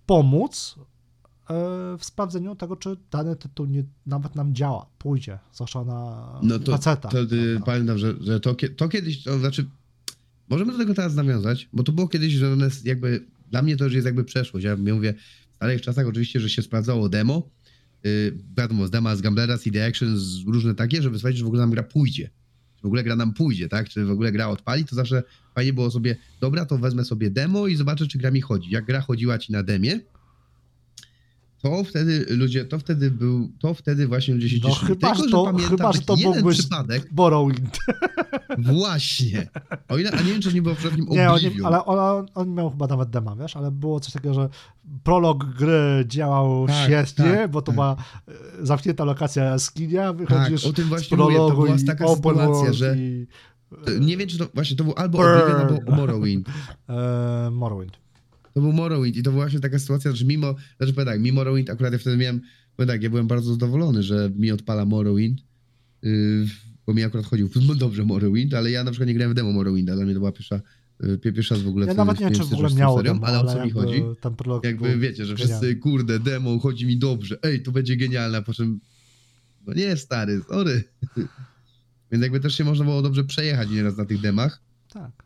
pomóc 0.07 0.75
e, 0.79 1.55
w 1.99 2.05
sprawdzeniu 2.05 2.57
tego, 2.57 2.77
czy 2.77 2.97
dany 3.11 3.37
tytuł 3.37 3.67
nie, 3.67 3.85
nawet 4.07 4.35
nam 4.35 4.55
działa, 4.55 4.87
pójdzie, 4.99 5.39
zwłaszcza 5.53 5.85
na 5.85 6.31
No 6.43 6.59
to, 6.59 6.73
faceta. 6.73 7.09
to 7.09 7.19
y, 7.23 7.61
pamiętam, 7.65 7.99
że, 7.99 8.15
że 8.21 8.41
to, 8.41 8.55
to 8.77 8.89
kiedyś, 8.89 9.23
to 9.23 9.39
znaczy, 9.39 9.67
możemy 10.49 10.73
do 10.73 10.79
tego 10.79 10.95
teraz 10.95 11.15
nawiązać, 11.15 11.69
bo 11.73 11.83
to 11.83 11.93
było 11.93 12.09
kiedyś, 12.09 12.33
że 12.33 12.53
one 12.53 12.71
jakby, 12.85 13.25
dla 13.51 13.63
mnie 13.63 13.77
to 13.77 13.85
już 13.85 13.95
jest 13.95 14.07
jakby 14.07 14.25
przeszłość. 14.25 14.65
Ja 14.65 14.77
mówię, 14.77 15.15
w 15.53 15.57
starych 15.57 15.83
czasach 15.83 16.07
oczywiście, 16.07 16.41
że 16.41 16.51
się 16.51 16.63
sprawdzało 16.63 17.09
demo, 17.09 17.51
yy, 18.05 18.39
wiadomo, 18.57 18.87
z 18.87 18.91
dema, 18.91 19.17
z 19.17 19.21
Gamblera, 19.21 19.59
CD 19.59 19.87
Action, 19.87 20.19
z 20.19 20.45
różne 20.47 20.75
takie, 20.75 21.03
żeby 21.03 21.19
sprawdzić, 21.19 21.39
że 21.39 21.45
w 21.45 21.49
ogóle 21.49 21.61
nam 21.61 21.71
gra 21.71 21.83
pójdzie. 21.83 22.31
Czy 22.77 22.83
w 22.83 22.87
ogóle 22.87 23.05
gra 23.05 23.17
nam 23.17 23.35
pójdzie, 23.35 23.69
tak? 23.69 23.89
Czy 23.89 24.05
w 24.05 24.11
ogóle 24.11 24.33
gra 24.33 24.49
odpali, 24.49 24.85
to 24.85 24.97
zawsze 24.97 25.23
fajnie 25.55 25.73
było 25.73 25.91
sobie, 25.91 26.17
dobra, 26.41 26.67
to 26.67 26.79
wezmę 26.79 27.05
sobie 27.05 27.31
demo 27.31 27.67
i 27.67 27.77
zobaczę, 27.77 28.07
czy 28.07 28.19
gra 28.19 28.31
mi 28.31 28.41
chodzi. 28.41 28.71
Jak 28.71 28.85
gra 28.85 29.01
chodziła 29.01 29.39
ci 29.39 29.53
na 29.53 29.63
demie, 29.63 30.01
to 31.71 31.85
wtedy 31.85 32.27
ludzie, 32.29 32.65
to 32.65 32.79
wtedy 32.79 33.11
był, 33.11 33.49
to 33.59 33.75
wtedy 33.75 34.07
właśnie 34.09 34.35
ludzie 34.35 34.49
się 34.49 34.59
No 34.63 34.69
cieszyli. 34.71 34.87
chyba, 34.89 35.09
Tylko, 35.09 35.25
że 35.25 35.31
to- 35.31 35.45
pamiętam 35.45 35.71
chyba, 35.71 35.93
że 35.93 36.01
to 36.01 36.15
jeden 36.19 36.49
przypadek, 36.49 37.13
Morrowind. 37.13 37.79
Właśnie. 38.59 39.49
O 39.89 39.99
ile, 39.99 40.11
a 40.11 40.17
nie 40.23 40.33
wiem, 40.33 40.41
czy 40.43 40.55
nie 40.55 40.63
było 40.63 40.75
przypadkiem 40.75 41.07
Nie, 41.09 41.31
oni, 41.31 41.47
Oblivion. 41.47 41.67
ale 41.67 41.85
on, 41.85 42.27
on 42.35 42.55
miał 42.55 42.71
chyba 42.71 42.87
nawet 42.87 43.11
dema, 43.11 43.37
wiesz, 43.37 43.57
ale 43.57 43.71
było 43.71 44.01
coś 44.01 44.13
takiego, 44.13 44.35
że 44.35 44.49
prolog 45.05 45.45
gry 45.45 46.05
działał 46.07 46.67
Tak, 46.67 46.77
świetnie, 46.85 47.25
tak, 47.25 47.51
bo 47.51 47.63
to 47.63 47.67
tak. 47.67 47.75
była 47.75 47.97
e, 48.29 48.67
zamknięta 48.67 49.05
lokacja 49.05 49.45
jaskinia, 49.45 50.03
Tak, 50.07 50.17
wychodzisz 50.17 50.65
o 50.65 50.73
tym 50.73 50.85
z 50.85 50.89
właśnie 50.89 51.17
mówię, 51.17 51.37
to 51.37 51.47
prologu 51.47 51.63
była 51.65 51.77
taka 51.87 52.09
sytuacja, 52.09 52.73
że 52.73 52.97
i 52.99 53.27
nie 54.01 54.17
wiem, 54.17 54.29
czy 54.29 54.39
to 54.39 54.47
właśnie 54.55 54.77
to 54.77 54.85
był 54.85 54.95
albo. 54.97 55.19
Oblivion, 55.19 55.61
albo 55.61 55.97
Morrowind. 55.97 56.49
e, 56.89 57.51
Morrowind. 57.51 57.99
To 58.57 58.61
był 58.61 58.73
Morrowind 58.73 59.17
i 59.17 59.23
to 59.23 59.31
była 59.31 59.45
właśnie 59.45 59.61
taka 59.61 59.79
sytuacja, 59.79 60.13
że 60.13 60.25
mimo, 60.25 60.55
znaczy 60.77 60.93
powiem 60.93 61.07
tak, 61.07 61.21
mimo 61.21 61.35
Morrowind 61.35 61.71
akurat 61.71 61.93
ja 61.93 61.99
wtedy 61.99 62.17
miałem, 62.17 62.41
powiem 62.77 62.89
tak, 62.89 63.03
ja 63.03 63.11
byłem 63.11 63.27
bardzo 63.27 63.53
zadowolony, 63.53 64.03
że 64.03 64.31
mi 64.37 64.51
odpala 64.51 64.85
Morrowind, 64.85 65.41
yy, 66.03 66.47
bo 66.87 66.95
mi 66.95 67.03
akurat 67.03 67.27
chodził 67.27 67.49
no 67.69 67.75
dobrze 67.75 68.05
Morrowind, 68.05 68.55
ale 68.55 68.71
ja 68.71 68.85
na 68.85 68.91
przykład 68.91 69.09
nie 69.09 69.15
grałem 69.15 69.33
w 69.33 69.35
demo 69.35 69.53
Morrowinda, 69.53 69.95
dla 69.95 70.05
mnie 70.05 70.15
to 70.15 70.21
była 70.21 70.33
pierwsza, 70.33 70.61
yy, 71.01 71.19
pierwsza 71.19 71.55
raz 71.55 71.65
w 71.65 71.69
ogóle 71.69 71.87
Ja 71.87 71.95
nawet 71.95 72.21
nie 72.21 72.27
wiem, 72.27 72.35
czy 72.35 72.45
w 72.45 72.53
ogóle 72.53 72.75
miało 72.75 72.97
serią, 72.97 73.15
demo, 73.15 73.27
ale 73.27 73.41
o 73.41 73.45
co 73.55 73.65
mi 73.65 73.71
chodzi? 73.71 74.03
prolog 74.37 74.65
Jakby 74.65 74.99
wiecie, 74.99 75.27
że 75.27 75.35
genialny. 75.35 75.57
wszyscy, 75.57 75.77
kurde, 75.77 76.21
demo, 76.21 76.59
chodzi 76.59 76.87
mi 76.87 76.99
dobrze, 76.99 77.39
ej, 77.43 77.63
to 77.63 77.73
będzie 77.73 77.97
genialne, 77.97 78.39
a 78.39 78.43
po 78.43 78.55
czym, 78.55 78.81
no 79.67 79.75
nie, 79.75 79.97
stary, 79.97 80.41
sorry. 80.49 80.85
Więc 82.13 82.23
jakby 82.23 82.41
też 82.41 82.55
się 82.55 82.65
można 82.65 82.85
było 82.85 83.03
dobrze 83.03 83.25
przejechać 83.25 83.71
nieraz 83.71 83.97
na 83.97 84.05
tych 84.05 84.21
demach, 84.21 84.63
Tak. 84.93 85.26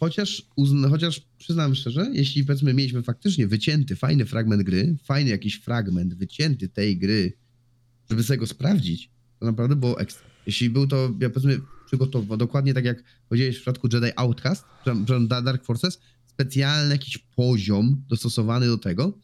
Chociaż, 0.00 0.42
uzna, 0.56 0.88
chociaż 0.88 1.22
przyznam 1.38 1.74
szczerze, 1.74 2.10
jeśli 2.12 2.44
powiedzmy 2.44 2.74
mieliśmy 2.74 3.02
faktycznie 3.02 3.46
wycięty, 3.46 3.96
fajny 3.96 4.26
fragment 4.26 4.62
gry, 4.62 4.96
fajny 5.04 5.30
jakiś 5.30 5.54
fragment 5.54 6.14
wycięty 6.14 6.68
tej 6.68 6.98
gry, 6.98 7.32
żeby 8.10 8.22
sobie 8.22 8.38
go 8.38 8.46
sprawdzić, 8.46 9.10
to 9.40 9.46
naprawdę 9.46 9.76
było 9.76 10.00
ekstra. 10.00 10.26
Jeśli 10.46 10.70
był 10.70 10.86
to, 10.86 11.14
ja 11.20 11.30
powiedzmy, 11.30 11.60
przygotowany, 11.86 12.38
dokładnie 12.38 12.74
tak 12.74 12.84
jak 12.84 13.04
powiedziałeś 13.28 13.56
w 13.56 13.58
przypadku 13.58 13.88
Jedi 13.92 14.10
Outcast, 14.16 14.64
czy 15.06 15.26
Dark 15.28 15.64
Forces, 15.64 16.00
specjalny 16.26 16.94
jakiś 16.94 17.18
poziom 17.18 18.04
dostosowany 18.08 18.66
do 18.66 18.78
tego, 18.78 19.18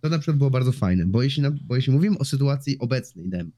to 0.00 0.08
na 0.08 0.18
przykład 0.18 0.36
było 0.36 0.50
bardzo 0.50 0.72
fajne, 0.72 1.06
bo 1.06 1.22
jeśli, 1.22 1.42
bo 1.64 1.76
jeśli 1.76 1.92
mówimy 1.92 2.18
o 2.18 2.24
sytuacji 2.24 2.78
obecnej 2.78 3.28
dem 3.28 3.52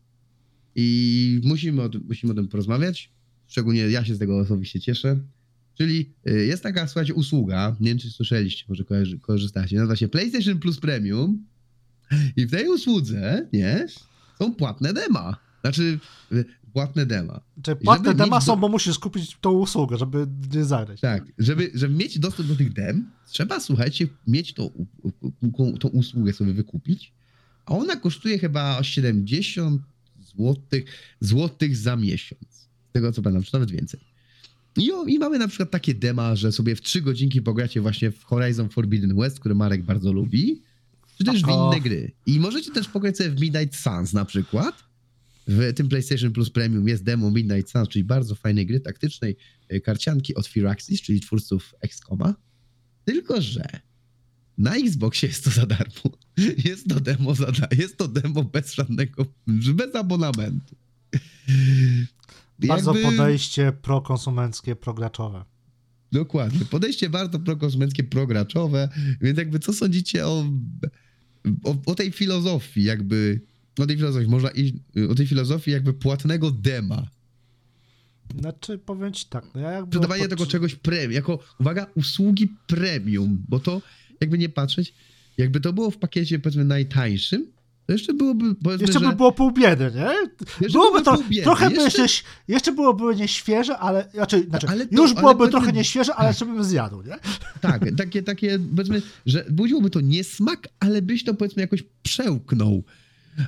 i 0.74 1.40
musimy 1.44 1.82
o, 1.82 1.88
tym, 1.88 2.04
musimy 2.08 2.32
o 2.32 2.36
tym 2.36 2.48
porozmawiać, 2.48 3.10
szczególnie 3.46 3.80
ja 3.80 4.04
się 4.04 4.14
z 4.14 4.18
tego 4.18 4.38
osobiście 4.38 4.80
cieszę, 4.80 5.20
czyli 5.78 6.12
y, 6.30 6.46
jest 6.46 6.62
taka, 6.62 6.86
słuchajcie, 6.86 7.14
usługa, 7.14 7.76
nie 7.80 7.88
wiem 7.88 7.98
czy 7.98 8.10
słyszeliście, 8.10 8.64
może 8.68 8.84
kojarzy, 8.84 9.18
korzystacie, 9.18 9.76
nazywa 9.76 9.96
się 9.96 10.08
PlayStation 10.08 10.58
Plus 10.58 10.80
Premium 10.80 11.46
i 12.36 12.46
w 12.46 12.50
tej 12.50 12.68
usłudze, 12.68 13.48
nie, 13.52 13.86
są 14.38 14.54
płatne 14.54 14.92
dema, 14.92 15.36
znaczy 15.60 15.98
y, 16.32 16.44
płatne 16.72 17.06
dema. 17.06 17.40
Czy 17.62 17.76
płatne 17.76 18.14
dema 18.14 18.38
do- 18.38 18.44
są, 18.44 18.56
bo 18.56 18.68
musisz 18.68 18.98
kupić 18.98 19.36
tą 19.40 19.50
usługę, 19.50 19.96
żeby 19.98 20.26
nie 20.54 20.64
zagrać. 20.64 21.00
Tak, 21.00 21.24
żeby, 21.38 21.70
żeby 21.74 21.94
mieć 21.94 22.18
dostęp 22.18 22.48
do 22.48 22.56
tych 22.56 22.72
dem, 22.72 23.10
trzeba, 23.26 23.60
słuchajcie, 23.60 24.08
mieć 24.26 24.54
tą, 24.54 24.86
tą 25.80 25.88
usługę 25.88 26.32
sobie 26.32 26.52
wykupić, 26.52 27.12
a 27.66 27.72
ona 27.74 27.96
kosztuje 27.96 28.38
chyba 28.38 28.82
70 28.82 29.82
złotych, 30.20 30.84
złotych 31.20 31.76
za 31.76 31.96
miesiąc. 31.96 32.68
Z 32.90 32.92
tego 32.92 33.12
co 33.12 33.22
pamiętam, 33.22 33.44
czy 33.44 33.54
nawet 33.54 33.70
więcej. 33.70 34.00
I, 34.76 34.92
o, 34.92 35.04
I 35.04 35.18
mamy 35.18 35.38
na 35.38 35.48
przykład 35.48 35.70
takie 35.70 35.94
dema, 35.94 36.36
że 36.36 36.52
sobie 36.52 36.76
w 36.76 36.80
3 36.80 37.02
godzinki 37.02 37.42
pogracie 37.42 37.80
właśnie 37.80 38.10
w 38.10 38.24
Horizon 38.24 38.68
Forbidden 38.68 39.16
West, 39.16 39.40
który 39.40 39.54
Marek 39.54 39.82
bardzo 39.82 40.12
lubi, 40.12 40.62
czy 41.18 41.24
też 41.24 41.42
w 41.42 41.48
inne 41.48 41.80
gry. 41.80 42.12
I 42.26 42.40
możecie 42.40 42.70
też 42.70 42.88
pograć 42.88 43.16
sobie 43.16 43.30
w 43.30 43.40
Midnight 43.40 43.76
Suns 43.76 44.12
na 44.12 44.24
przykład. 44.24 44.86
W 45.48 45.72
tym 45.74 45.88
PlayStation 45.88 46.32
Plus 46.32 46.50
Premium 46.50 46.88
jest 46.88 47.04
demo 47.04 47.30
Midnight 47.30 47.70
Suns, 47.70 47.88
czyli 47.88 48.04
bardzo 48.04 48.34
fajnej 48.34 48.66
gry 48.66 48.80
taktycznej, 48.80 49.36
e, 49.68 49.80
karcianki 49.80 50.34
od 50.34 50.46
Firaxis, 50.46 51.02
czyli 51.02 51.20
twórców 51.20 51.74
XCOMa. 51.82 52.34
Tylko, 53.04 53.40
że 53.40 53.66
na 54.58 54.76
Xboxie 54.76 55.28
jest 55.28 55.44
to 55.44 55.50
za 55.50 55.66
darmo. 55.66 56.18
Jest 56.64 56.88
to 56.88 57.00
demo 57.00 57.34
za 57.34 57.46
jest 57.78 57.96
to 57.96 58.08
demo 58.08 58.42
bez 58.42 58.74
żadnego, 58.74 59.26
bez 59.46 59.94
abonamentu. 59.94 60.76
Bardzo 62.58 62.94
Jakby- 62.94 63.16
podejście 63.16 63.72
prokonsumenckie, 63.82 64.76
prograczowe. 64.76 65.44
Dokładnie. 66.12 66.60
Podejście 66.70 67.10
bardzo 67.10 67.38
prokonsumenckie, 67.38 68.04
prograczowe, 68.04 68.88
więc 69.20 69.38
jakby 69.38 69.58
co 69.58 69.72
sądzicie 69.72 70.26
o, 70.26 70.44
o, 71.64 71.76
o 71.86 71.94
tej 71.94 72.12
filozofii, 72.12 72.84
jakby 72.84 73.40
o 73.78 73.86
tej 73.86 73.96
filozofii, 73.96 74.28
można 74.28 74.50
iść, 74.50 74.74
o 75.10 75.14
tej 75.14 75.26
filozofii 75.26 75.70
jakby 75.70 75.92
płatnego 75.92 76.50
dema. 76.50 77.06
Znaczy, 78.40 78.78
powiem 78.78 79.12
ci 79.12 79.26
tak, 79.26 79.44
no 79.54 79.60
ja. 79.60 79.86
Sprzedawanie 79.86 80.28
tego 80.28 80.46
czegoś 80.46 80.74
premium, 80.74 81.12
jako, 81.12 81.38
uwaga, 81.60 81.86
usługi 81.94 82.48
premium, 82.66 83.44
bo 83.48 83.60
to, 83.60 83.82
jakby 84.20 84.38
nie 84.38 84.48
patrzeć, 84.48 84.94
jakby 85.38 85.60
to 85.60 85.72
było 85.72 85.90
w 85.90 85.98
pakiecie, 85.98 86.38
powiedzmy, 86.38 86.64
najtańszym, 86.64 87.46
to 87.86 87.92
jeszcze 87.92 88.14
byłoby, 88.14 88.44
Jeszcze 88.80 89.00
że... 89.00 89.08
by 89.08 89.16
było 89.16 89.32
pół 89.32 89.52
biedy, 89.52 89.92
nie? 89.94 90.00
Jeszcze 90.60 90.72
Byłoby 90.78 91.02
byłoby 91.02 91.04
to, 91.22 91.28
biedy. 91.30 91.42
trochę 91.42 91.70
by 91.70 91.76
Jeszcze- 91.76 92.02
jeszcze, 92.02 92.24
jeszcze 92.48 92.72
byłoby 92.72 93.16
nieświeże, 93.16 93.78
ale, 93.78 94.08
znaczy, 94.14 94.46
znaczy 94.48 94.66
Ale 94.68 94.86
to- 94.86 95.02
już 95.02 95.10
ale 95.10 95.20
byłoby 95.20 95.38
powiedzmy- 95.38 95.50
trochę 95.60 95.72
nieświeże, 95.72 96.14
ale 96.14 96.28
jeszcze 96.28 96.46
bym 96.46 96.64
zjadł, 96.64 97.02
nie? 97.02 97.16
Tak, 97.60 97.84
takie, 97.96 98.22
takie, 98.22 98.58
powiedzmy, 98.76 99.02
że 99.26 99.44
budziłoby 99.50 99.90
to 99.90 100.00
niesmak, 100.00 100.68
ale 100.80 101.02
byś 101.02 101.24
to, 101.24 101.34
powiedzmy, 101.34 101.62
jakoś 101.62 101.84
przełknął. 102.02 102.84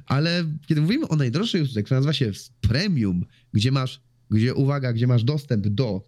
Ale 0.06 0.44
kiedy 0.66 0.80
mówimy 0.80 1.08
o 1.08 1.16
najdroższej 1.16 1.62
usłudze, 1.62 1.82
która 1.82 1.98
nazywa 2.00 2.12
się 2.12 2.32
Premium, 2.60 3.24
gdzie 3.52 3.72
masz, 3.72 4.00
gdzie, 4.30 4.54
uwaga, 4.54 4.92
gdzie 4.92 5.06
masz 5.06 5.24
dostęp 5.24 5.68
do 5.68 6.02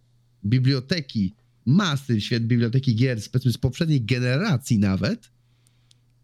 biblioteki, 0.44 1.34
masy 1.66 2.20
świat 2.20 2.42
biblioteki 2.42 2.94
gier, 2.94 3.18
powiedzmy, 3.32 3.52
z 3.52 3.58
poprzedniej 3.58 4.04
generacji 4.04 4.78
nawet, 4.78 5.30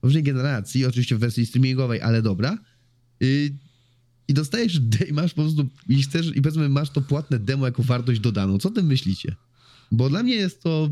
poprzedniej 0.06 0.34
generacji, 0.34 0.86
oczywiście 0.86 1.16
w 1.16 1.18
wersji 1.18 1.46
streamingowej, 1.46 2.00
ale 2.00 2.22
dobra, 2.22 2.58
yy, 3.20 3.50
i 4.28 4.34
dostajesz, 4.34 4.80
i 5.10 5.12
masz 5.12 5.34
po 5.34 5.42
prostu, 5.42 5.68
i 5.88 6.02
chcesz, 6.02 6.26
i 6.36 6.42
powiedzmy, 6.42 6.68
masz 6.68 6.90
to 6.90 7.00
płatne 7.00 7.38
demo 7.38 7.66
jako 7.66 7.82
wartość 7.82 8.20
dodaną. 8.20 8.58
Co 8.58 8.68
o 8.68 8.72
tym 8.72 8.86
myślicie? 8.86 9.34
Bo 9.92 10.10
dla 10.10 10.22
mnie 10.22 10.34
jest 10.34 10.62
to 10.62 10.90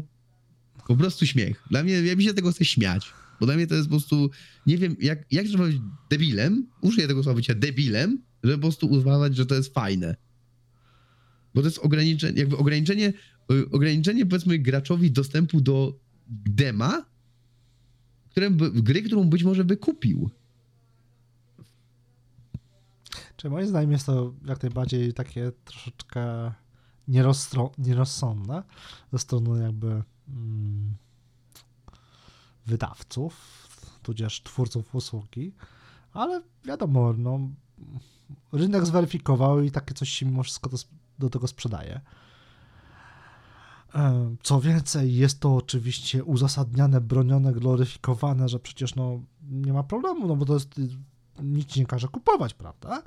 po 0.87 0.97
prostu 0.97 1.27
śmiech. 1.27 1.63
Dla 1.71 1.83
mnie, 1.83 1.93
ja 1.93 2.17
mi 2.17 2.25
się 2.25 2.35
tego 2.35 2.53
chce 2.53 2.65
śmiać. 2.65 3.13
Bo 3.41 3.47
dla 3.47 3.57
mnie 3.57 3.67
to 3.67 3.75
jest 3.75 3.89
po 3.89 3.91
prostu, 3.91 4.31
nie 4.67 4.79
wiem, 4.79 4.97
jak, 5.01 5.33
jak 5.33 5.47
trzeba 5.47 5.65
być 5.65 5.77
debilem, 6.11 6.67
użyję 6.81 7.09
tego 7.09 7.23
słowa 7.23 7.37
bycia 7.37 7.55
debilem, 7.55 8.23
żeby 8.45 8.55
po 8.57 8.61
prostu 8.61 8.87
uznawać, 8.87 9.37
że 9.37 9.47
to 9.47 9.55
jest 9.55 9.75
fajne. 9.75 10.17
Bo 11.55 11.61
to 11.61 11.69
jest 11.69 11.79
ograniczenie, 11.79 12.39
jakby 12.39 12.57
ograniczenie, 12.57 13.13
y, 13.53 13.71
ograniczenie 13.71 14.27
powiedzmy 14.27 14.59
graczowi 14.59 15.11
dostępu 15.11 15.61
do 15.61 16.01
dema, 16.47 17.05
by, 18.35 18.83
gry, 18.83 19.03
którą 19.03 19.25
być 19.25 19.45
może 19.45 19.65
by 19.65 19.77
kupił. 19.77 20.31
Czy 23.37 23.51
moim 23.51 23.67
zdaniem 23.67 23.93
jest 23.93 24.07
to 24.07 24.35
jak 24.45 24.63
najbardziej 24.63 25.15
takie 25.15 25.53
troszeczkę 25.65 26.53
nierozsądne 27.79 28.63
ze 29.13 29.19
strony 29.19 29.63
jakby 29.63 30.03
mm, 30.29 30.95
wydawców, 32.67 33.35
tudzież 34.03 34.43
twórców 34.43 34.95
usługi, 34.95 35.53
ale 36.13 36.43
wiadomo, 36.65 37.15
no, 37.19 37.39
rynek 38.53 38.87
zweryfikował 38.87 39.63
i 39.63 39.71
takie 39.71 39.95
coś 39.95 40.09
się 40.09 40.27
mimo 40.27 40.43
wszystko 40.43 40.71
do, 40.71 40.77
do 41.19 41.31
tego 41.31 41.47
sprzedaje. 41.47 42.01
E, 43.95 44.37
Co 44.43 44.61
więcej, 44.61 45.17
jest 45.17 45.41
to 45.41 45.57
oczywiście 45.57 46.25
uzasadniane, 46.25 47.01
bronione, 47.01 47.53
gloryfikowane, 47.53 48.49
że 48.49 48.59
przecież 48.59 48.95
no, 48.95 49.21
nie 49.51 49.73
ma 49.73 49.83
problemu, 49.83 50.27
no 50.27 50.37
bo 50.37 50.45
to 50.45 50.55
jest, 50.55 50.81
nic 51.43 51.77
nie 51.77 51.87
każe 51.87 52.09
kupować, 52.09 52.55
prawda? 52.55 53.03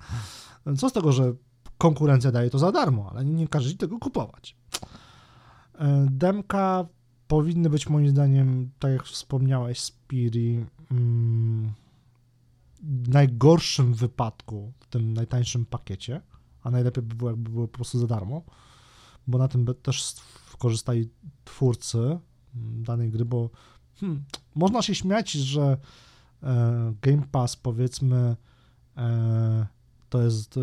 Co 0.77 0.89
z 0.89 0.93
tego, 0.93 1.11
że 1.11 1.33
konkurencja 1.77 2.31
daje 2.31 2.49
to 2.49 2.59
za 2.59 2.71
darmo, 2.71 3.09
ale 3.11 3.25
nie 3.25 3.47
każe 3.47 3.69
ci 3.69 3.77
tego 3.77 3.99
kupować. 3.99 4.55
E, 5.79 6.07
Demka 6.11 6.85
powinny 7.27 7.69
być 7.69 7.89
moim 7.89 8.09
zdaniem, 8.09 8.71
tak 8.79 8.91
jak 8.91 9.03
wspomniałeś, 9.03 9.79
Spiri, 9.79 10.65
mm, 10.91 11.73
w 12.83 13.09
najgorszym 13.09 13.93
wypadku 13.93 14.73
w 14.79 14.87
tym 14.87 15.13
najtańszym 15.13 15.65
pakiecie, 15.65 16.21
a 16.63 16.71
najlepiej 16.71 17.03
by 17.03 17.15
było, 17.15 17.29
jakby 17.29 17.49
były 17.49 17.67
po 17.67 17.75
prostu 17.75 17.99
za 17.99 18.07
darmo, 18.07 18.41
bo 19.27 19.37
na 19.37 19.47
tym 19.47 19.65
też 19.81 20.15
skorzystali 20.57 21.09
twórcy 21.45 21.97
mm, 22.55 22.83
danej 22.83 23.11
gry, 23.11 23.25
bo 23.25 23.49
hmm, 23.95 24.23
można 24.55 24.81
się 24.81 24.95
śmiać, 24.95 25.31
że 25.31 25.77
e, 26.43 26.93
Game 27.01 27.23
Pass 27.31 27.55
powiedzmy 27.55 28.35
e, 28.97 29.67
to 30.09 30.21
jest 30.21 30.57
e, 30.57 30.61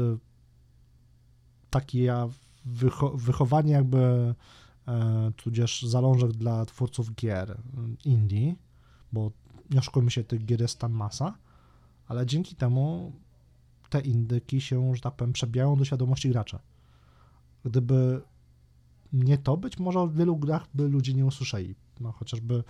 takie 1.70 2.14
wycho- 2.66 3.18
wychowanie 3.18 3.72
jakby 3.72 4.34
e, 4.88 5.32
tudzież 5.36 5.82
zalążek 5.82 6.32
dla 6.32 6.66
twórców 6.66 7.14
gier 7.14 7.50
e, 7.50 7.56
indie, 8.04 8.56
bo 9.12 9.30
nie 9.70 9.78
oszukujmy 9.78 10.10
się, 10.10 10.24
tych 10.24 10.44
gier 10.44 10.60
jest 10.60 10.78
tam 10.78 10.92
masa, 10.92 11.34
ale 12.08 12.26
dzięki 12.26 12.56
temu 12.56 13.12
te 13.90 14.00
indyki 14.00 14.60
się, 14.60 14.94
że 14.94 15.00
tak 15.00 15.14
powiem, 15.16 15.32
przebijają 15.32 15.76
do 15.76 15.84
świadomości 15.84 16.30
gracza. 16.30 16.60
Gdyby 17.64 18.22
nie 19.14 19.38
to, 19.38 19.56
być 19.56 19.78
może 19.78 20.00
o 20.00 20.08
wielu 20.08 20.36
grach 20.36 20.66
by 20.74 20.88
ludzie 20.88 21.14
nie 21.14 21.26
usłyszeli. 21.26 21.74
No, 22.00 22.12
chociażby 22.12 22.64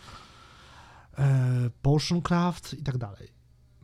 e, 1.19 1.71
Potioncraft 1.83 2.75
i 2.75 2.83
tak 2.83 2.99
dalej. 2.99 3.29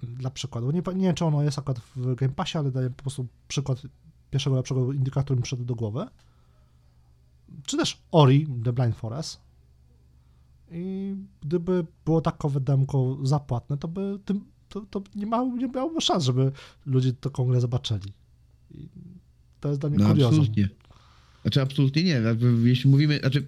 Dla 0.02 0.30
przykładu. 0.30 0.70
Nie, 0.70 0.82
nie 0.94 1.06
wiem, 1.06 1.14
czy 1.14 1.24
ono 1.24 1.42
jest 1.42 1.58
akurat 1.58 1.80
w 1.96 2.14
Game 2.14 2.32
Passie, 2.32 2.58
ale 2.58 2.70
daję 2.70 2.90
po 2.90 3.02
prostu 3.02 3.26
przykład 3.48 3.82
pierwszego 4.30 4.56
lepszego 4.56 4.92
indyka, 4.92 5.22
który 5.22 5.36
mi 5.36 5.42
przyszedł 5.42 5.64
do 5.64 5.74
głowy. 5.74 6.06
Czy 7.66 7.76
też 7.76 8.02
Ori, 8.12 8.46
The 8.64 8.72
Blind 8.72 8.96
Forest. 8.96 9.40
I 10.70 11.16
gdyby 11.42 11.86
było 12.04 12.20
takowe 12.20 12.60
demko 12.60 13.16
zapłatne, 13.22 13.78
to 13.78 13.88
by 13.88 14.18
tym, 14.24 14.44
to, 14.68 14.80
to 14.80 15.02
nie, 15.14 15.26
miało, 15.26 15.56
nie 15.56 15.68
miałoby 15.68 16.00
szans, 16.00 16.24
żeby 16.24 16.52
ludzie 16.86 17.12
taką 17.12 17.44
grę 17.44 17.60
zobaczyli. 17.60 18.12
I 18.70 18.88
to 19.60 19.68
jest 19.68 19.80
dla 19.80 19.90
mnie 19.90 19.98
No 19.98 20.08
kuriozum. 20.08 20.40
absolutnie. 20.40 20.68
Znaczy 21.42 21.62
absolutnie 21.62 22.02
nie. 22.02 22.10
Jakby 22.10 22.68
Jeśli 22.68 22.90
mówimy, 22.90 23.18
znaczy 23.18 23.40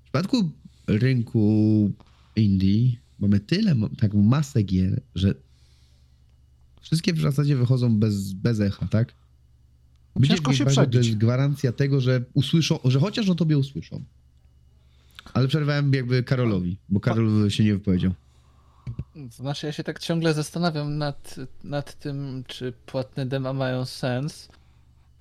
w 0.00 0.02
przypadku 0.02 0.50
rynku 0.86 1.92
indie 2.36 2.96
mamy 3.18 3.40
tyle, 3.40 3.74
taką 3.98 4.22
masę 4.22 4.62
gier, 4.62 5.00
że 5.14 5.34
wszystkie 6.80 7.12
w 7.12 7.20
zasadzie 7.20 7.56
wychodzą 7.56 7.98
bez, 7.98 8.32
bez 8.32 8.60
echa, 8.60 8.88
tak? 8.88 9.14
Bycie 10.16 10.34
Ciężko 10.34 10.52
się 10.52 10.64
Passie 10.64 10.76
To 10.76 10.82
przebić. 10.82 11.06
jest 11.06 11.18
gwarancja 11.18 11.72
tego, 11.72 12.00
że 12.00 12.24
usłyszą, 12.34 12.78
że 12.84 13.00
chociaż 13.00 13.28
o 13.28 13.34
tobie 13.34 13.58
usłyszą. 13.58 14.04
Ale 15.34 15.48
przerwałem 15.48 15.94
jakby 15.94 16.22
Karolowi, 16.22 16.76
bo 16.88 17.00
Karol 17.00 17.50
się 17.50 17.64
nie 17.64 17.72
wypowiedział. 17.72 18.12
Znaczy 19.30 19.66
ja 19.66 19.72
się 19.72 19.84
tak 19.84 19.98
ciągle 19.98 20.34
zastanawiam 20.34 20.98
nad, 20.98 21.36
nad 21.64 21.98
tym, 21.98 22.44
czy 22.46 22.72
płatne 22.86 23.26
dema 23.26 23.52
mają 23.52 23.84
sens. 23.84 24.48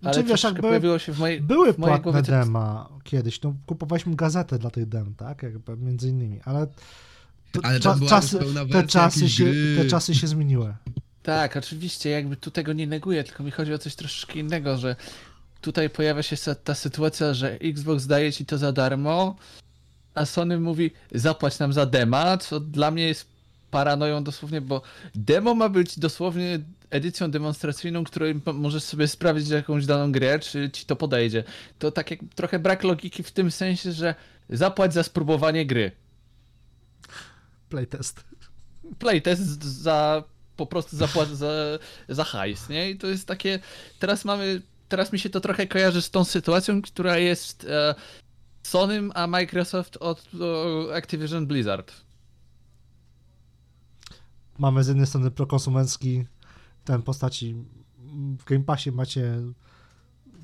Ale 0.03 0.13
Znaczy, 0.13 0.27
wiesz, 0.29 0.43
jakby 0.43 0.61
pojawiło 0.61 0.99
się 0.99 1.13
w 1.13 1.19
mojej, 1.19 1.41
Były 1.41 1.73
w 1.73 1.77
mojej 1.77 2.01
płatne 2.01 2.11
głowie... 2.11 2.45
dema 2.45 2.89
kiedyś, 3.03 3.41
no 3.41 3.53
kupowaliśmy 3.65 4.15
gazetę 4.15 4.59
dla 4.59 4.69
tych 4.69 4.85
dem, 4.85 5.15
tak, 5.15 5.43
jakby 5.43 5.77
między 5.77 6.09
innymi, 6.09 6.39
ale, 6.45 6.67
to, 7.51 7.59
Ale 7.63 7.79
cza- 7.79 8.09
czasy, 8.09 8.37
pełna 8.39 8.65
te, 8.65 8.87
czasy 8.87 9.29
się, 9.29 9.43
gry. 9.43 9.75
te 9.77 9.85
czasy 9.85 10.15
się 10.15 10.27
zmieniły. 10.27 10.73
Tak, 11.23 11.57
oczywiście, 11.57 12.09
jakby 12.09 12.35
tu 12.37 12.51
tego 12.51 12.73
nie 12.73 12.87
neguję, 12.87 13.23
tylko 13.23 13.43
mi 13.43 13.51
chodzi 13.51 13.73
o 13.73 13.77
coś 13.77 13.95
troszeczkę 13.95 14.39
innego, 14.39 14.77
że 14.77 14.95
tutaj 15.61 15.89
pojawia 15.89 16.23
się 16.23 16.35
ta 16.63 16.75
sytuacja, 16.75 17.33
że 17.33 17.51
Xbox 17.51 18.05
daje 18.07 18.33
ci 18.33 18.45
to 18.45 18.57
za 18.57 18.71
darmo, 18.71 19.35
a 20.15 20.25
Sony 20.25 20.59
mówi 20.59 20.91
zapłać 21.11 21.59
nam 21.59 21.73
za 21.73 21.85
dema, 21.85 22.37
co 22.37 22.59
dla 22.59 22.91
mnie 22.91 23.03
jest 23.07 23.25
paranoją 23.71 24.23
dosłownie, 24.23 24.61
bo 24.61 24.81
demo 25.15 25.55
ma 25.55 25.69
być 25.69 25.99
dosłownie 25.99 26.59
edycją 26.89 27.31
demonstracyjną, 27.31 28.03
której 28.03 28.35
mo- 28.45 28.53
możesz 28.53 28.83
sobie 28.83 29.07
sprawdzić 29.07 29.49
jakąś 29.49 29.85
daną 29.85 30.11
grę, 30.11 30.39
czy 30.39 30.69
ci 30.71 30.85
to 30.85 30.95
podejdzie. 30.95 31.43
To 31.79 31.91
tak 31.91 32.11
jak 32.11 32.19
trochę 32.35 32.59
brak 32.59 32.83
logiki 32.83 33.23
w 33.23 33.31
tym 33.31 33.51
sensie, 33.51 33.91
że 33.91 34.15
zapłać 34.49 34.93
za 34.93 35.03
spróbowanie 35.03 35.65
gry. 35.65 35.91
Playtest. 37.69 38.23
playtest 38.99 39.63
za 39.63 40.23
po 40.55 40.65
prostu 40.65 40.97
zapłat 40.97 41.29
za, 41.29 41.51
za 42.09 42.23
hajs, 42.23 42.69
nie? 42.69 42.89
I 42.89 42.97
to 42.97 43.07
jest 43.07 43.27
takie, 43.27 43.59
teraz 43.99 44.25
mamy, 44.25 44.61
teraz 44.89 45.13
mi 45.13 45.19
się 45.19 45.29
to 45.29 45.41
trochę 45.41 45.67
kojarzy 45.67 46.01
z 46.01 46.11
tą 46.11 46.23
sytuacją, 46.23 46.81
która 46.81 47.17
jest 47.17 47.63
e, 47.69 47.95
Sonym, 48.63 49.11
a 49.15 49.27
Microsoft 49.27 49.97
od 49.97 50.27
o, 50.41 50.95
Activision 50.95 51.47
Blizzard. 51.47 51.93
Mamy 54.57 54.83
z 54.83 54.87
jednej 54.87 55.07
strony 55.07 55.31
prokonsumencki 55.31 56.25
ten 56.89 57.01
postaci, 57.01 57.55
w 58.39 58.43
Game 58.45 58.63
Passie 58.63 58.91
macie 58.91 59.41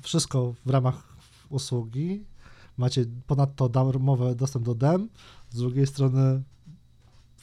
wszystko 0.02 0.54
w 0.66 0.70
ramach 0.70 1.16
usługi, 1.48 2.24
macie 2.76 3.04
ponadto 3.26 3.68
darmowy 3.68 4.34
dostęp 4.34 4.64
do 4.64 4.74
dem, 4.74 5.08
z 5.50 5.56
drugiej 5.56 5.86
strony 5.86 6.42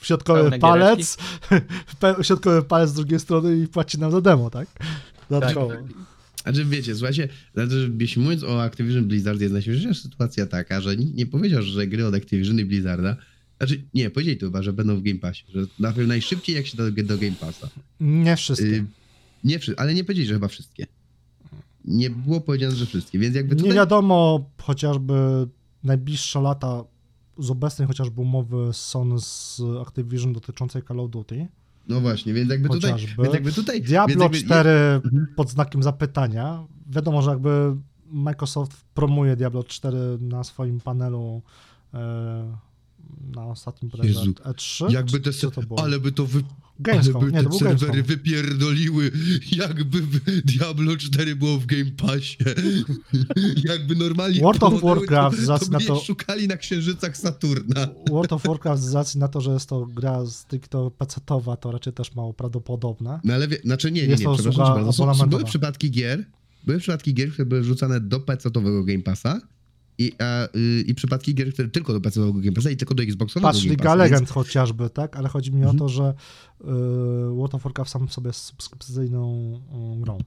środkowy 0.02 0.40
Pełne 0.40 0.60
palec, 0.60 1.18
środkowy 2.28 2.64
palec 2.64 2.90
z 2.90 2.94
drugiej 2.94 3.20
strony 3.20 3.58
i 3.58 3.68
płaci 3.68 4.00
nam 4.00 4.12
za 4.12 4.22
demo, 4.22 4.50
tak? 4.50 4.68
Dodatkowo. 5.30 5.74
Znaczy 6.44 6.66
wiecie, 6.66 6.96
słuchajcie, 6.96 7.30
znaczy, 7.54 7.92
jeśli 8.00 8.22
mówiąc 8.22 8.44
o 8.44 8.64
Activision 8.64 9.08
Blizzard, 9.08 9.42
jest 9.42 9.54
najśmieszniejsza 9.54 10.02
sytuacja 10.02 10.46
taka, 10.46 10.82
że 10.82 10.98
nikt 10.98 11.16
nie 11.16 11.26
powiedział, 11.26 11.62
że 11.62 11.88
gry 11.88 12.06
od 12.06 12.16
Activision 12.16 12.60
i 12.60 12.66
Blizzarda, 12.66 13.16
znaczy 13.68 13.84
nie, 13.94 14.10
powiedzieli 14.10 14.38
to 14.38 14.46
chyba, 14.46 14.64
że 14.64 14.74
będą 14.74 14.98
w 14.98 15.02
Game 15.02 15.20
Passie, 15.20 15.46
że 15.50 15.66
na 15.80 15.92
pewno 15.92 16.08
najszybciej 16.08 16.56
jak 16.56 16.68
się 16.68 16.78
do, 16.78 16.92
do 16.92 17.18
Game 17.18 17.36
Passa. 17.40 17.70
Nie 18.00 18.36
wszystkie. 18.36 18.68
Y, 18.68 18.86
nie, 19.44 19.60
ale 19.78 19.94
nie 19.94 20.04
powiedzieli, 20.04 20.28
że 20.28 20.34
chyba 20.34 20.48
wszystkie. 20.48 20.88
Nie 21.86 22.10
było 22.10 22.42
powiedziane, 22.42 22.76
że 22.76 22.86
wszystkie, 22.86 23.20
więc 23.20 23.36
jakby 23.36 23.56
tutaj... 23.56 23.70
Nie 23.70 23.76
wiadomo, 23.76 24.50
chociażby 24.62 25.14
najbliższe 25.84 26.42
lata 26.42 26.84
z 27.38 27.52
obecnej 27.52 27.88
chociażby 27.88 28.22
umowy 28.22 28.70
Sony 28.74 29.20
z 29.20 29.62
Activision 29.82 30.34
dotyczącej 30.34 30.82
Call 30.88 31.00
of 31.00 31.10
Duty. 31.10 31.48
No 31.88 32.02
właśnie, 32.02 32.34
więc 32.34 32.50
jakby 32.50 32.70
tutaj... 32.70 32.92
Chociażby. 32.92 33.24
Więc 33.24 33.34
jakby 33.34 33.52
tutaj 33.52 33.82
Diablo 33.82 34.16
więc 34.16 34.22
jakby, 34.22 34.46
4 34.46 34.70
Mhm. 34.70 35.28
pod 35.36 35.50
znakiem 35.50 35.84
zapytania. 35.84 36.66
Wiadomo, 36.90 37.22
że 37.22 37.30
jakby 37.30 37.76
Microsoft 38.12 38.86
promuje 38.94 39.36
Diablo 39.36 39.64
4 39.64 39.98
na 40.20 40.44
swoim 40.44 40.80
panelu 40.80 41.42
e, 41.94 42.58
na 43.36 43.46
ostatnim 43.46 43.92
bodajże 43.92 44.20
Jezu, 44.20 44.32
E3. 44.32 44.92
Jakby 44.92 45.20
te, 45.20 45.32
ale 45.78 46.00
by 46.00 46.12
to 46.12 46.26
wy, 46.26 46.44
Gamescom, 46.80 47.26
by 47.26 47.32
nie, 47.32 47.44
te 47.44 47.52
serwery 47.52 47.78
Gamescom. 47.78 48.04
wypierdoliły, 48.04 49.12
jakby 49.52 50.02
Diablo 50.46 50.98
4 50.98 51.36
było 51.36 51.58
w 51.58 51.66
Game 51.66 51.92
Passie. 51.98 52.38
jakby 53.70 53.96
normalnie 53.96 54.42
World 54.42 54.64
of 54.64 54.82
Warcraft, 54.82 55.46
to, 55.48 55.60
to 55.60 55.72
na 55.72 55.80
to- 55.80 56.00
szukali 56.00 56.48
na 56.48 56.58
księżycach 56.58 57.18
Saturna. 57.18 57.88
World 58.10 58.34
of 58.34 58.44
Warcraft 58.44 58.84
z 58.84 58.94
racji 58.94 59.20
na 59.20 59.28
to, 59.28 59.42
że 59.42 59.52
jest 59.52 59.70
to 59.70 59.86
gra 59.86 60.26
stricte 60.26 60.90
pecetowa, 60.98 61.58
to 61.58 61.72
raczej 61.72 61.94
też 61.94 62.16
mało 62.16 62.34
prawdopodobne. 62.34 63.20
No 63.24 63.34
ale 63.34 63.48
wie, 63.48 63.58
znaczy 63.64 63.92
nie, 63.92 64.02
nie, 64.02 64.08
nie, 64.08 64.24
to 64.24 64.34
przepraszam 64.36 64.76
bardzo. 64.76 65.14
Są, 65.16 65.30
były 65.30 65.44
przypadki 65.44 65.92
gier, 65.92 66.26
były 66.66 66.80
przypadki 66.80 67.14
gier, 67.14 67.32
które 67.32 67.46
były 67.46 67.62
wrzucane 67.62 68.00
do 68.00 68.20
PC-owego 68.20 68.84
Game 68.84 69.04
Passa 69.04 69.42
i, 69.98 70.12
a, 70.20 70.48
y, 70.58 70.82
i 70.88 70.96
przypadki 70.96 71.36
gier, 71.36 71.54
które 71.54 71.68
tylko 71.70 71.94
do 71.94 72.00
PC-owego 72.02 72.40
Game 72.42 72.52
Passa 72.52 72.70
i 72.70 72.78
tylko 72.78 72.94
do 72.96 73.04
Xboxowego 73.04 73.48
Patrz, 73.48 73.64
Liga 73.64 73.84
Passa. 73.84 73.96
Legend 73.96 74.20
Więc, 74.22 74.32
chociażby, 74.32 74.90
tak? 74.90 75.16
Ale 75.18 75.30
chodzi 75.30 75.52
mi 75.52 75.58
Mhm. 75.58 75.76
o 75.76 75.80
to, 75.80 75.90
że 75.90 76.14
y, 76.62 76.66
World 77.36 77.56
of 77.56 77.64
Warcraft 77.64 77.92
sam 77.92 78.08
w 78.08 78.14
sobie 78.14 78.28
jest 78.28 78.40
subskrypcyjną 78.40 79.54
y, 79.98 80.02
grą. 80.02 80.18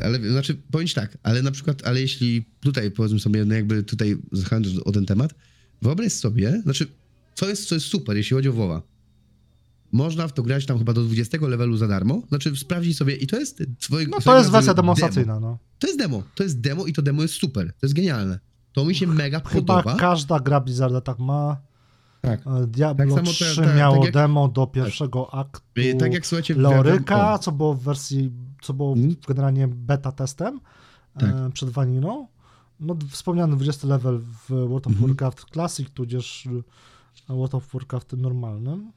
ale 0.00 0.30
znaczy, 0.30 0.56
powiem 0.70 0.86
ci 0.88 0.94
tak, 0.94 1.18
ale 1.22 1.42
na 1.42 1.50
przykład, 1.50 1.86
ale 1.86 2.00
jeśli 2.00 2.44
tutaj 2.60 2.90
powiedzmy 2.90 3.20
sobie, 3.20 3.44
no 3.44 3.54
jakby 3.54 3.82
tutaj 3.82 4.16
zahaczysz 4.32 4.78
o 4.78 4.92
ten 4.92 5.06
temat, 5.06 5.34
wyobraź 5.82 6.12
sobie, 6.12 6.60
znaczy, 6.62 6.86
co 7.34 7.48
jest, 7.48 7.68
co 7.68 7.74
jest 7.74 7.86
super, 7.86 8.16
jeśli 8.16 8.34
chodzi 8.34 8.48
o 8.48 8.52
WoWa. 8.52 8.82
Można 9.92 10.28
w 10.28 10.32
to 10.32 10.42
grać 10.42 10.66
tam 10.66 10.78
chyba 10.78 10.92
do 10.92 11.04
20 11.04 11.38
levelu 11.48 11.76
za 11.76 11.88
darmo, 11.88 12.22
znaczy 12.28 12.56
sprawdzić 12.56 12.96
sobie 12.96 13.16
i 13.16 13.26
to 13.26 13.38
jest 13.40 13.62
twoje 13.80 14.06
No 14.06 14.20
to 14.20 14.38
jest 14.38 14.50
wersja 14.50 14.74
demonstracyjna, 14.74 15.40
no. 15.40 15.58
To 15.78 15.86
jest 15.86 15.98
demo, 15.98 16.22
to 16.34 16.42
jest 16.42 16.60
demo 16.60 16.86
i 16.86 16.92
to 16.92 17.02
demo 17.02 17.22
jest 17.22 17.34
super, 17.34 17.66
to 17.72 17.86
jest 17.86 17.94
genialne. 17.94 18.38
To 18.74 18.84
mi 18.84 18.94
się 18.94 19.06
mega 19.06 19.40
Chyba 19.40 19.76
podoba. 19.82 19.96
każda 19.96 20.40
gra 20.40 20.60
Blizzarda 20.60 21.00
tak 21.00 21.18
ma. 21.18 21.56
Tak. 22.20 22.40
E, 22.46 22.66
Diablo 22.66 23.04
Tak 23.04 23.14
samo 23.14 23.26
te- 23.38 23.44
3 23.52 23.62
tak, 23.62 23.76
miało 23.76 23.94
tak 23.96 24.04
jak- 24.04 24.14
demo 24.14 24.48
do 24.48 24.66
pierwszego 24.66 25.34
aktu 25.34 25.80
Y, 25.80 25.94
Tak 25.94 26.12
jak 26.12 26.26
słuchajcie... 26.26 26.54
o, 27.34 27.38
co 27.38 27.52
było 27.52 27.74
w 27.74 27.80
wersji, 27.82 28.30
co 28.62 28.74
było 28.74 28.92
Mhm. 28.92 29.16
generalnie 29.28 29.68
beta 29.68 30.12
testem 30.12 30.60
Tak. 31.18 31.30
e, 31.30 31.50
przed 31.52 31.70
Vaniną. 31.70 32.26
No 32.80 32.96
wspomniany 33.10 33.56
20 33.56 33.88
level 33.88 34.18
w 34.18 34.48
World 34.50 34.86
of 34.86 34.92
Mhm. 34.92 35.06
Warcraft 35.08 35.44
Classic, 35.52 35.90
tudzież 35.90 36.46
e, 37.30 37.34
World 37.34 37.54
of 37.54 37.72
Warcraft 37.74 38.12
normalnym. 38.12 38.92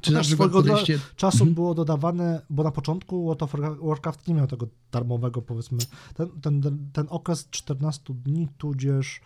Czy 0.00 0.12
na 0.12 0.18
też 0.18 0.26
przykład 0.26 0.50
swojego 0.50 0.68
podejście... 0.68 0.98
Czasu 1.16 1.36
Mhm. 1.36 1.54
było 1.54 1.74
dodawane, 1.74 2.42
bo 2.50 2.62
na 2.62 2.70
początku 2.70 3.24
World 3.24 3.42
of 3.42 3.54
Warcraft 3.82 4.28
nie 4.28 4.34
miał 4.34 4.46
tego 4.46 4.66
darmowego, 4.92 5.42
powiedzmy. 5.42 5.78
Ten, 6.14 6.28
ten, 6.40 6.88
ten, 6.92 7.06
okres 7.08 7.48
14 7.50 8.14
dni, 8.14 8.48
tudzież 8.58 9.20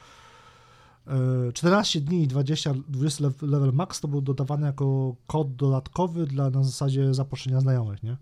e, 1.06 1.52
14 1.52 2.00
dni 2.00 2.22
i 2.22 2.26
20, 2.28 2.74
20 2.88 3.24
lev- 3.24 3.48
level 3.48 3.72
max 3.72 4.00
to 4.00 4.08
był 4.08 4.20
dodawany 4.22 4.66
jako 4.66 5.16
kod 5.26 5.56
dodatkowy 5.56 6.26
dla 6.26 6.50
na 6.50 6.64
zasadzie 6.64 7.14
zaproszenia 7.14 7.60
znajomych, 7.60 8.02
nie? 8.02 8.16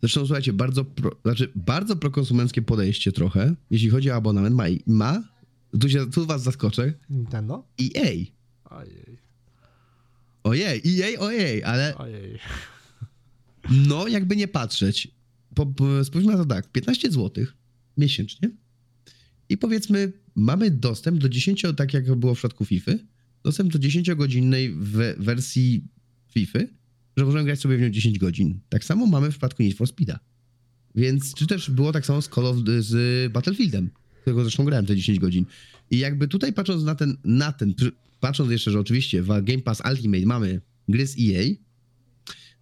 Zresztą 0.00 0.26
słuchajcie, 0.26 0.52
bardzo, 0.52 0.84
pro, 0.84 1.10
znaczy 1.24 1.52
bardzo 1.56 1.96
prokonsumenckie 1.96 2.62
podejście 2.62 3.12
trochę, 3.12 3.54
jeśli 3.70 3.90
chodzi 3.90 4.10
o 4.10 4.14
abonament, 4.14 4.56
ma, 4.56 4.64
ma 4.86 5.22
tu, 5.80 5.88
się, 5.88 6.10
tu 6.10 6.26
was 6.26 6.42
zaskoczę, 6.42 6.92
Nintendo? 7.10 7.64
EA. 7.80 8.10
Ojej, 8.70 9.18
Ojej, 10.44 10.82
EA, 10.86 11.20
ojej, 11.20 11.64
ale 11.64 11.96
ojej. 11.96 12.38
no 13.70 14.08
jakby 14.08 14.36
nie 14.36 14.48
patrzeć, 14.48 15.08
po, 15.54 15.66
po, 15.66 16.04
spójrzmy 16.04 16.32
na 16.32 16.38
to 16.38 16.44
tak, 16.44 16.72
15 16.72 17.10
zł 17.10 17.46
miesięcznie 17.96 18.50
i 19.48 19.58
powiedzmy 19.58 20.12
mamy 20.34 20.70
dostęp 20.70 21.18
do 21.18 21.28
10, 21.28 21.62
tak 21.76 21.94
jak 21.94 22.14
było 22.14 22.34
w 22.34 22.38
przypadku 22.38 22.64
FIFA, 22.64 22.92
dostęp 23.44 23.72
do 23.72 23.78
10-godzinnej 23.78 24.74
we, 24.78 25.14
wersji 25.18 25.84
FIFA, 26.28 26.58
że 27.16 27.24
możemy 27.24 27.44
grać 27.44 27.60
sobie 27.60 27.76
w 27.76 27.80
nią 27.80 27.90
10 27.90 28.18
godzin. 28.18 28.60
Tak 28.68 28.84
samo 28.84 29.06
mamy 29.06 29.26
w 29.26 29.30
przypadku 29.30 29.62
Need 29.62 29.76
for 29.76 29.88
Speeda. 29.88 30.18
Więc 30.94 31.34
czy 31.34 31.46
też 31.46 31.70
było 31.70 31.92
tak 31.92 32.06
samo 32.06 32.22
z 32.22 32.28
Call 32.28 32.46
of 32.46 32.56
z 32.78 33.32
Battlefieldem, 33.32 33.90
którego 34.20 34.42
zresztą 34.42 34.64
grałem 34.64 34.86
te 34.86 34.96
10 34.96 35.18
godzin. 35.18 35.46
I 35.90 35.98
jakby 35.98 36.28
tutaj 36.28 36.52
patrząc 36.52 36.84
na 36.84 36.94
ten, 36.94 37.16
na 37.24 37.52
ten, 37.52 37.74
patrząc 38.22 38.50
jeszcze, 38.50 38.70
że 38.70 38.80
oczywiście 38.80 39.22
w 39.22 39.26
Game 39.28 39.58
Pass 39.62 39.82
Ultimate 39.90 40.26
mamy 40.26 40.60
gry 40.88 41.06
z 41.06 41.16
EA, 41.18 41.44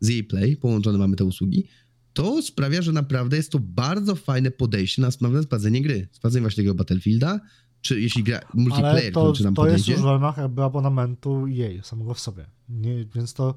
z 0.01 0.11
EA 0.11 0.23
Play, 0.29 0.57
połączone 0.57 0.99
mamy 0.99 1.17
te 1.17 1.25
usługi, 1.25 1.67
to 2.13 2.43
sprawia, 2.43 2.83
że 2.83 2.93
naprawdę 2.93 3.37
jest 3.37 3.53
to 3.53 3.59
bardzo 3.59 4.15
fajne 4.15 4.51
podejście 4.51 5.03
na 5.03 5.11
sprawne 5.11 5.43
sprawdzenie 5.43 5.83
gry. 5.83 6.09
Sprawdzenie 6.13 6.41
właśnie 6.43 6.63
tego 6.65 6.75
Battlefielda, 6.75 7.41
czy 7.81 8.01
jeśli 8.01 8.23
gra 8.23 8.41
multiplayer, 8.55 9.13
to, 9.13 9.33
czy 9.33 9.45
nam 9.45 9.55
to 9.55 9.67
jest 9.67 9.89
już 9.89 10.01
w 10.01 10.05
ramach 10.05 10.37
jakby 10.37 10.63
abonamentu 10.63 11.47
jej 11.47 11.81
samego 11.85 12.15
w 12.15 12.21
sobie. 12.21 12.47
Nie, 12.69 13.05
więc 13.15 13.35
to 13.35 13.55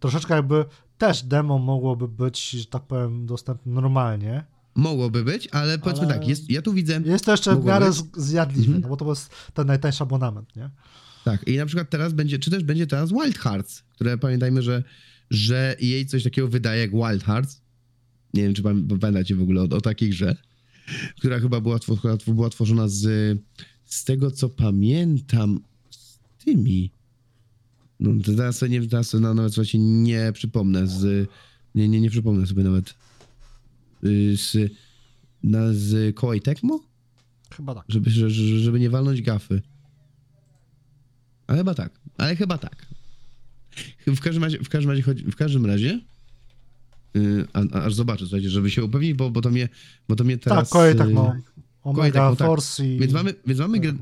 troszeczkę 0.00 0.34
jakby 0.34 0.64
też 0.98 1.22
demo 1.22 1.58
mogłoby 1.58 2.08
być, 2.08 2.50
że 2.50 2.66
tak 2.66 2.82
powiem, 2.82 3.26
dostępne 3.26 3.72
normalnie. 3.72 4.44
Mogłoby 4.74 5.24
być, 5.24 5.48
ale 5.52 5.78
powiedzmy 5.78 6.06
Ale- 6.06 6.14
tak, 6.14 6.28
jest, 6.28 6.50
ja 6.50 6.62
tu 6.62 6.72
widzę, 6.72 7.00
Jest 7.04 7.24
to 7.24 7.30
jeszcze 7.30 7.56
w 7.56 7.64
miarę 7.64 7.90
zjadliwe, 8.16 8.66
Mhm. 8.66 8.82
no 8.82 8.88
bo 8.88 8.96
to 8.96 9.10
jest 9.10 9.30
ten 9.54 9.66
najtańszy 9.66 10.02
abonament, 10.02 10.56
nie? 10.56 10.70
Tak, 11.26 11.48
i 11.48 11.56
na 11.56 11.66
przykład 11.66 11.90
teraz 11.90 12.12
będzie, 12.12 12.38
czy 12.38 12.50
też 12.50 12.64
będzie 12.64 12.86
teraz 12.86 13.10
Wild 13.10 13.38
Hearts, 13.38 13.82
które 13.82 14.18
pamiętajmy, 14.18 14.62
że, 14.62 14.82
że 15.30 15.76
EA 15.82 16.04
coś 16.04 16.22
takiego 16.22 16.48
wydaje 16.48 16.80
jak 16.80 16.90
Wild 16.90 17.24
Hearts. 17.24 17.60
Nie 18.34 18.42
wiem, 18.42 18.54
czy 18.54 18.62
pam- 18.62 18.98
pamiętacie 19.00 19.34
w 19.34 19.42
ogóle 19.42 19.60
o, 19.60 19.64
o 19.64 19.80
takiej 19.80 20.10
grze, 20.10 20.36
która 21.18 21.40
chyba 21.40 21.60
była, 21.60 21.78
która 21.98 22.16
była 22.26 22.50
tworzona 22.50 22.88
z, 22.88 23.02
z 23.84 24.04
tego, 24.04 24.30
co 24.30 24.48
pamiętam, 24.48 25.60
z 25.90 26.18
tymi. 26.44 26.90
No, 28.00 28.10
teraz 28.36 28.58
sobie 28.58 28.70
nie, 28.80 28.88
teraz 28.88 29.08
sobie 29.08 29.22
na- 29.22 29.34
nawet 29.34 29.54
słuchajcie, 29.54 29.78
nie 29.78 30.30
przypomnę 30.34 30.86
z, 30.86 31.28
nie, 31.74 31.88
nie, 31.88 32.00
nie 32.00 32.10
przypomnę 32.10 32.46
sobie 32.46 32.62
nawet 32.62 32.94
y, 34.04 34.36
z, 34.36 34.72
na, 35.42 35.72
z 35.72 36.14
Koei 36.16 36.40
Tecmo? 36.40 36.80
Chyba 37.56 37.74
tak. 37.74 37.84
żeby, 37.88 38.10
że- 38.10 38.30
że- 38.30 38.58
żeby 38.58 38.80
nie 38.80 38.90
walnąć 38.90 39.22
gafy. 39.22 39.62
Ale 41.46 41.58
chyba 41.58 41.74
tak, 41.74 41.92
ale 42.16 42.36
chyba 42.36 42.58
tak. 42.58 42.86
W 44.06 44.20
każdym 44.20 44.44
razie, 44.44 44.58
w 44.58 44.68
każdym 44.68 44.90
razie, 44.90 45.02
chodzi- 45.02 45.24
w 45.24 45.36
każdym 45.36 45.66
razie 45.66 46.00
yy, 47.14 47.46
a, 47.52 47.60
aż 47.60 47.94
zobaczę, 47.94 48.24
słuchajcie, 48.24 48.50
żeby 48.50 48.70
się 48.70 48.84
upewnić, 48.84 49.14
bo, 49.14 49.30
bo 49.30 49.40
to 49.40 49.50
mnie, 49.50 49.68
bo 50.08 50.16
to 50.16 50.24
mnie 50.24 50.38
teraz... 50.38 50.58
tak, 50.58 50.68
kolej 50.68 50.96
tak 50.96 51.08
yy, 51.08 51.14
ma 51.14 51.40
Omega 51.82 52.20
Tecmo, 52.20 52.36
tak. 52.36 52.46
Force 52.46 52.86
i... 52.86 52.98
Więc 52.98 53.12
mamy, 53.12 53.34
więc 53.46 53.60
mamy 53.60 53.78
grę, 53.80 53.92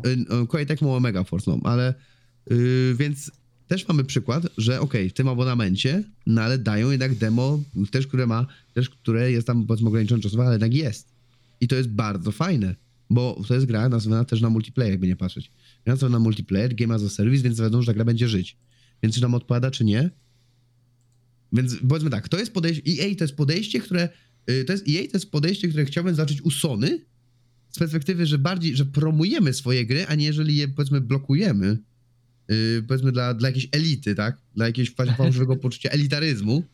y, 0.42 0.46
Koei 0.46 0.66
Tecmo 0.66 0.96
Omega 0.96 1.24
Force, 1.24 1.50
no, 1.50 1.70
ale 1.70 1.94
yy, 2.50 2.94
więc 2.98 3.30
też 3.68 3.88
mamy 3.88 4.04
przykład, 4.04 4.46
że 4.58 4.80
okej, 4.80 5.10
w 5.10 5.12
tym 5.12 5.28
abonamencie, 5.28 6.04
no 6.26 6.42
ale 6.42 6.58
dają 6.58 6.90
jednak 6.90 7.14
demo, 7.14 7.60
też 7.90 8.06
które 8.06 8.26
ma, 8.26 8.46
też 8.74 8.90
które 8.90 9.32
jest 9.32 9.46
tam 9.46 9.66
powiedzmy 9.66 9.88
ograniczone 9.88 10.22
czasowo, 10.22 10.42
ale 10.42 10.52
jednak 10.52 10.74
jest. 10.74 11.08
I 11.60 11.68
to 11.68 11.76
jest 11.76 11.88
bardzo 11.88 12.32
fajne, 12.32 12.74
bo 13.10 13.42
to 13.48 13.54
jest 13.54 13.66
gra 13.66 13.88
nazywana 13.88 14.24
też 14.24 14.40
na 14.40 14.50
multiplayer, 14.50 14.92
jakby 14.92 15.06
nie 15.06 15.16
patrzeć. 15.16 15.50
Gra 15.86 16.08
na 16.08 16.18
multiplayer, 16.18 16.74
game 16.74 16.94
as 16.94 17.02
a 17.02 17.08
service, 17.08 17.42
więc 17.42 17.60
wiadomo, 17.60 17.82
że 17.82 17.86
ta 17.86 17.94
gra 17.94 18.04
będzie 18.04 18.28
żyć. 18.28 18.56
Więc 19.02 19.14
czy 19.14 19.22
nam 19.22 19.34
odpowiada, 19.34 19.70
czy 19.70 19.84
nie? 19.84 20.10
Więc 21.52 21.76
powiedzmy 21.88 22.10
tak, 22.10 22.28
to 22.28 22.38
jest 22.38 22.52
podejście, 22.52 22.82
EA 22.86 23.14
to 23.14 23.24
jest 23.24 23.36
podejście, 23.36 23.80
które, 23.80 24.08
y, 24.50 24.64
to 24.64 24.72
jest 24.72 24.88
EA 24.88 25.02
to 25.02 25.16
jest 25.16 25.30
podejście, 25.30 25.68
które 25.68 25.84
chciałbym 25.84 26.14
zacząć 26.14 26.42
u 26.42 26.50
Sony, 26.50 27.04
z 27.70 27.78
perspektywy, 27.78 28.26
że 28.26 28.38
bardziej, 28.38 28.76
że 28.76 28.86
promujemy 28.86 29.54
swoje 29.54 29.86
gry, 29.86 30.06
a 30.06 30.14
nie 30.14 30.26
jeżeli 30.26 30.56
je 30.56 30.68
powiedzmy 30.68 31.00
blokujemy, 31.00 31.78
yy, 32.48 32.82
powiedzmy 32.88 33.12
dla, 33.12 33.34
dla 33.34 33.48
jakiejś 33.48 33.68
elity, 33.72 34.14
tak? 34.14 34.38
Dla 34.56 34.66
jakiegoś 34.66 34.94
fa- 34.94 35.14
fałszywego 35.16 35.56
poczucia 35.56 35.90
elitaryzmu. 35.90 36.64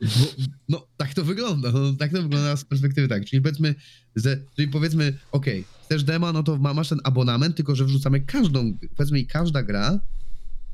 Bo, 0.00 0.44
no, 0.68 0.86
tak 0.96 1.14
to 1.14 1.24
wygląda, 1.24 1.72
no, 1.72 1.92
tak 1.92 2.12
to 2.12 2.22
wygląda 2.22 2.56
z 2.56 2.64
perspektywy 2.64 3.08
tak. 3.08 3.24
Czyli 3.24 3.42
powiedzmy, 3.42 3.74
że, 4.16 4.40
czyli 4.56 4.68
powiedzmy, 4.68 5.18
okej, 5.32 5.64
chcesz 5.84 6.04
demo, 6.04 6.32
no 6.32 6.42
to 6.42 6.58
ma, 6.58 6.74
masz 6.74 6.88
ten 6.88 7.00
abonament, 7.04 7.56
tylko 7.56 7.76
że 7.76 7.84
wrzucamy 7.84 8.20
każdą, 8.20 8.78
powiedzmy 8.96 9.20
i 9.20 9.26
każda 9.26 9.62
gra, 9.62 10.00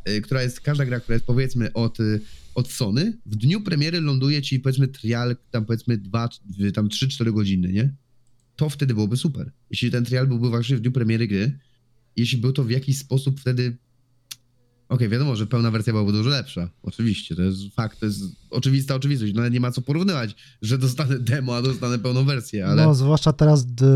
yy, 0.07 0.21
która 0.21 0.43
jest, 0.43 0.61
każda 0.61 0.85
gra, 0.87 1.01
która 1.01 1.15
jest 1.15 1.27
powiedzmy 1.27 1.73
od, 1.73 1.99
yy, 1.99 2.21
od 2.55 2.71
Sony, 2.73 3.19
w 3.27 3.37
dniu 3.37 3.61
premiery 3.61 4.01
ląduje 4.01 4.43
ci 4.43 4.61
powiedzmy 4.61 4.89
trial, 4.89 5.37
tam 5.51 5.65
powiedzmy 5.65 5.99
dwa, 5.99 6.29
czy- 6.29 6.73
tam 6.73 6.89
3-4 6.89 7.33
godziny, 7.33 7.73
nie? 7.73 7.95
to 8.59 8.69
wtedy 8.69 8.95
byłoby 8.95 9.17
super. 9.17 9.53
Jeśli 9.71 9.91
ten 9.91 10.05
trial 10.05 10.27
byłby 10.27 10.49
właśnie 10.49 10.77
w 10.77 10.81
dniu 10.81 10.93
premiery 10.93 11.29
gry, 11.29 11.59
jeśli 12.17 12.39
był 12.39 12.53
to 12.53 12.65
w 12.65 12.71
jakiś 12.71 12.99
sposób 12.99 13.41
wtedy. 13.41 13.77
Okej, 14.89 15.09
wiadomo, 15.09 15.37
że 15.37 15.47
pełna 15.47 15.71
wersja 15.71 15.93
byłaby 15.93 16.13
dużo 16.13 16.31
lepsza. 16.31 16.69
Oczywiście, 16.83 17.37
to 17.37 17.43
jest 17.43 17.59
fakt, 17.75 18.01
to 18.01 18.07
jest 18.07 18.23
oczywista 18.51 18.95
oczywistość. 18.95 19.33
No 19.35 19.49
nie 19.49 19.61
ma 19.61 19.71
co 19.71 19.83
porównywać, 19.83 20.37
że 20.63 20.79
dostanę 20.79 21.19
demo, 21.19 21.57
a 21.57 21.63
dostanę 21.63 21.99
pełną 21.99 22.25
wersję, 22.25 22.67
ale. 22.67 22.85
No, 22.85 22.95
zwłaszcza 22.95 23.33
teraz, 23.33 23.65
gdy 23.65 23.87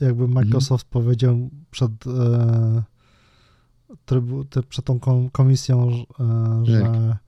jakby 0.00 0.28
Microsoft 0.28 0.86
powiedział 0.86 1.50
przed, 1.70 2.06
e, 2.06 2.82
trybu, 4.04 4.44
ty, 4.44 4.62
przed 4.62 4.84
tą 4.84 4.98
kom- 5.00 5.30
komisją, 5.30 6.04
e, 6.20 6.62
że 6.66 7.18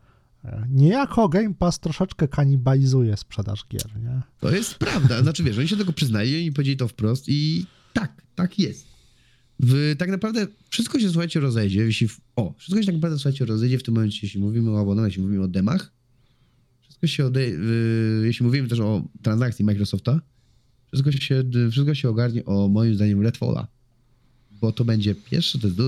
e, 0.44 0.66
niejako 0.70 1.28
Game 1.28 1.54
Pass 1.54 1.78
troszeczkę 1.80 2.28
kanibalizuje 2.28 3.16
sprzedaż 3.16 3.66
gier, 3.70 4.00
nie? 4.02 4.22
To 4.40 4.50
jest 4.50 4.74
prawda. 4.74 5.22
Znaczy 5.22 5.42
wiesz, 5.42 5.58
oni 5.58 5.68
się 5.68 5.76
tego 5.76 5.92
przyznali 5.92 6.46
i 6.46 6.52
powiedzieli 6.52 6.76
to 6.76 6.88
wprost 6.88 7.24
i 7.28 7.66
tak, 7.92 8.22
tak 8.34 8.58
jest. 8.58 8.89
W, 9.62 9.94
tak 9.98 10.08
naprawdę 10.08 10.46
wszystko 10.70 11.00
się, 11.00 11.08
słuchajcie, 11.08 11.40
rozejdzie, 11.40 11.80
jeśli... 11.80 12.08
W, 12.08 12.20
o, 12.36 12.54
wszystko 12.58 12.82
się 12.82 12.86
tak 12.86 12.94
naprawdę, 12.94 13.18
słuchajcie, 13.18 13.44
rozejdzie 13.44 13.78
w 13.78 13.82
tym 13.82 13.94
momencie, 13.94 14.18
jeśli 14.22 14.40
mówimy 14.40 14.70
o 14.70 14.80
abonamencie, 14.80 15.12
jeśli 15.12 15.22
mówimy 15.22 15.44
o 15.44 15.48
demach. 15.48 15.92
Wszystko 16.80 17.06
się 17.06 17.26
ode... 17.26 17.40
y, 17.40 18.22
jeśli 18.24 18.46
mówimy 18.46 18.68
też 18.68 18.80
o 18.80 19.08
transakcji 19.22 19.64
Microsofta, 19.64 20.20
wszystko 20.86 21.12
się, 21.12 21.44
wszystko 21.70 21.94
się 21.94 22.08
ogarnie 22.08 22.44
o, 22.44 22.68
moim 22.68 22.94
zdaniem, 22.94 23.22
Redfalla. 23.22 23.68
Bo 24.60 24.72
to 24.72 24.84
będzie 24.84 25.14
pierwszy, 25.14 25.58
to 25.58 25.66
jest, 25.66 25.78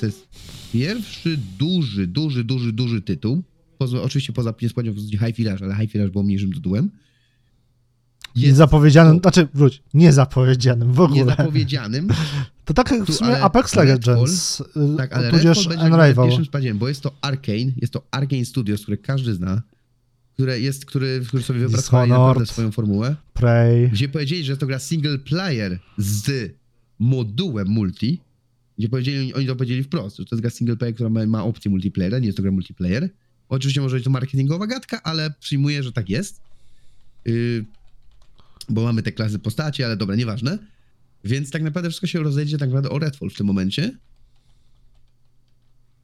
to 0.00 0.06
jest 0.06 0.28
pierwszy 0.72 1.38
duży, 1.58 2.06
duży, 2.06 2.44
duży, 2.44 2.72
duży 2.72 3.02
tytuł. 3.02 3.42
Poza, 3.78 4.02
oczywiście 4.02 4.32
poza 4.32 4.54
niespodzianką 4.62 5.00
High 5.00 5.36
Village, 5.36 5.64
ale 5.64 5.76
High 5.76 5.92
Village 5.92 6.12
było 6.12 6.24
mniejszym 6.24 6.52
tytułem. 6.52 6.90
Jest 8.36 8.56
zapowiedzianym, 8.56 9.18
znaczy 9.18 9.48
wróć, 9.54 9.82
niezapowiedzianym 9.94 10.92
w 10.92 11.00
ogóle. 11.00 11.20
niezapowiedzianym. 11.24 12.08
To 12.64 12.74
tak 12.74 12.90
jak 12.90 13.04
w 13.04 13.14
sumie 13.14 13.30
ale 13.30 13.40
Apex 13.40 13.74
Legends, 13.76 14.60
y, 14.60 14.64
Tak, 14.96 15.12
ale 15.12 15.30
tudzież 15.30 15.66
Unravel. 15.66 16.14
pierwszym 16.14 16.44
spadziem, 16.44 16.78
bo 16.78 16.88
jest 16.88 17.00
to 17.00 17.12
Arkane, 17.20 17.72
jest 17.76 17.92
to 17.92 18.02
Arkane 18.10 18.44
Studios, 18.44 18.82
które 18.82 18.96
każdy 18.96 19.34
zna, 19.34 19.62
które 20.34 20.60
jest, 20.60 20.86
który, 20.86 21.22
który 21.28 21.42
sobie 21.42 21.60
wypracowali 21.60 22.10
naprawdę 22.10 22.46
swoją 22.46 22.70
formułę, 22.72 23.16
Prey. 23.34 23.88
gdzie 23.88 24.08
powiedzieli, 24.08 24.44
że 24.44 24.56
to 24.56 24.66
gra 24.66 24.78
single 24.78 25.18
player 25.18 25.78
z 25.98 26.54
modułem 26.98 27.68
multi, 27.68 28.20
gdzie 28.78 28.88
powiedzieli, 28.88 29.34
oni 29.34 29.46
to 29.46 29.56
powiedzieli 29.56 29.82
wprost, 29.82 30.16
że 30.16 30.24
to 30.24 30.34
jest 30.36 30.42
gra 30.42 30.50
single 30.50 30.76
player, 30.76 30.94
która 30.94 31.10
ma, 31.10 31.26
ma 31.26 31.44
opcję 31.44 31.70
multiplayera, 31.70 32.18
nie 32.18 32.26
jest 32.26 32.36
to 32.36 32.42
gra 32.42 32.52
multiplayer. 32.52 33.08
Oczywiście 33.48 33.80
może 33.80 33.96
być 33.96 34.04
to 34.04 34.10
marketingowa 34.10 34.66
gadka, 34.66 35.02
ale 35.02 35.30
przyjmuję, 35.40 35.82
że 35.82 35.92
tak 35.92 36.10
jest. 36.10 36.40
Yy, 37.24 37.64
bo 38.68 38.82
mamy 38.82 39.02
te 39.02 39.12
klasy 39.12 39.38
postaci, 39.38 39.82
ale 39.82 39.96
dobra, 39.96 40.16
nieważne. 40.16 40.58
Więc 41.24 41.50
tak 41.50 41.62
naprawdę 41.62 41.90
wszystko 41.90 42.06
się 42.06 42.18
rozejdzie 42.18 42.58
tak 42.58 42.68
naprawdę 42.68 42.90
o 42.90 42.98
Redfall 42.98 43.30
w 43.30 43.36
tym 43.36 43.46
momencie. 43.46 43.98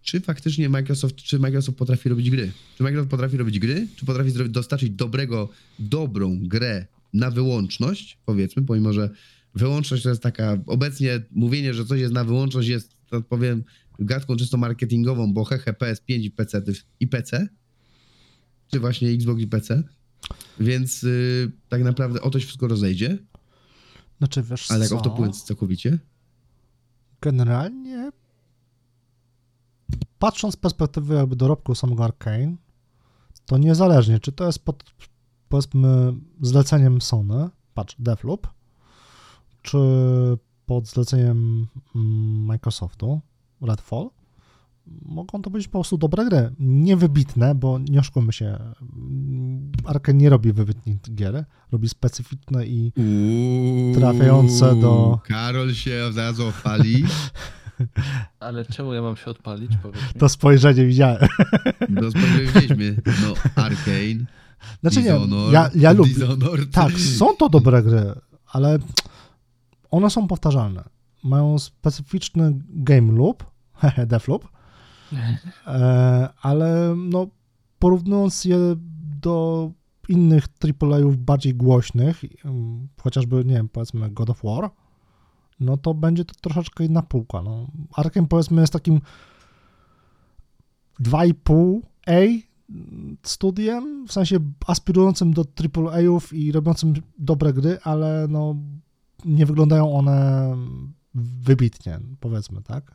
Czy 0.03 0.21
faktycznie 0.21 0.69
Microsoft, 0.69 1.17
czy 1.17 1.39
Microsoft 1.39 1.79
potrafi 1.79 2.09
robić 2.09 2.31
gry? 2.31 2.53
Czy 2.77 2.83
Microsoft 2.83 3.11
potrafi 3.11 3.37
robić 3.37 3.59
gry? 3.59 3.89
Czy 3.97 4.07
potrafi 4.07 4.33
dostarczyć 4.49 4.91
dobrego, 4.91 5.49
dobrą 5.79 6.39
grę 6.43 6.87
na 7.13 7.31
wyłączność, 7.31 8.19
powiedzmy, 8.25 8.63
pomimo, 8.63 8.93
że 8.93 9.11
wyłączność 9.55 10.03
to 10.03 10.09
jest 10.09 10.23
taka, 10.23 10.59
obecnie 10.67 11.23
mówienie, 11.31 11.75
że 11.75 11.85
coś 11.85 12.01
jest 12.01 12.13
na 12.13 12.25
wyłączność 12.25 12.69
jest, 12.69 12.97
tak 13.11 13.25
powiem, 13.25 13.65
gadką 13.99 14.37
czysto 14.37 14.57
marketingową, 14.57 15.33
bo 15.33 15.45
hehe 15.45 15.73
PS5 15.73 16.21
i 16.21 16.31
PC 16.31 16.63
i 17.01 17.09
PC, 17.09 17.49
czy 18.73 18.81
właśnie 18.81 19.09
Xbox 19.09 19.41
i 19.41 19.47
PC, 19.47 19.83
więc 20.61 21.03
yy, 21.03 21.53
tak 21.69 21.83
naprawdę 21.83 22.21
o 22.21 22.31
to 22.31 22.41
się 22.41 22.47
wszystko 22.47 22.69
rozejdzie, 22.69 23.19
Znaczy, 24.19 24.43
wiesz 24.43 24.71
ale 24.71 24.85
jak 24.85 24.93
o 24.93 25.01
to 25.01 25.11
płynąc 25.11 25.43
całkowicie, 25.45 25.99
Generalnie 27.21 28.11
patrząc 30.19 30.55
z 30.55 30.57
perspektywy 30.57 31.15
jakby 31.15 31.37
dorobku 31.37 31.75
samego 31.75 32.05
Arkane, 32.05 32.57
to 33.47 33.59
niezależnie, 33.59 34.21
czy 34.21 34.33
to 34.33 34.47
jest 34.47 34.65
pod, 34.65 34.85
powiedzmy 35.49 36.15
zleceniem 36.41 37.01
Sony, 37.01 37.51
patrz, 37.75 37.97
Deathloop, 37.99 38.49
czy 39.63 39.79
pod 40.67 40.89
zleceniem 40.89 41.67
mm, 41.95 42.47
Microsoftu, 42.47 43.21
Redfall, 43.61 44.11
mogą 45.03 45.43
to 45.43 45.51
być 45.51 45.69
po 45.69 45.73
prostu 45.73 45.99
dobre 45.99 46.25
gry. 46.25 46.51
Niewybitne, 46.59 47.55
bo 47.55 47.79
nie 47.79 48.01
oszukujmy 48.01 48.33
się, 48.33 48.59
Arkane 49.85 50.19
nie 50.19 50.31
robi 50.31 50.53
wybitnych 50.53 51.15
gier, 51.15 51.45
robi 51.73 51.89
specyficzne 51.89 52.67
i 52.67 52.93
Uuu, 52.97 53.95
Trafiające 53.95 54.77
do- 54.77 55.21
Karol 55.25 55.75
się 55.75 56.13
zaraz 56.13 56.41
opali. 56.41 57.05
Ale 58.41 58.65
czemu 58.65 58.93
ja 58.95 59.03
mam 59.03 59.17
się 59.17 59.25
odpalić? 59.27 59.71
Powiedz 59.83 60.15
mi. 60.15 60.21
to 60.21 60.29
spojrzenie 60.29 60.87
widziałem. 60.87 61.19
No 61.89 62.11
spowiedzieliśmy, 62.11 62.97
no 63.23 63.35
Arkane, 63.63 64.27
Znaczy 64.81 65.03
nie, 65.03 65.19
ja, 65.53 65.71
ja 65.75 65.93
lubię. 65.93 66.15
Dishonored. 66.15 66.71
Tak, 66.71 66.93
są 66.93 67.37
to 67.37 67.49
dobre 67.49 67.83
gry, 67.83 68.13
ale 68.53 68.79
one 69.91 70.11
są 70.11 70.29
powtarzalne. 70.29 70.85
Mają 71.25 71.59
specyficzny 71.59 72.53
game 72.69 73.13
loop, 73.13 73.45
hehe, 73.81 74.07
death 74.07 74.29
loop, 74.29 74.45
e, 74.45 74.49
ale 76.43 76.95
no, 76.97 77.27
porównując 77.79 78.45
je 78.45 78.59
do 79.21 79.71
innych 80.09 80.45
AAA-ów 80.81 81.17
bardziej 81.19 81.55
głośnych, 81.55 82.23
um, 82.45 82.89
chociażby, 83.01 83.45
nie 83.45 83.55
wiem, 83.55 83.69
powiedzmy 83.69 84.11
God 84.11 84.31
of 84.31 84.43
War, 84.45 84.71
no 85.61 85.77
to 85.77 85.95
będzie 85.95 86.25
to 86.25 86.35
troszeczkę 86.41 86.85
inna 86.85 87.03
półka. 87.03 87.43
No. 87.43 87.67
Arkham 87.95 88.29
powiedzmy 88.29 88.61
jest 88.61 88.73
takim 88.73 89.01
2,5A 91.01 92.43
studiem, 93.23 94.07
w 94.07 94.13
sensie 94.13 94.39
aspirującym 94.67 95.35
do 95.35 95.45
AAA-ów 95.77 96.33
i 96.33 96.53
robiącym 96.53 96.95
dobre 97.19 97.53
gry, 97.53 97.79
ale 97.85 98.27
no 98.29 98.57
nie 99.25 99.47
wyglądają 99.47 99.93
one 99.93 100.49
wybitnie, 101.15 102.01
powiedzmy, 102.21 102.63
tak? 102.63 102.95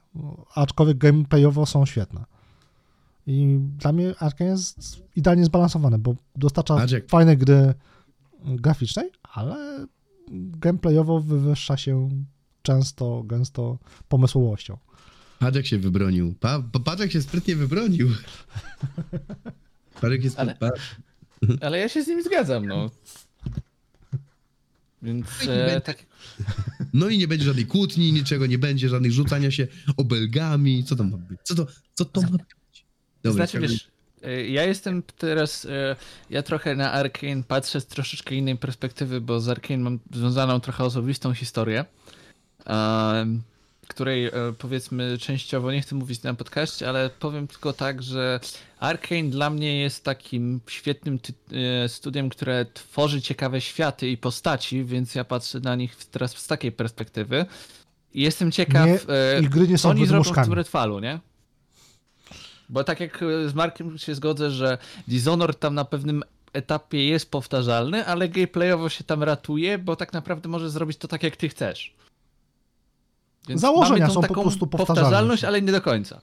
Aczkolwiek 0.55 0.97
gameplayowo 0.97 1.65
są 1.65 1.85
świetne. 1.85 2.25
I 3.27 3.57
dla 3.61 3.91
mnie 3.91 4.13
Arkane 4.19 4.49
jest 4.49 5.03
idealnie 5.15 5.45
zbalansowany, 5.45 5.99
bo 5.99 6.15
dostarcza 6.35 6.75
Maciek. 6.75 7.09
fajne 7.09 7.37
gry 7.37 7.73
graficznej, 8.45 9.11
ale 9.33 9.85
gameplayowo 10.31 11.19
wywyższa 11.19 11.77
się 11.77 12.09
często, 12.61 13.23
gęsto 13.23 13.77
pomysłowością. 14.09 14.77
Paczek 15.39 15.65
się 15.65 15.79
wybronił. 15.79 16.35
Pa, 16.39 16.61
pa, 16.71 16.79
Paczek 16.79 17.11
się 17.11 17.21
sprytnie 17.21 17.55
wybronił. 17.55 18.09
Paczek 20.01 20.23
jest... 20.23 20.39
Ale- 20.39 20.55
Pa, 20.55 20.69
Ale 21.61 21.79
ja 21.79 21.89
się 21.89 22.03
z 22.03 22.07
nim 22.07 22.23
zgadzam, 22.23 22.65
no. 22.65 22.89
Więc 25.01 25.27
e, 25.47 25.81
tak, 25.81 26.05
no 26.97 27.09
i 27.09 27.17
nie 27.17 27.27
będzie 27.27 27.45
żadnej 27.45 27.65
kłótni, 27.65 28.13
niczego 28.13 28.45
nie 28.45 28.57
będzie, 28.57 28.89
żadnych 28.89 29.11
rzucania 29.11 29.51
się 29.51 29.67
obelgami. 29.97 30.83
Co 30.83 30.95
to 30.95 31.03
ma 31.03 31.17
być? 31.17 31.39
Co 31.43 31.55
to, 31.55 31.67
co 31.93 32.05
to 32.05 32.21
ma 32.21 32.27
być? 32.27 32.85
Dobra, 33.23 33.47
znaczy 33.47 33.59
wiesz, 33.59 33.87
e, 34.23 34.47
ja 34.47 34.63
jestem 34.63 35.03
teraz, 35.17 35.65
e, 35.65 35.95
ja 36.29 36.43
trochę 36.43 36.75
na 36.75 36.91
Arkane 36.91 37.43
patrzę 37.47 37.81
z 37.81 37.85
troszeczkę 37.85 38.35
innej 38.35 38.57
perspektywy, 38.57 39.21
bo 39.21 39.39
z 39.39 39.49
Arkane 39.49 39.77
mam 39.77 39.99
związaną 40.13 40.59
trochę 40.59 40.83
osobistą 40.83 41.33
historię, 41.33 41.85
em, 42.65 43.41
której 43.87 44.25
e, 44.25 44.31
powiedzmy 44.57 45.17
częściowo, 45.17 45.71
nie 45.71 45.81
chcę 45.81 45.95
mówić 45.95 46.23
na 46.23 46.33
podcaście, 46.33 46.89
ale 46.89 47.09
powiem 47.19 47.47
tylko 47.47 47.73
tak, 47.73 48.03
że 48.03 48.39
Arkane 48.79 49.29
dla 49.29 49.49
mnie 49.49 49.79
jest 49.79 50.03
takim 50.03 50.59
świetnym 50.67 51.19
e, 51.83 51.89
studiem, 51.89 52.29
które 52.29 52.65
tworzy 52.73 53.21
ciekawe 53.21 53.61
światy 53.61 54.09
i 54.09 54.17
postaci, 54.17 54.85
więc 54.85 55.15
ja 55.15 55.23
patrzę 55.23 55.59
na 55.59 55.75
nich 55.75 55.95
teraz 55.95 56.37
z 56.37 56.47
takiej 56.47 56.71
perspektywy. 56.71 57.45
I 58.13 58.21
jestem 58.21 58.51
ciekaw, 58.51 58.87
Nie, 58.87 59.13
e, 59.15 59.41
ich 59.41 59.49
gry 59.49 59.67
nie 59.67 59.77
są 59.77 59.89
oni 59.89 60.07
zrobią 60.07 60.33
w 60.33 60.43
tym 60.43 60.53
Redfallu, 60.53 60.99
nie? 60.99 61.19
Bo 62.69 62.83
tak 62.83 62.99
jak 62.99 63.23
z 63.47 63.53
Markiem 63.53 63.97
się 63.97 64.15
zgodzę, 64.15 64.51
że 64.51 64.77
Dishonored 65.07 65.59
tam 65.59 65.75
na 65.75 65.85
pewnym 65.85 66.23
etapie 66.53 67.07
jest 67.07 67.31
powtarzalny, 67.31 68.05
ale 68.05 68.29
gameplayowo 68.29 68.89
się 68.89 69.03
tam 69.03 69.23
ratuje, 69.23 69.77
bo 69.77 69.95
tak 69.95 70.13
naprawdę 70.13 70.49
może 70.49 70.69
zrobić 70.69 70.97
to 70.97 71.07
tak, 71.07 71.23
jak 71.23 71.35
ty 71.35 71.49
chcesz. 71.49 71.95
Więc 73.49 73.61
Założenia 73.61 74.07
są 74.07 74.13
po 74.13 74.21
taką 74.21 74.41
prostu 74.41 74.67
powtarzalne. 74.67 75.01
powtarzalność, 75.01 75.43
ale 75.43 75.61
nie 75.61 75.71
do 75.71 75.81
końca. 75.81 76.21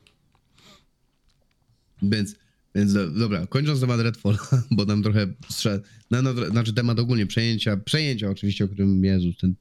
Więc, 2.02 2.34
więc 2.74 2.92
do, 2.92 3.10
dobra, 3.10 3.46
kończąc 3.46 3.80
temat 3.80 4.00
Redfall, 4.00 4.38
bo 4.70 4.84
nam 4.84 5.02
trochę 5.02 5.26
strze... 5.50 5.80
No, 6.10 6.22
no, 6.22 6.32
znaczy 6.50 6.72
temat 6.72 6.98
ogólnie 6.98 7.26
przejęcia, 7.26 7.76
przejęcia 7.76 8.30
oczywiście, 8.30 8.64
o 8.64 8.68
którym 8.68 9.04
Jezus, 9.04 9.36
ten... 9.36 9.54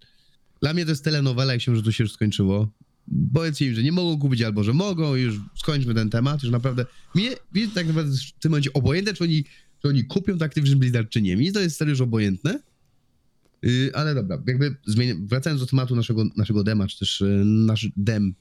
Dla 0.61 0.74
mnie 0.74 0.86
to 0.86 0.91
jest 0.91 1.03
telenowela, 1.03 1.53
jak 1.53 1.61
się, 1.61 1.76
że 1.76 1.84
to 1.84 1.91
się 1.91 2.03
już 2.03 2.14
skończyło. 2.14 2.68
Powiedzcie 3.34 3.66
im, 3.66 3.76
że 3.76 3.84
nie 3.84 3.91
mogą 3.91 4.20
kupić 4.20 4.41
albo 4.41 4.64
że 4.64 4.74
mogą 4.74 5.16
i 5.16 5.22
już 5.22 5.36
skończmy 5.55 5.93
ten 5.93 6.09
temat, 6.09 6.43
już 6.43 6.51
naprawdę... 6.51 6.86
Mnie, 7.16 7.32
mnie 7.53 7.68
tak 7.68 7.88
naprawdę 7.88 8.11
w 8.38 8.39
tym 8.39 8.51
momencie 8.51 8.74
obojętne, 8.74 9.14
czy 9.14 9.24
oni, 9.24 9.43
czy 9.82 9.88
oni 9.88 10.05
kupią 10.05 10.38
to 10.38 10.45
Activision 10.45 10.80
Blizzard, 10.80 11.09
czy 11.09 11.22
nie. 11.22 11.38
Mi 11.38 11.51
to 11.51 11.59
jest 11.59 11.78
serio 11.78 11.91
już 11.91 12.01
obojętne. 12.01 12.59
Yy, 13.64 13.91
ale 13.93 14.16
dobra, 14.16 14.43
jakby 14.47 14.76
zmienię, 14.86 15.16
wracając 15.26 15.61
do 15.61 15.68
tematu 15.68 15.95
naszego, 15.95 16.26
naszego 16.38 16.64
dema, 16.64 16.88
czy 16.88 16.99
też 16.99 17.22
yy, 17.22 17.45
nasz 17.45 17.88
dem, 17.97 18.36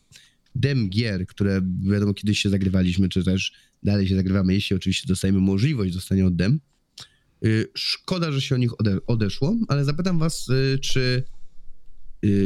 dem 0.54 0.90
gier, 0.90 1.26
które 1.26 1.60
wiadomo 1.90 2.14
kiedyś 2.14 2.38
się 2.38 2.50
zagrywaliśmy, 2.50 3.08
czy 3.08 3.24
też 3.24 3.52
dalej 3.82 4.08
się 4.08 4.16
zagrywamy, 4.16 4.54
jeśli 4.54 4.76
oczywiście 4.76 5.08
dostajemy 5.08 5.40
możliwość 5.40 5.94
dostania 5.94 6.26
od 6.26 6.36
dem. 6.36 6.60
Yy, 7.42 7.68
Szkoda, 7.74 8.32
że 8.32 8.40
się 8.40 8.54
o 8.54 8.58
nich 8.58 8.80
ode, 8.80 8.98
odeszło, 9.06 9.56
ale 9.68 9.84
zapytam 9.84 10.18
was, 10.18 10.48
czy 10.80 11.22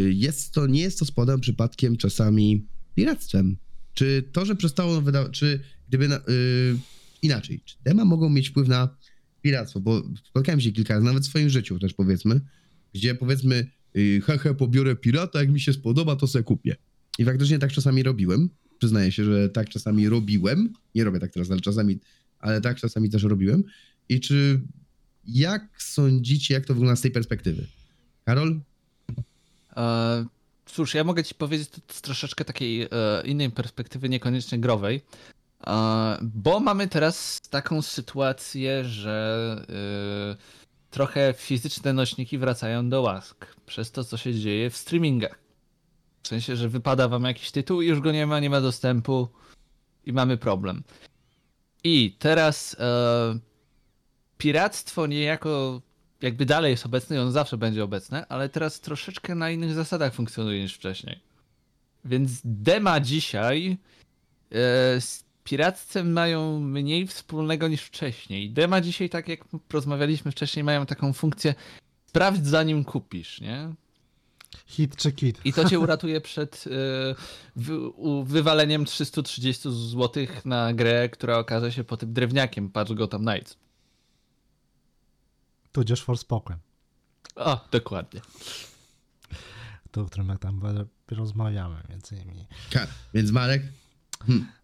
jest 0.08 0.52
to, 0.52 0.66
nie 0.66 0.80
jest 0.80 0.98
to 0.98 1.04
spodem 1.04 1.40
przypadkiem 1.40 1.96
czasami 1.96 2.66
piractwem? 2.94 3.56
Czy 3.94 4.28
to, 4.32 4.46
że 4.46 4.56
przestało 4.56 5.00
wydawać, 5.00 5.38
czy 5.38 5.60
gdyby 5.88 6.08
na, 6.08 6.14
yy, 6.14 6.78
inaczej, 7.22 7.60
czy 7.64 7.76
dema 7.84 8.04
mogą 8.04 8.30
mieć 8.30 8.48
wpływ 8.48 8.68
na 8.68 8.96
piractwo, 9.42 9.80
bo 9.80 10.02
spotkałem 10.24 10.60
się 10.60 10.72
kilka 10.72 10.94
razy, 10.94 11.06
nawet 11.06 11.22
w 11.22 11.26
swoim 11.26 11.48
życiu 11.48 11.78
też 11.78 11.94
powiedzmy, 11.94 12.40
gdzie 12.96 13.14
powiedzmy, 13.14 13.70
hehe, 14.24 14.54
pobiorę 14.54 14.96
pirata, 14.96 15.38
jak 15.38 15.48
mi 15.48 15.60
się 15.60 15.72
spodoba, 15.72 16.16
to 16.16 16.26
sobie 16.26 16.42
kupię. 16.42 16.76
I 17.18 17.24
faktycznie 17.24 17.58
tak 17.58 17.72
czasami 17.72 18.02
robiłem. 18.02 18.50
Przyznaję 18.78 19.12
się, 19.12 19.24
że 19.24 19.48
tak 19.48 19.68
czasami 19.68 20.08
robiłem. 20.08 20.72
Nie 20.94 21.04
robię 21.04 21.20
tak 21.20 21.32
teraz, 21.32 21.50
ale 21.50 21.60
czasami, 21.60 21.98
ale 22.38 22.60
tak 22.60 22.76
czasami 22.80 23.10
też 23.10 23.22
robiłem. 23.22 23.64
I 24.08 24.20
czy 24.20 24.60
jak 25.24 25.82
sądzicie, 25.82 26.54
jak 26.54 26.66
to 26.66 26.74
wygląda 26.74 26.96
z 26.96 27.00
tej 27.00 27.10
perspektywy? 27.10 27.66
Karol? 28.24 28.60
E, 29.76 30.26
cóż, 30.66 30.94
ja 30.94 31.04
mogę 31.04 31.24
ci 31.24 31.34
powiedzieć 31.34 31.70
z 31.92 32.02
troszeczkę 32.02 32.44
takiej 32.44 32.82
e, 32.82 32.88
innej 33.24 33.50
perspektywy, 33.50 34.08
niekoniecznie 34.08 34.58
growej. 34.58 35.00
E, 35.66 36.18
bo 36.22 36.60
mamy 36.60 36.88
teraz 36.88 37.40
taką 37.50 37.82
sytuację, 37.82 38.84
że 38.84 39.66
e, 39.68 40.65
trochę 40.90 41.34
fizyczne 41.36 41.92
nośniki 41.92 42.38
wracają 42.38 42.88
do 42.88 43.02
łask 43.02 43.46
przez 43.66 43.92
to, 43.92 44.04
co 44.04 44.16
się 44.16 44.34
dzieje 44.34 44.70
w 44.70 44.76
streamingach. 44.76 45.38
W 46.22 46.28
sensie, 46.28 46.56
że 46.56 46.68
wypada 46.68 47.08
wam 47.08 47.24
jakiś 47.24 47.50
tytuł 47.50 47.82
i 47.82 47.86
już 47.86 48.00
go 48.00 48.12
nie 48.12 48.26
ma, 48.26 48.40
nie 48.40 48.50
ma 48.50 48.60
dostępu 48.60 49.28
i 50.06 50.12
mamy 50.12 50.36
problem. 50.36 50.82
I 51.84 52.16
teraz 52.18 52.76
e, 52.80 53.38
piractwo 54.38 55.06
niejako 55.06 55.82
jakby 56.22 56.46
dalej 56.46 56.70
jest 56.70 56.86
obecne 56.86 57.16
i 57.16 57.18
on 57.18 57.32
zawsze 57.32 57.56
będzie 57.56 57.84
obecne, 57.84 58.26
ale 58.26 58.48
teraz 58.48 58.80
troszeczkę 58.80 59.34
na 59.34 59.50
innych 59.50 59.74
zasadach 59.74 60.14
funkcjonuje 60.14 60.62
niż 60.62 60.74
wcześniej. 60.74 61.20
Więc 62.04 62.40
dema 62.44 63.00
dzisiaj 63.00 63.76
e, 64.52 65.00
piractwem 65.46 66.12
mają 66.12 66.60
mniej 66.60 67.06
wspólnego 67.06 67.68
niż 67.68 67.82
wcześniej. 67.82 68.50
Dema 68.50 68.80
dzisiaj, 68.80 69.08
tak 69.10 69.28
jak 69.28 69.40
rozmawialiśmy 69.72 70.32
wcześniej, 70.32 70.64
mają 70.64 70.86
taką 70.86 71.12
funkcję 71.12 71.54
sprawdź 72.06 72.46
zanim 72.46 72.84
kupisz, 72.84 73.40
nie? 73.40 73.72
Hit 74.66 74.96
czy 74.96 75.12
kit? 75.12 75.40
I 75.44 75.52
to 75.52 75.68
cię 75.68 75.78
uratuje 75.84 76.20
przed 76.20 76.64
y, 76.66 76.70
wy, 77.56 77.80
u, 77.88 78.24
wywaleniem 78.24 78.84
330 78.84 79.62
zł 79.90 80.26
na 80.44 80.72
grę, 80.74 81.08
która 81.08 81.38
okaże 81.38 81.72
się 81.72 81.84
potem 81.84 82.12
drewniakiem. 82.12 82.70
Patrz 82.70 82.92
Gotham 82.92 83.22
Knights. 83.26 83.56
Tudzież 85.72 86.02
Forspoken, 86.02 86.58
O, 87.36 87.60
dokładnie. 87.70 88.20
to, 89.90 90.00
o 90.00 90.04
którym 90.04 90.38
tam 90.38 90.60
rozmawiamy 91.10 91.76
między 91.90 92.16
innymi. 92.16 92.46
Ka- 92.70 92.86
Więc 93.14 93.30
Marek, 93.30 93.62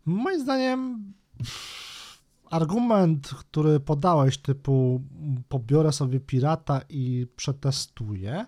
Moim 0.07 0.41
zdaniem 0.41 1.13
argument, 2.51 3.29
który 3.29 3.81
podałeś, 3.81 4.39
typu 4.39 5.03
pobiorę 5.49 5.93
sobie 5.93 6.21
pirata 6.21 6.81
i 6.89 7.27
przetestuję, 7.37 8.47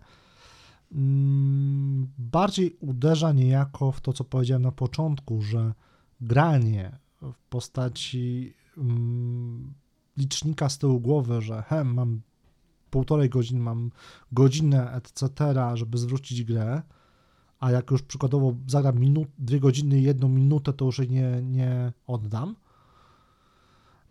mm, 0.92 2.08
bardziej 2.18 2.76
uderza 2.80 3.32
niejako 3.32 3.92
w 3.92 4.00
to, 4.00 4.12
co 4.12 4.24
powiedziałem 4.24 4.62
na 4.62 4.72
początku, 4.72 5.42
że 5.42 5.74
granie 6.20 6.98
w 7.22 7.38
postaci 7.48 8.54
mm, 8.78 9.74
licznika 10.16 10.68
z 10.68 10.78
tyłu 10.78 11.00
głowy, 11.00 11.42
że 11.42 11.62
he, 11.62 11.84
mam 11.84 12.20
półtorej 12.90 13.30
godziny, 13.30 13.60
mam 13.60 13.90
godzinę, 14.32 14.92
etc., 14.92 15.28
żeby 15.74 15.98
zwrócić 15.98 16.44
grę, 16.44 16.82
a 17.60 17.70
jak 17.70 17.90
już 17.90 18.02
przykładowo 18.02 18.54
zagram 18.66 18.98
minut, 18.98 19.28
dwie 19.38 19.60
godziny, 19.60 20.00
jedną 20.00 20.28
minutę, 20.28 20.72
to 20.72 20.84
już 20.84 20.98
jej 20.98 21.10
nie, 21.10 21.42
nie 21.42 21.92
oddam, 22.06 22.56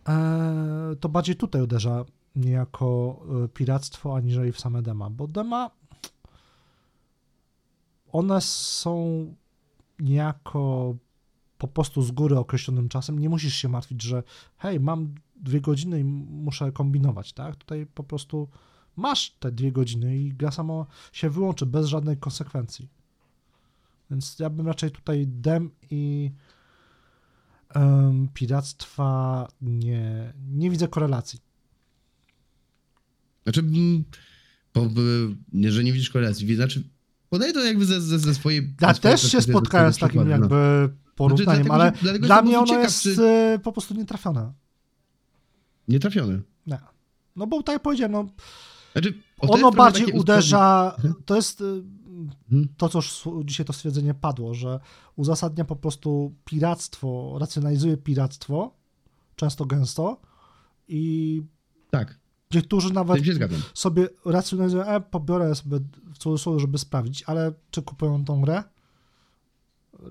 e, 0.08 0.96
to 1.00 1.08
bardziej 1.08 1.36
tutaj 1.36 1.62
uderza 1.62 2.04
niejako 2.36 3.20
e, 3.44 3.48
piractwo, 3.48 4.16
aniżeli 4.16 4.52
w 4.52 4.60
same 4.60 4.82
dema, 4.82 5.10
bo 5.10 5.26
dema 5.26 5.70
one 8.12 8.40
są 8.40 9.26
niejako 9.98 10.94
po 11.58 11.68
prostu 11.68 12.02
z 12.02 12.10
góry 12.10 12.38
określonym 12.38 12.88
czasem. 12.88 13.18
Nie 13.18 13.28
musisz 13.28 13.54
się 13.54 13.68
martwić, 13.68 14.02
że 14.02 14.22
hej, 14.58 14.80
mam 14.80 15.14
dwie 15.36 15.60
godziny 15.60 16.00
i 16.00 16.04
muszę 16.04 16.72
kombinować, 16.72 17.32
tak? 17.32 17.56
Tutaj 17.56 17.86
po 17.86 18.04
prostu 18.04 18.48
masz 18.96 19.30
te 19.30 19.52
dwie 19.52 19.72
godziny 19.72 20.18
i 20.18 20.32
gra 20.32 20.50
samo 20.50 20.86
się 21.12 21.30
wyłączy 21.30 21.66
bez 21.66 21.86
żadnej 21.86 22.16
konsekwencji. 22.16 22.88
Więc 24.10 24.38
ja 24.38 24.50
bym 24.50 24.66
raczej 24.66 24.90
tutaj 24.90 25.26
dem 25.26 25.70
i 25.90 26.32
em, 27.74 28.28
piractwa 28.34 29.48
nie, 29.60 30.32
nie 30.48 30.70
widzę 30.70 30.88
korelacji. 30.88 31.40
znaczy, 33.44 33.60
mm, 33.60 34.04
po, 34.72 34.88
że 35.68 35.84
nie 35.84 35.92
widzisz 35.92 36.10
korelacji, 36.10 36.56
znaczy, 36.56 36.82
podaję 37.28 37.52
to 37.52 37.64
jakby 37.64 37.84
ze, 37.84 38.00
ze, 38.00 38.18
ze 38.18 38.34
swojej... 38.34 38.74
Ja 38.80 38.94
też 38.94 39.32
się 39.32 39.42
spotkałem 39.42 39.92
z 39.92 39.98
takim 39.98 40.20
przykładu, 40.20 40.30
no. 40.30 40.56
jakby 40.56 40.94
porównaniem, 41.14 41.66
dlatego 41.66 41.74
ale 41.74 41.92
dlatego 42.02 42.26
dla 42.26 42.42
mnie 42.42 42.58
ono 42.58 42.66
prostu 42.66 42.82
jest 42.82 43.02
ciekaw, 43.02 43.24
y, 43.54 43.58
po 43.58 43.72
prostu 43.72 43.94
nietrafione. 43.94 44.52
Nie 45.88 45.98
trafiony. 46.00 46.42
Nie. 46.66 46.78
No 47.36 47.46
bo 47.46 47.62
tak 47.62 47.72
jak 47.72 47.82
powiedziałem, 47.82 48.12
no, 48.12 48.28
Znaczy, 48.92 49.14
ono 49.38 49.72
bardziej 49.72 50.06
uderza, 50.06 50.96
to 51.24 51.36
jest 51.36 51.60
y. 51.60 51.82
to, 52.76 52.88
co 52.88 52.98
już 52.98 53.28
dzisiaj 53.44 53.66
to 53.66 53.72
stwierdzenie 53.72 54.14
padło, 54.14 54.54
że 54.54 54.80
uzasadnia 55.16 55.64
po 55.64 55.76
prostu 55.76 56.34
piractwo, 56.44 57.36
racjonalizuje 57.38 57.96
piractwo, 57.96 58.74
często 59.36 59.64
gęsto 59.64 60.20
i 60.88 61.42
Tak, 61.90 62.18
niektórzy 62.54 62.92
nawet 62.92 63.22
sobie 63.74 64.08
racjonalizują, 64.24 64.84
e, 64.84 65.00
pobiorę 65.00 65.54
sobie 65.54 65.78
w 66.14 66.18
cudzysłowie, 66.18 66.60
żeby 66.60 66.78
sprawdzić, 66.78 67.22
ale 67.22 67.52
czy 67.70 67.82
kupują 67.82 68.24
tą 68.24 68.40
grę? 68.40 68.62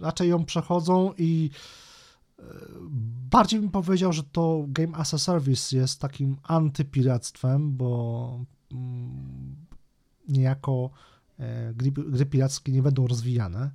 Raczej 0.02 0.30
ją 0.30 0.46
przechodzą 0.46 1.14
i 1.18 1.50
e, 2.40 2.44
bardziej 3.32 3.60
bym 3.60 3.70
powiedział, 3.70 4.14
że 4.14 4.24
to 4.24 4.66
Game 4.68 4.98
as 4.98 5.14
a 5.14 5.18
Service 5.18 5.78
jest 5.78 6.00
takim 6.00 6.38
antypiractwem, 6.44 7.78
bo 7.78 8.40
mm, 8.72 9.56
niejako 10.28 10.90
gry, 11.74 11.92
gry 11.92 12.26
pirackie 12.26 12.72
nie 12.72 12.82
będą 12.82 13.08
rozwijane. 13.08 13.72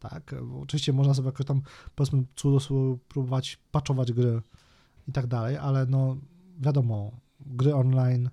Tak, 0.00 0.34
bo 0.42 0.60
oczywiście 0.60 0.92
można 0.92 1.14
sobie 1.14 1.26
jakoś 1.26 1.46
tam, 1.46 1.62
powiedzmy, 1.94 2.24
cudzysłowie 2.36 2.98
próbować 3.08 3.58
patchować 3.70 4.12
gry 4.12 4.42
i 5.08 5.12
tak 5.12 5.26
dalej, 5.26 5.56
ale 5.56 5.86
no 5.86 6.16
wiadomo, 6.60 7.12
gry 7.40 7.74
online 7.74 8.30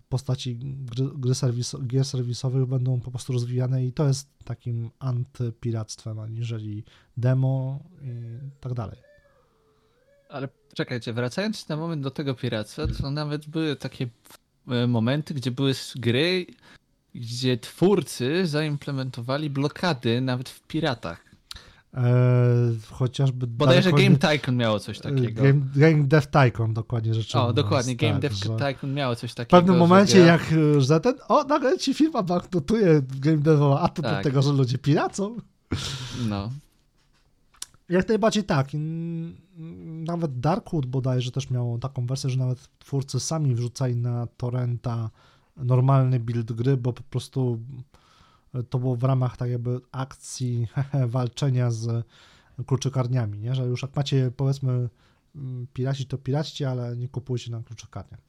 w 0.00 0.06
postaci 0.08 0.56
gry, 0.62 1.08
gry 1.14 1.34
serwis, 1.34 1.76
gier 1.86 2.04
serwisowych 2.04 2.66
będą 2.66 3.00
po 3.00 3.10
prostu 3.10 3.32
rozwijane 3.32 3.84
i 3.84 3.92
to 3.92 4.06
jest 4.06 4.28
takim 4.44 4.90
antypiractwem, 4.98 6.18
aniżeli 6.18 6.84
demo 7.16 7.80
i 8.02 8.60
tak 8.60 8.74
dalej. 8.74 8.98
Ale 10.28 10.48
czekajcie, 10.74 11.12
wracając 11.12 11.68
na 11.68 11.76
moment 11.76 12.02
do 12.02 12.10
tego 12.10 12.34
piractwa, 12.34 12.86
to 12.86 13.10
nawet 13.10 13.46
były 13.46 13.76
takie 13.76 14.08
e, 14.68 14.86
momenty, 14.86 15.34
gdzie 15.34 15.50
były 15.50 15.72
gry, 15.96 16.46
gdzie 17.14 17.56
twórcy 17.58 18.46
zaimplementowali 18.46 19.50
blokady 19.50 20.20
nawet 20.20 20.48
w 20.48 20.60
piratach. 20.66 21.24
Eee, 21.94 22.02
chociażby 22.90 23.46
Bodajże 23.46 23.92
Game 23.92 24.16
Tycoon 24.16 24.56
miało 24.56 24.80
coś 24.80 24.98
takiego. 24.98 25.42
Game, 25.42 25.60
Game 25.76 26.04
Dev 26.04 26.26
Tycoon 26.26 26.74
dokładnie 26.74 27.14
rzecz 27.14 27.34
O, 27.34 27.38
ujmując, 27.38 27.56
dokładnie, 27.56 27.96
Game 27.96 28.12
tak, 28.12 28.20
Dev 28.22 28.34
że 28.34 28.42
Tycoon 28.72 28.94
miało 28.94 29.16
coś 29.16 29.30
W 29.32 29.34
takiego. 29.34 29.56
pewnym 29.56 29.74
że 29.74 29.78
momencie, 29.78 30.18
gra- 30.18 30.26
jak 30.26 30.52
y, 30.52 30.80
że 30.80 31.00
ten, 31.00 31.14
o, 31.28 31.44
nagle 31.44 31.78
ci 31.78 31.94
firma 31.94 32.22
bankrutuje 32.22 33.02
Game 33.20 33.36
Devowa, 33.38 33.80
a 33.80 33.88
to 33.88 34.02
do 34.02 34.08
Tak. 34.08 34.24
tego, 34.24 34.42
że 34.42 34.52
ludzie 34.52 34.78
piracą. 34.78 35.36
No. 36.28 36.50
Jak 37.88 38.08
najbardziej 38.08 38.44
tak. 38.44 38.68
Nawet 40.06 40.40
Darkwood 40.40 40.86
bodajże 40.86 41.30
też 41.30 41.50
miało 41.50 41.78
taką 41.78 42.06
wersję, 42.06 42.30
że 42.30 42.38
nawet 42.38 42.68
twórcy 42.78 43.20
sami 43.20 43.54
wrzucali 43.54 43.96
na 43.96 44.26
torrenta 44.36 45.10
normalny 45.56 46.20
build 46.20 46.52
gry, 46.52 46.76
bo 46.76 46.92
po 46.92 47.02
prostu 47.02 47.60
to 48.70 48.78
było 48.78 48.96
w 48.96 49.02
ramach 49.02 49.36
tak 49.36 49.50
jakby 49.50 49.80
akcji 49.92 50.66
walczenia 51.06 51.70
z 51.70 52.06
kluczykarniami, 52.66 53.38
nie? 53.38 53.54
że 53.54 53.66
już 53.66 53.82
jak 53.82 53.96
macie 53.96 54.30
powiedzmy 54.36 54.88
mm, 55.36 55.66
piraci, 55.72 56.06
to 56.06 56.18
piraćcie, 56.18 56.70
ale 56.70 56.96
nie 56.96 57.08
kupujcie 57.08 57.50
na 57.50 57.62
kluczykarniach. 57.62 58.20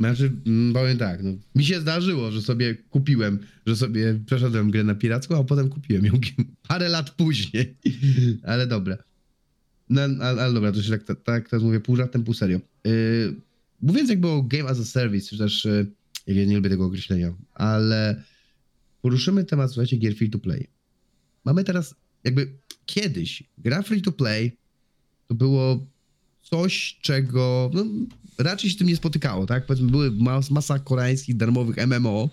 Znaczy, 0.00 0.32
mm, 0.46 0.72
powiem 0.72 0.98
tak, 0.98 1.22
no, 1.22 1.30
mi 1.54 1.64
się 1.64 1.80
zdarzyło, 1.80 2.30
że 2.30 2.42
sobie 2.42 2.74
kupiłem, 2.74 3.38
że 3.66 3.76
sobie 3.76 4.20
przeszedłem 4.26 4.70
grę 4.70 4.84
na 4.84 4.94
piracką, 4.94 5.40
a 5.40 5.44
potem 5.44 5.68
kupiłem 5.68 6.06
ją 6.06 6.12
parę 6.68 6.88
lat 6.88 7.10
później. 7.10 7.76
ale 8.42 8.66
dobra. 8.66 8.96
No, 9.92 10.02
ale, 10.02 10.42
ale 10.42 10.54
dobra, 10.54 10.72
to 10.72 10.82
się 10.82 10.90
tak, 10.90 11.04
tak, 11.04 11.22
tak 11.22 11.48
teraz 11.48 11.64
mówię 11.64 11.80
pół 11.80 11.96
żartem, 11.96 12.24
pół 12.24 12.34
serio. 12.34 12.60
Yy, 12.84 13.34
mówiąc 13.82 14.10
jakby 14.10 14.28
o 14.28 14.42
Game 14.42 14.70
as 14.70 14.80
a 14.80 14.84
Service, 14.84 15.28
czy 15.28 15.38
też, 15.38 15.64
yy, 15.64 16.34
ja 16.34 16.44
nie 16.44 16.56
lubię 16.56 16.70
tego 16.70 16.84
określenia, 16.84 17.34
ale 17.54 18.22
poruszymy 19.02 19.44
temat, 19.44 19.70
słuchajcie, 19.70 19.96
gier 19.96 20.14
free 20.14 20.30
to 20.30 20.38
play. 20.38 20.66
Mamy 21.44 21.64
teraz, 21.64 21.94
jakby 22.24 22.52
kiedyś 22.86 23.42
gra 23.58 23.82
free 23.82 24.02
to 24.02 24.12
play 24.12 24.56
to 25.28 25.34
było 25.34 25.86
coś, 26.42 26.98
czego 27.02 27.70
no, 27.74 27.84
raczej 28.38 28.70
się 28.70 28.78
tym 28.78 28.86
nie 28.86 28.96
spotykało, 28.96 29.46
tak? 29.46 29.66
Powiedzmy, 29.66 29.90
były 29.90 30.10
mas, 30.10 30.50
masa 30.50 30.78
koreańskich 30.78 31.36
darmowych 31.36 31.76
MMO 31.86 32.30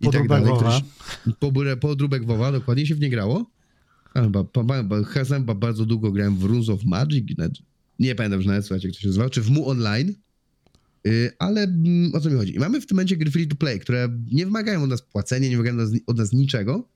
i 0.00 0.10
tak 0.10 0.28
dalej. 0.28 0.44
Podróbek 0.44 0.56
Które 0.56 0.72
się, 0.72 1.32
pobóre- 1.40 1.76
podróbek 1.76 2.26
WoWa, 2.26 2.52
dokładnie 2.52 2.86
się 2.86 2.94
w 2.94 3.00
nie 3.00 3.10
grało. 3.10 3.50
A, 4.14 4.22
Chyba, 4.22 4.44
pa- 4.44 4.64
pa- 4.64 4.84
pa- 4.84 5.04
chyba 5.04 5.24
chyba 5.24 5.54
bardzo 5.54 5.86
długo 5.86 6.12
grałem 6.12 6.36
w 6.36 6.42
Runes 6.44 6.68
of 6.68 6.84
Magic, 6.84 7.28
nie 7.98 8.14
pamiętam 8.14 8.38
już 8.40 8.46
nawet, 8.46 8.64
słuchajcie, 8.66 8.88
jak 8.88 8.94
to 8.94 9.00
się 9.00 9.06
nazywało, 9.06 9.30
czy 9.30 9.42
w 9.42 9.50
Mu 9.50 9.68
Online, 9.68 10.14
Yy, 11.04 11.30
ale 11.38 11.62
mm, 11.62 12.14
o 12.14 12.20
co 12.20 12.30
mi 12.30 12.36
chodzi? 12.36 12.54
I 12.54 12.58
mamy 12.58 12.80
w 12.80 12.86
tym 12.86 12.96
momencie 12.96 13.16
gry 13.16 13.30
free 13.30 13.48
to 13.48 13.56
play, 13.56 13.80
które 13.80 14.08
nie 14.32 14.44
wymagają 14.44 14.82
od 14.82 14.90
nas 14.90 15.02
płacenia, 15.02 15.48
nie 15.48 15.56
wymagają 15.56 15.90
od 16.06 16.18
nas, 16.18 16.32
niczego. 16.32 16.88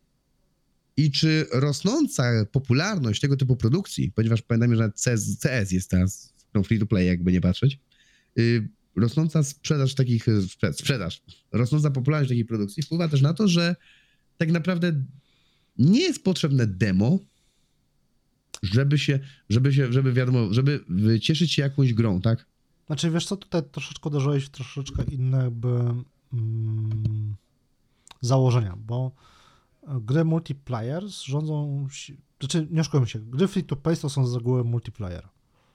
I 0.96 1.10
czy 1.10 1.46
rosnąca 1.52 2.44
popularność 2.52 3.20
tego 3.20 3.36
typu 3.36 3.56
produkcji, 3.56 4.12
ponieważ 4.14 4.42
pamiętam, 4.42 4.76
że 4.76 4.92
CS, 5.04 5.38
CS 5.38 5.72
jest 5.72 5.90
teraz 5.90 6.34
no, 6.54 6.62
free 6.62 6.78
to 6.78 6.86
play, 6.86 7.06
jakby 7.06 7.32
nie 7.32 7.40
patrzeć, 7.40 7.78
yy, 8.36 8.68
rosnąca 8.96 9.42
sprzedaż 9.42 9.94
takich, 9.94 10.26
sprze- 10.26 10.72
sprzedaż, 10.72 11.22
rosnąca 11.52 11.90
popularność 11.90 12.28
takiej 12.28 12.44
produkcji 12.44 12.82
wpływa 12.82 13.08
też 13.08 13.22
na 13.22 13.34
to, 13.34 13.48
że 13.48 13.76
tak 14.38 14.52
naprawdę 14.52 15.04
nie 15.78 16.00
jest 16.00 16.24
potrzebne 16.24 16.66
demo, 16.66 17.18
żeby 18.62 18.98
się, 18.98 19.20
żeby 19.50 19.72
się, 19.72 19.92
żeby 19.92 20.12
wiadomo, 20.12 20.54
żeby 20.54 20.84
cieszyć 21.20 21.52
się 21.52 21.62
jakąś 21.62 21.94
grą, 21.94 22.20
tak? 22.20 22.46
Znaczy, 22.86 23.10
wiesz 23.10 23.26
co, 23.26 23.36
tutaj 23.36 23.62
troszeczkę 23.72 24.08
uderzyłeś 24.08 24.44
w 24.44 24.48
troszeczkę 24.48 25.04
inne 25.04 25.38
jakby 25.38 25.68
mm, 26.32 27.34
założenia, 28.20 28.76
bo 28.86 29.12
gry 30.00 30.24
multiplayer 30.24 31.02
rządzą, 31.08 31.88
się- 31.90 32.14
znaczy 32.40 32.66
nie 32.70 32.80
oszukujmy 32.80 33.06
się, 33.06 33.18
gry 33.18 33.48
free 33.48 33.64
to 33.64 33.76
play 33.76 33.96
to 33.96 34.08
są 34.10 34.26
z 34.26 34.34
reguły 34.34 34.64
multiplayer. 34.64 35.28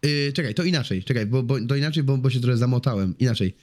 Yy, 0.04 0.34
czekaj, 0.34 0.54
to 0.54 0.64
inaczej, 0.64 1.04
czekaj, 1.04 1.26
bo, 1.26 1.44
bo, 1.44 1.68
to 1.68 1.76
inaczej, 1.76 2.04
bo, 2.04 2.18
bo 2.18 2.30
się 2.30 2.40
trochę 2.40 2.58
zamotałem. 2.58 3.18
Inaczej. 3.20 3.56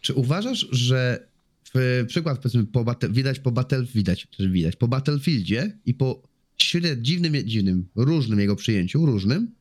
Czy 0.00 0.14
uważasz, 0.14 0.68
że 0.70 1.27
w, 1.74 2.04
przykład 2.08 2.38
powiedzmy 2.38 2.66
po 2.66 2.84
battle, 2.84 3.08
widać 3.08 3.40
po 3.40 3.50
battle, 3.50 3.84
widać, 3.94 4.28
że 4.38 4.48
widać, 4.48 4.76
po 4.76 4.88
Battlefieldzie 4.88 5.78
i 5.86 5.94
po 5.94 6.22
średnim, 6.56 7.04
dziwnym, 7.04 7.34
dziwnym, 7.34 7.88
różnym 7.94 8.40
jego 8.40 8.56
przyjęciu, 8.56 9.06
różnym, 9.06 9.54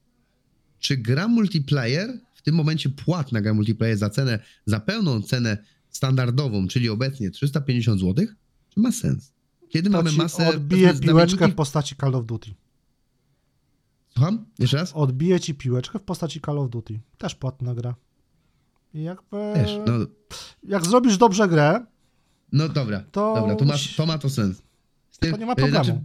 czy 0.80 0.98
gra 0.98 1.28
multiplayer, 1.28 2.20
w 2.34 2.42
tym 2.42 2.56
momencie 2.56 2.90
płatna 2.90 3.42
gra 3.42 3.54
multiplayer 3.54 3.98
za 3.98 4.10
cenę, 4.10 4.40
za 4.66 4.80
pełną 4.80 5.22
cenę 5.22 5.58
standardową, 5.90 6.68
czyli 6.68 6.90
obecnie 6.90 7.32
350 7.32 8.02
zł, 8.02 8.26
czy 8.70 8.80
ma 8.80 8.92
sens? 8.92 9.34
Kiedy 9.70 9.90
To 9.90 9.98
mamy 9.98 10.12
masę... 10.12 10.50
odbije 10.50 10.94
piłeczkę 10.94 11.48
w 11.48 11.56
postaci 11.56 11.96
Call 11.96 12.16
of 12.16 12.26
Duty. 12.26 12.54
Słucham? 14.10 14.46
Jeszcze 14.60 14.78
raz? 14.78 14.94
Odbije 14.94 15.40
ci 15.40 15.56
piłeczkę 15.56 16.00
w 16.00 16.04
postaci 16.04 16.42
Call 16.42 16.60
of 16.60 16.70
Duty. 16.70 17.00
Też 17.18 17.36
płatna 17.36 17.76
gra. 17.76 17.96
I 18.94 19.04
jakby... 19.04 19.38
Też, 19.54 19.72
no, 19.88 19.94
Jak 20.64 20.86
zrobisz 20.86 21.18
dobrze 21.18 21.48
grę, 21.48 21.86
no 22.52 22.70
dobra, 22.70 23.04
To 23.12 23.36
dobra, 23.36 23.56
to 23.56 23.66
ma, 23.66 23.74
to 23.98 24.06
ma 24.06 24.18
to 24.18 24.30
sens. 24.30 24.62
Z 25.12 25.18
To 25.18 25.38
nie 25.38 25.46
ma 25.46 25.56
problemu. 25.56 26.04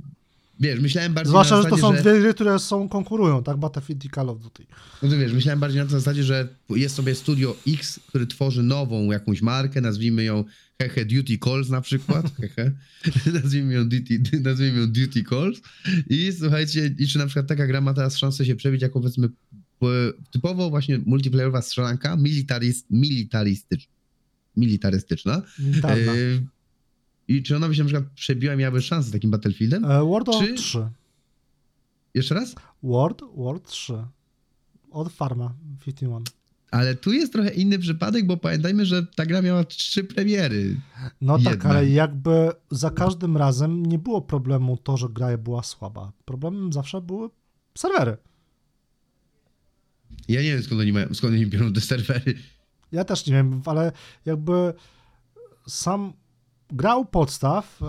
wiesz, 0.60 0.80
myślałem 0.80 1.14
bardziej 1.14 1.30
zwłaszcza, 1.30 1.56
na 1.56 1.62
że 1.62 1.68
to 1.68 1.76
zasadzie, 1.76 1.96
są 1.98 2.02
dwie 2.02 2.20
gry, 2.20 2.34
które 2.34 2.58
są 2.58 2.88
konkurują, 2.88 3.42
tak? 3.42 3.56
Battlefield 3.56 4.04
i 4.04 4.10
Call 4.10 4.28
of 4.28 4.38
Duty. 4.40 4.66
No 5.02 5.08
to 5.08 5.18
wiesz, 5.18 5.32
myślałem 5.32 5.60
bardziej 5.60 5.78
na 5.80 5.84
tej 5.86 5.92
zasadzie, 5.98 6.24
że 6.24 6.48
jest 6.70 6.94
sobie 6.94 7.14
Studio 7.14 7.56
X, 7.68 8.00
który 8.08 8.26
tworzy 8.26 8.62
nową 8.62 9.12
jakąś 9.12 9.42
markę, 9.42 9.80
nazwijmy 9.80 10.24
ją 10.24 10.44
hehe 10.78 11.04
Duty 11.04 11.38
Calls 11.44 11.68
na 11.68 11.80
przykład, 11.80 12.32
hehe, 12.40 12.72
nazwijmy 13.42 13.74
ją 13.74 13.88
Duty, 13.88 14.20
nazwijmy 14.40 14.80
ją 14.80 14.86
Duty 14.86 15.24
Calls 15.30 15.60
i 16.10 16.32
słuchajcie, 16.38 16.94
i 16.98 17.06
czy 17.06 17.18
na 17.18 17.26
przykład 17.26 17.46
taka 17.46 17.66
gra 17.66 17.80
ma 17.80 17.94
teraz 17.94 18.16
szansę 18.16 18.46
się 18.46 18.56
przebić 18.56 18.82
jako 18.82 19.00
powiedzmy 19.00 19.28
typowo 20.30 20.70
właśnie 20.70 20.98
multiplayerowa 21.06 21.62
strzelanka 21.62 22.16
militaryst, 22.16 22.86
militarystyczna, 22.90 23.92
militarystyczna 24.56 25.42
Militarna. 25.58 26.12
Yy, 26.12 26.46
i 27.28 27.42
czy 27.42 27.56
ona 27.56 27.68
by 27.68 27.74
się 27.74 27.82
na 27.82 27.88
przykład 27.88 28.12
przebiła, 28.14 28.56
miałaby 28.56 28.82
szansę 28.82 29.08
z 29.08 29.12
takim 29.12 29.30
Battlefieldem? 29.30 29.84
E, 29.84 30.04
World 30.04 30.26
czy- 30.26 30.48
War 30.48 30.58
3. 30.58 30.88
Jeszcze 32.14 32.34
raz? 32.34 32.54
World 32.82 33.22
War 33.36 33.60
3. 33.60 33.92
Od 34.90 35.12
Farma 35.12 35.54
51. 35.84 36.24
Ale 36.70 36.94
tu 36.94 37.12
jest 37.12 37.32
trochę 37.32 37.50
inny 37.50 37.78
przypadek, 37.78 38.26
bo 38.26 38.36
pamiętajmy, 38.36 38.86
że 38.86 39.06
ta 39.06 39.26
gra 39.26 39.42
miała 39.42 39.64
trzy 39.64 40.04
premiery. 40.04 40.80
No 41.20 41.38
tak, 41.38 41.44
Jednak. 41.44 41.66
ale 41.66 41.88
jakby 41.88 42.50
za 42.70 42.90
każdym 42.90 43.36
razem 43.36 43.86
nie 43.86 43.98
było 43.98 44.22
problemu 44.22 44.76
to, 44.76 44.96
że 44.96 45.08
gra 45.08 45.38
była 45.38 45.62
słaba. 45.62 46.12
Problemem 46.24 46.72
zawsze 46.72 47.00
były 47.00 47.28
serwery. 47.78 48.16
Ja 50.28 50.42
nie 50.42 50.52
wiem 50.54 50.62
skąd 50.62 50.80
oni, 50.80 50.92
mają, 50.92 51.14
skąd 51.14 51.34
oni 51.34 51.46
biorą 51.46 51.72
te 51.72 51.80
serwery. 51.80 52.34
Ja 52.92 53.04
też 53.04 53.26
nie 53.26 53.32
wiem, 53.32 53.62
ale 53.66 53.92
jakby 54.24 54.74
sam 55.66 56.12
gra 56.70 56.96
u 56.96 57.04
podstaw 57.04 57.82
e, 57.82 57.84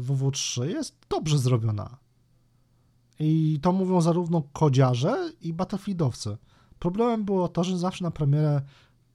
WW3 0.00 0.64
jest 0.64 0.96
dobrze 1.08 1.38
zrobiona. 1.38 1.98
I 3.18 3.58
to 3.62 3.72
mówią 3.72 4.00
zarówno 4.00 4.42
kodziarze 4.52 5.32
i 5.40 5.52
battlefieldowcy. 5.52 6.36
Problemem 6.78 7.24
było 7.24 7.48
to, 7.48 7.64
że 7.64 7.78
zawsze 7.78 8.04
na 8.04 8.10
premierę 8.10 8.62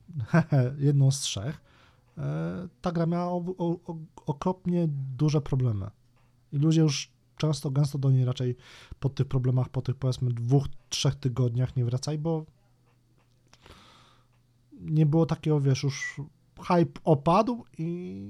jedną 0.77 1.11
z 1.11 1.19
trzech 1.19 1.61
e, 2.17 2.67
ta 2.81 2.91
gra 2.91 3.05
miała 3.05 3.31
o, 3.31 3.43
o, 3.57 3.77
okropnie 4.25 4.87
duże 5.17 5.41
problemy. 5.41 5.89
I 6.51 6.57
ludzie 6.57 6.81
już 6.81 7.11
często, 7.37 7.71
gęsto 7.71 7.97
do 7.97 8.11
niej 8.11 8.25
raczej 8.25 8.55
po 8.99 9.09
tych 9.09 9.27
problemach, 9.27 9.69
po 9.69 9.81
tych 9.81 9.95
powiedzmy 9.95 10.29
dwóch, 10.33 10.67
trzech 10.89 11.15
tygodniach 11.15 11.75
nie 11.75 11.85
wracaj, 11.85 12.17
bo 12.17 12.45
nie 14.85 15.05
było 15.05 15.25
takiego, 15.25 15.61
wiesz, 15.61 15.83
już 15.83 16.21
hype 16.61 16.99
opadł 17.03 17.65
i 17.77 18.21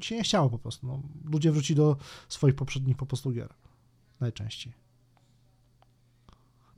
się 0.00 0.16
nie 0.16 0.22
chciało 0.22 0.50
po 0.50 0.58
prostu. 0.58 0.86
No, 0.86 1.02
ludzie 1.24 1.52
wrócili 1.52 1.76
do 1.76 1.96
swoich 2.28 2.54
poprzednich 2.54 2.96
po 2.96 3.06
prostu 3.06 3.32
gier. 3.32 3.54
Najczęściej. 4.20 4.72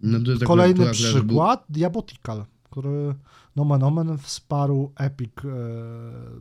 No 0.02 0.18
Kolejny 0.46 0.80
akurat, 0.80 0.96
że 0.96 1.12
był- 1.12 1.26
przykład, 1.26 1.64
Diabotical, 1.68 2.44
który 2.64 3.14
nomen 3.56 3.82
omen 3.82 4.18
wsparł 4.18 4.92
Epic 4.96 5.32
e, 5.44 5.48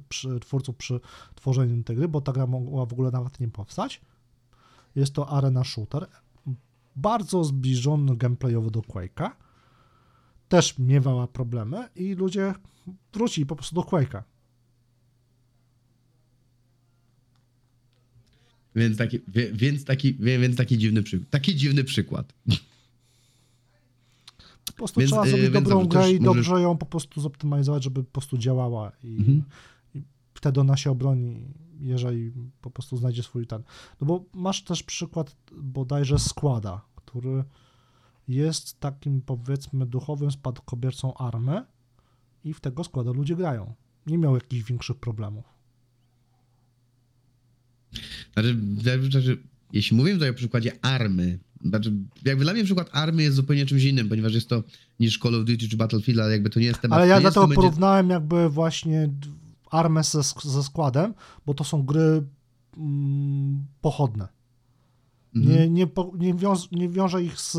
przy, 0.09 0.39
twórców 0.39 0.75
przy 0.75 0.99
tworzeniu 1.35 1.83
tej 1.83 1.95
gry, 1.95 2.07
bo 2.07 2.21
ta 2.21 2.31
gra 2.31 2.47
mogła 2.47 2.85
w 2.85 2.93
ogóle 2.93 3.11
nawet 3.11 3.39
nie 3.39 3.47
powstać. 3.47 4.01
Jest 4.95 5.13
to 5.13 5.29
arena 5.29 5.63
shooter, 5.63 6.07
bardzo 6.95 7.43
zbliżony 7.43 8.17
gameplayowo 8.17 8.69
do 8.69 8.79
Quake'a. 8.79 9.29
Też 10.55 10.77
miewała 10.79 11.27
problemy 11.27 11.89
i 11.95 12.13
ludzie 12.13 12.53
wrócili 13.13 13.45
po 13.45 13.55
prostu 13.55 13.75
do 13.75 13.81
Quake'a. 13.81 14.21
Więc 18.75 18.97
taki, 18.97 19.19
wie- 19.27 19.51
więc 19.53 19.85
taki, 19.85 20.13
wie- 20.13 20.39
więc 20.39 20.55
taki 20.57 20.77
dziwny 20.77 21.03
przykład. 21.03 21.29
Taki 21.29 21.55
dziwny 21.55 21.83
przykład. 21.83 22.33
Po 24.65 24.73
prostu 24.73 24.99
Więc, 24.99 25.11
trzeba 25.11 25.25
yy, 25.25 25.31
zrobić 25.31 25.49
dobrą 25.51 25.85
grę 25.87 26.11
i 26.11 26.19
możesz- 26.19 26.23
dobrze 26.47 26.61
ją 26.61 26.77
po 26.77 26.85
prostu 26.85 27.21
zoptymalizować, 27.21 27.83
żeby 27.83 28.03
po 28.03 28.11
prostu 28.11 28.37
działała 28.37 28.91
i, 29.03 29.17
Mhm. 29.17 29.43
i 29.95 30.01
wtedy 30.33 30.61
ona 30.61 30.77
się 30.77 30.91
obroni, 30.91 31.41
jeżeli 31.81 32.31
po 32.61 32.71
prostu 32.71 32.97
znajdzie 32.97 33.23
swój 33.23 33.47
ten. 33.47 33.63
No 34.01 34.07
bo 34.07 34.23
masz 34.33 34.63
też 34.63 34.83
przykład 34.83 35.35
bodajże 35.51 36.19
składa, 36.19 36.81
który 36.95 37.43
jest 38.27 38.79
takim 38.79 39.21
powiedzmy 39.21 39.85
duchowym 39.85 40.31
spadkobiercą 40.31 41.13
army 41.13 41.65
i 42.43 42.53
w 42.53 42.59
tego 42.59 42.83
składa 42.83 43.11
ludzie 43.11 43.35
grają. 43.35 43.73
Nie 44.07 44.17
miał 44.17 44.35
jakichś 44.35 44.63
większych 44.69 44.97
problemów. 44.97 45.43
Znaczy, 48.33 48.57
znaczy, 49.09 49.37
jeśli 49.73 49.97
mówimy 49.97 50.15
tutaj 50.15 50.29
o 50.29 50.33
przykładzie 50.33 50.71
army, 50.81 51.39
znaczy, 51.65 51.93
jakby 52.25 52.43
dla 52.43 52.53
mnie 52.53 52.63
przykład 52.63 52.89
army 52.91 53.23
jest 53.23 53.35
zupełnie 53.35 53.65
czymś 53.65 53.83
innym, 53.83 54.09
ponieważ 54.09 54.33
jest 54.33 54.49
to 54.49 54.63
niż 54.99 55.19
Call 55.19 55.35
of 55.35 55.45
Duty 55.45 55.69
czy 55.69 55.77
Battlefield, 55.77 56.19
ale 56.19 56.31
jakby 56.31 56.49
to 56.49 56.59
nie 56.59 56.65
jest 56.65 56.81
temat. 56.81 56.97
Ale 56.99 57.07
ja 57.07 57.15
nie 57.15 57.21
dlatego 57.21 57.41
momencie- 57.41 57.61
porównałem 57.61 58.09
jakby 58.09 58.49
właśnie 58.49 59.09
armę 59.71 60.03
ze, 60.03 60.23
ze 60.43 60.63
składem, 60.63 61.13
bo 61.45 61.53
to 61.53 61.63
są 61.63 61.83
gry 61.83 62.23
mm, 62.77 63.65
pochodne. 63.81 64.27
Mhm. 65.35 65.57
Nie, 65.57 65.69
nie, 65.69 65.87
po, 65.87 66.11
nie, 66.17 66.33
wiąż, 66.33 66.71
nie 66.71 66.89
wiążę 66.89 67.23
ich 67.23 67.39
z 67.39 67.57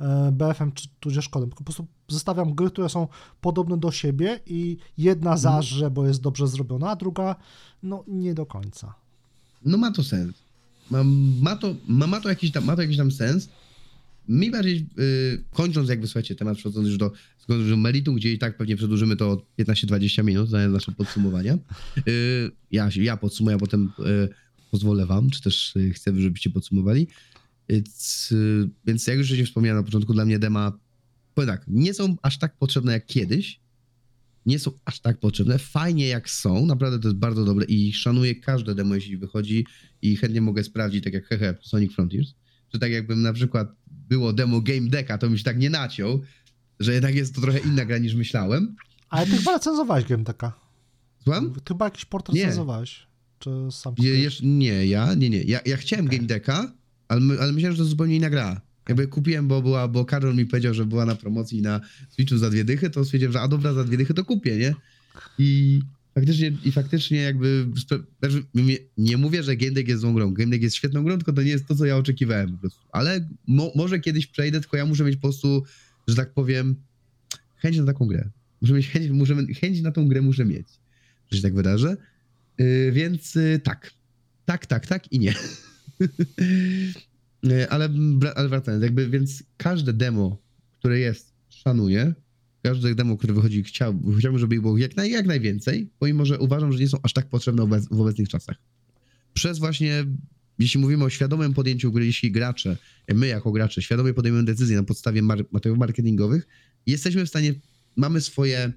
e, 0.00 0.32
BF-em 0.32 0.72
czy 0.72 0.88
tudzież 1.00 1.28
kodem, 1.28 1.48
tylko 1.48 1.58
po 1.58 1.64
prostu 1.64 1.86
zestawiam 2.08 2.54
gry, 2.54 2.70
które 2.70 2.88
są 2.88 3.08
podobne 3.40 3.78
do 3.78 3.92
siebie 3.92 4.40
i 4.46 4.76
jedna 4.98 5.30
Mhm. 5.32 5.38
zażre, 5.38 5.90
bo 5.90 6.06
jest 6.06 6.20
dobrze 6.20 6.48
zrobiona, 6.48 6.90
a 6.90 6.96
druga 6.96 7.36
no 7.82 8.04
nie 8.08 8.34
do 8.34 8.46
końca. 8.46 8.94
No 9.64 9.78
ma 9.78 9.90
to 9.92 10.04
sens. 10.04 10.34
Ma, 10.90 11.04
ma, 11.42 11.56
to, 11.56 11.74
ma, 11.88 12.06
ma, 12.06 12.20
to 12.20 12.28
jakiś 12.28 12.52
tam, 12.52 12.64
ma 12.64 12.76
to 12.76 12.82
jakiś 12.82 12.96
tam 12.96 13.10
sens. 13.12 13.48
Mi 14.28 14.50
bardziej, 14.50 14.86
yy, 14.96 15.44
kończąc 15.52 15.88
jakby, 15.88 16.06
słuchajcie, 16.06 16.34
temat 16.34 16.56
przechodząc 16.56 16.88
już 16.88 16.98
do, 16.98 17.12
meritum, 17.76 18.14
gdzie 18.16 18.32
i 18.32 18.38
tak 18.38 18.56
pewnie 18.56 18.76
przedłużymy 18.76 19.16
to 19.16 19.30
o 19.30 19.42
15-20 19.58 20.24
minut, 20.24 20.48
zamiast 20.48 20.72
nasze 20.72 20.92
podsumowania. 20.92 21.58
Yy, 21.96 22.02
ja, 22.70 22.88
ja 22.96 23.16
podsumuję, 23.16 23.56
a 23.56 23.58
potem 23.58 23.92
yy, 23.98 24.28
pozwolę 24.70 25.06
wam, 25.06 25.30
czy 25.30 25.42
też 25.42 25.72
yy, 25.76 25.92
chcę, 25.92 26.20
żebyście 26.20 26.50
podsumowali. 26.50 27.08
Więc, 27.68 28.28
yy, 28.30 28.70
więc 28.86 29.06
jak 29.06 29.18
już 29.18 29.26
wcześniej 29.26 29.46
wspomniałem 29.46 29.78
na 29.78 29.84
początku, 29.84 30.14
dla 30.14 30.24
mnie 30.24 30.38
dema, 30.38 30.78
powiem 31.34 31.50
tak, 31.50 31.64
nie 31.68 31.94
są 31.94 32.16
aż 32.22 32.38
tak 32.38 32.56
potrzebne 32.56 32.92
jak 32.92 33.06
kiedyś, 33.06 33.60
nie 34.46 34.58
są 34.58 34.72
aż 34.84 35.00
tak 35.00 35.20
potrzebne. 35.20 35.58
Fajnie 35.58 36.06
jak 36.06 36.30
są, 36.30 36.66
naprawdę 36.66 36.98
to 36.98 37.08
jest 37.08 37.18
bardzo 37.18 37.44
dobre 37.44 37.64
i 37.64 37.92
szanuję 37.92 38.34
każde 38.34 38.74
demo, 38.74 38.94
jeśli 38.94 39.16
wychodzi 39.16 39.66
i 40.02 40.16
chętnie 40.16 40.40
mogę 40.40 40.64
sprawdzić, 40.64 41.04
tak 41.04 41.12
jak 41.12 41.26
hehe, 41.26 41.54
Sonic 41.62 41.92
Frontiers, 41.92 42.34
że 42.74 42.78
tak 42.78 42.92
jakbym 42.92 43.22
na 43.22 43.32
przykład 43.32 43.72
było 43.86 44.32
demo 44.32 44.60
Game 44.60 44.88
Decka, 44.88 45.18
to 45.18 45.28
bym 45.28 45.38
się 45.38 45.44
tak 45.44 45.58
nie 45.58 45.70
naciął, 45.70 46.22
że 46.80 46.94
jednak 46.94 47.14
jest 47.14 47.34
to 47.34 47.40
trochę 47.40 47.58
inna 47.58 47.84
gra 47.84 47.98
niż 47.98 48.14
myślałem. 48.14 48.76
Ale 49.08 49.26
ty 49.26 49.36
chyba 49.36 49.52
recenzowałeś 49.52 50.04
GameTeka. 50.04 50.52
Słucham? 51.22 51.54
Ty 51.54 51.60
chyba 51.68 51.84
jakiś 51.84 52.04
port 52.04 52.28
recenzowałeś. 52.28 53.06
Czy 53.38 53.50
sam 53.70 53.94
Je, 53.98 54.20
jeszcze, 54.20 54.46
nie, 54.46 54.86
ja, 54.86 55.14
nie, 55.14 55.30
nie. 55.30 55.42
Ja, 55.42 55.60
ja 55.66 55.76
chciałem 55.76 56.06
Game 56.06 56.26
Decka, 56.26 56.72
ale, 57.08 57.20
my- 57.20 57.40
ale 57.40 57.52
myślałem, 57.52 57.76
że 57.76 57.82
to 57.82 57.88
zupełnie 57.88 58.16
inna 58.16 58.30
gra. 58.30 58.60
Jakby 58.88 59.08
kupiłem, 59.08 59.48
bo 59.48 59.62
była, 59.62 59.88
bo 59.88 60.04
Karol 60.04 60.34
mi 60.36 60.46
powiedział, 60.46 60.74
że 60.74 60.84
była 60.86 61.06
na 61.06 61.14
promocji 61.16 61.62
na 61.62 61.80
Switchu 62.10 62.38
za 62.38 62.50
dwie 62.50 62.64
dychy, 62.64 62.90
to 62.90 63.04
stwierdziłem, 63.04 63.32
że 63.32 63.40
a 63.40 63.48
dobra, 63.48 63.72
za 63.72 63.84
dwie 63.84 63.96
dychy 63.96 64.14
to 64.14 64.24
kupię, 64.24 64.56
nie? 64.56 64.74
I 65.38 65.80
faktycznie, 66.14 66.52
i 66.64 66.72
faktycznie 66.72 67.18
jakby, 67.18 67.66
znaczy, 68.20 68.42
nie- 68.98 69.16
mówię, 69.16 69.42
że 69.42 69.56
Game 69.56 69.72
Deck 69.72 69.88
jest 69.88 70.00
złą 70.00 70.14
grą. 70.14 70.32
Game 70.34 70.50
Deck 70.50 70.62
jest 70.62 70.76
świetną 70.76 71.04
grą, 71.04 71.16
tylko 71.16 71.32
to 71.32 71.42
nie 71.42 71.50
jest 71.50 71.66
to, 71.66 71.74
co 71.74 71.84
ja 71.86 71.96
oczekiwałem 71.96 72.52
po 72.52 72.58
prostu. 72.58 72.80
Ale 72.92 73.28
mo, 73.46 73.72
może 73.74 73.98
kiedyś 74.00 74.26
przejdę, 74.26 74.60
tylko 74.60 74.76
ja 74.76 74.86
muszę 74.86 75.04
mieć 75.04 75.16
po 75.16 75.22
prostu, 75.22 75.64
że 76.08 76.14
tak 76.16 76.32
powiem, 76.34 76.76
chęć 77.56 77.76
na 77.76 77.84
taką 77.86 78.06
grę. 78.06 78.28
Muszę 78.60 78.74
mieć 78.74 78.88
chęć, 78.88 79.10
muszę, 79.10 79.36
chęć 79.60 79.80
na 79.80 79.92
tą 79.92 80.08
grę 80.08 80.20
muszę 80.22 80.44
mieć, 80.44 80.66
że 81.30 81.36
się 81.38 81.42
tak 81.42 81.54
wydarzy. 81.54 81.96
Yy, 82.58 82.92
więc 82.92 83.34
yy, 83.34 83.58
tak. 83.58 83.90
Tak, 84.44 84.66
tak, 84.66 84.86
tak 84.86 85.12
i 85.12 85.18
nie. 85.18 85.34
Yy, 87.42 87.68
ale, 87.72 87.88
ale 88.34 88.48
wracając, 88.48 88.84
jakby, 88.84 89.08
więc 89.08 89.42
każde 89.56 89.92
demo, 89.92 90.42
które 90.78 90.98
jest 90.98 91.32
szanuję. 91.48 92.14
Każde 92.62 92.94
demo, 92.94 93.16
które 93.16 93.34
wychodzi, 93.34 93.62
chciał, 93.62 94.02
chciałbym, 94.18 94.38
żeby 94.38 94.54
ich 94.54 94.60
było 94.60 94.78
jak, 94.78 94.96
naj, 94.96 95.10
jak 95.10 95.26
najwięcej, 95.26 95.90
pomimo, 95.98 96.24
że 96.24 96.38
uważam, 96.38 96.72
że 96.72 96.78
nie 96.78 96.88
są 96.88 96.98
aż 97.02 97.12
tak 97.12 97.28
potrzebne 97.28 97.62
obec, 97.62 97.88
w 97.88 98.00
obecnych 98.00 98.28
czasach. 98.28 98.56
Przez 99.34 99.58
właśnie, 99.58 100.04
jeśli 100.58 100.80
mówimy 100.80 101.04
o 101.04 101.10
świadomym 101.10 101.54
podjęciu 101.54 101.92
gry, 101.92 102.06
jeśli 102.06 102.32
gracze, 102.32 102.76
my 103.14 103.26
jako 103.26 103.52
gracze, 103.52 103.82
świadomie 103.82 104.14
podejmujemy 104.14 104.46
decyzje 104.46 104.76
na 104.76 104.82
podstawie 104.82 105.22
mar- 105.22 105.46
materiałów 105.52 105.78
marketingowych, 105.78 106.46
jesteśmy 106.86 107.26
w 107.26 107.28
stanie, 107.28 107.54
mamy 107.96 108.20
swoje, 108.20 108.72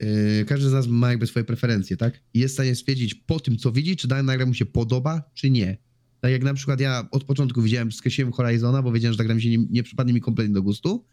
yy, 0.00 0.44
każdy 0.48 0.68
z 0.68 0.72
nas 0.72 0.86
ma 0.86 1.10
jakby 1.10 1.26
swoje 1.26 1.44
preferencje, 1.44 1.96
tak? 1.96 2.20
I 2.34 2.38
jest 2.38 2.54
w 2.54 2.56
stanie 2.56 2.74
stwierdzić 2.74 3.14
po 3.14 3.40
tym, 3.40 3.56
co 3.56 3.72
widzi, 3.72 3.96
czy 3.96 4.08
dana 4.08 4.36
gra 4.36 4.46
mu 4.46 4.54
się 4.54 4.66
podoba, 4.66 5.30
czy 5.34 5.50
nie. 5.50 5.78
Tak 6.22 6.32
jak 6.32 6.42
na 6.42 6.54
przykład 6.54 6.80
ja 6.80 7.08
od 7.10 7.24
początku 7.24 7.62
widziałem, 7.62 7.92
skreśliłem 7.92 8.32
Horizona, 8.32 8.82
bo 8.82 8.92
wiedziałem, 8.92 9.12
że 9.12 9.18
ta 9.18 9.24
gra 9.24 9.34
mi 9.34 9.42
się 9.42 9.50
nie, 9.50 9.58
nie 9.70 9.82
przypadnie 9.82 10.12
mi 10.12 10.20
kompletnie 10.20 10.54
do 10.54 10.62
gustu. 10.62 11.04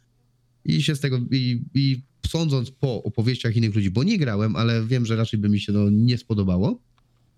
I 0.65 0.83
się 0.83 0.95
z 0.95 0.99
tego, 0.99 1.19
i, 1.31 1.61
i 1.73 2.01
sądząc 2.27 2.71
po 2.71 3.03
opowieściach 3.03 3.55
innych 3.55 3.75
ludzi, 3.75 3.91
bo 3.91 4.03
nie 4.03 4.17
grałem, 4.17 4.55
ale 4.55 4.85
wiem, 4.85 5.05
że 5.05 5.15
raczej 5.15 5.39
by 5.39 5.49
mi 5.49 5.59
się 5.59 5.73
to 5.73 5.89
nie 5.89 6.17
spodobało. 6.17 6.81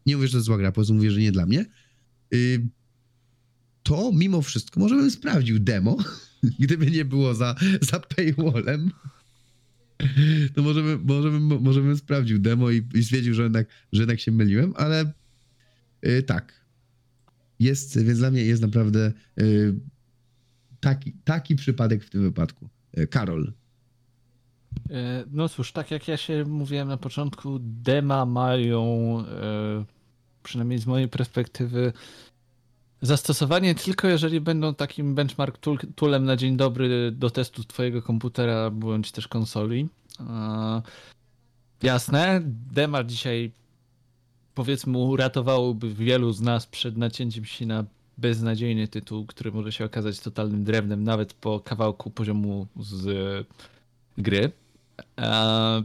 Nie 0.05 0.15
mówię, 0.15 0.27
że 0.27 0.31
to 0.31 0.37
jest 0.37 0.45
zła 0.45 0.57
gra, 0.57 0.71
po 0.71 0.75
prostu 0.75 0.93
mówię, 0.93 1.11
że 1.11 1.19
nie 1.19 1.31
dla 1.31 1.45
mnie. 1.45 1.65
Y, 2.33 2.67
to 3.83 4.11
mimo 4.15 4.41
wszystko 4.41 4.79
może 4.79 4.95
bym 4.95 5.11
sprawdził 5.11 5.59
demo, 5.59 5.97
gdyby 6.59 6.91
nie 6.91 7.05
było 7.05 7.33
za, 7.33 7.55
za 7.81 7.99
paywallem. 7.99 8.91
To 10.55 10.63
może 10.63 10.83
bym, 10.83 11.03
może 11.03 11.31
bym, 11.31 11.43
może 11.43 11.81
bym 11.81 11.97
sprawdził 11.97 12.39
demo 12.39 12.71
i, 12.71 12.87
i 12.93 13.03
stwierdził, 13.03 13.33
że 13.33 13.43
jednak, 13.43 13.67
że 13.91 14.01
jednak 14.01 14.19
się 14.19 14.31
myliłem, 14.31 14.73
ale 14.75 15.13
y, 16.05 16.23
tak. 16.23 16.60
Jest, 17.61 18.03
więc 18.03 18.19
dla 18.19 18.31
mnie 18.31 18.43
jest 18.43 18.61
naprawdę 18.61 19.11
y, 19.39 19.73
taki, 20.79 21.13
taki 21.23 21.55
przypadek 21.55 22.03
w 22.03 22.09
tym 22.09 22.21
wypadku. 22.21 22.69
Y, 22.97 23.07
Karol. 23.07 23.53
E, 24.89 25.23
No 25.31 25.49
cóż, 25.49 25.71
tak 25.71 25.91
jak 25.91 26.07
ja 26.07 26.17
się 26.17 26.45
mówiłem 26.45 26.87
na 26.87 26.97
początku, 26.97 27.59
dema 27.61 28.25
mają, 28.25 28.85
przynajmniej 30.43 30.79
z 30.79 30.85
mojej 30.85 31.07
perspektywy, 31.07 31.93
zastosowanie 33.01 33.75
tylko 33.75 34.07
jeżeli 34.07 34.41
będą 34.41 34.75
takim 34.75 35.15
benchmark 35.15 35.57
tool, 35.57 35.77
toolem 35.95 36.25
na 36.25 36.35
dzień 36.35 36.57
dobry 36.57 37.11
do 37.11 37.29
testu 37.29 37.63
twojego 37.63 38.01
komputera 38.01 38.69
bądź 38.69 39.11
też 39.11 39.27
konsoli. 39.27 39.89
Jasne, 41.83 42.41
dema 42.71 43.03
dzisiaj 43.03 43.51
powiedzmy 44.55 44.97
uratowałoby 44.97 45.93
wielu 45.93 46.33
z 46.33 46.41
nas 46.41 46.65
przed 46.65 46.97
nacięciem 46.97 47.45
się 47.45 47.65
na 47.65 47.85
beznadziejny 48.17 48.87
tytuł, 48.87 49.25
który 49.25 49.51
może 49.51 49.71
się 49.71 49.85
okazać 49.85 50.19
totalnym 50.19 50.63
drewnem 50.63 51.03
nawet 51.03 51.33
po 51.33 51.59
kawałku 51.59 52.11
poziomu 52.11 52.67
z 52.79 53.47
gry. 54.17 54.51
E, 55.19 55.83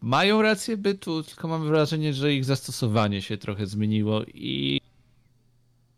mają 0.00 0.42
rację 0.42 0.76
bytu, 0.76 1.22
tylko 1.22 1.48
mam 1.48 1.66
wrażenie, 1.66 2.14
że 2.14 2.34
ich 2.34 2.44
zastosowanie 2.44 3.22
się 3.22 3.38
trochę 3.38 3.66
zmieniło 3.66 4.22
i 4.34 4.80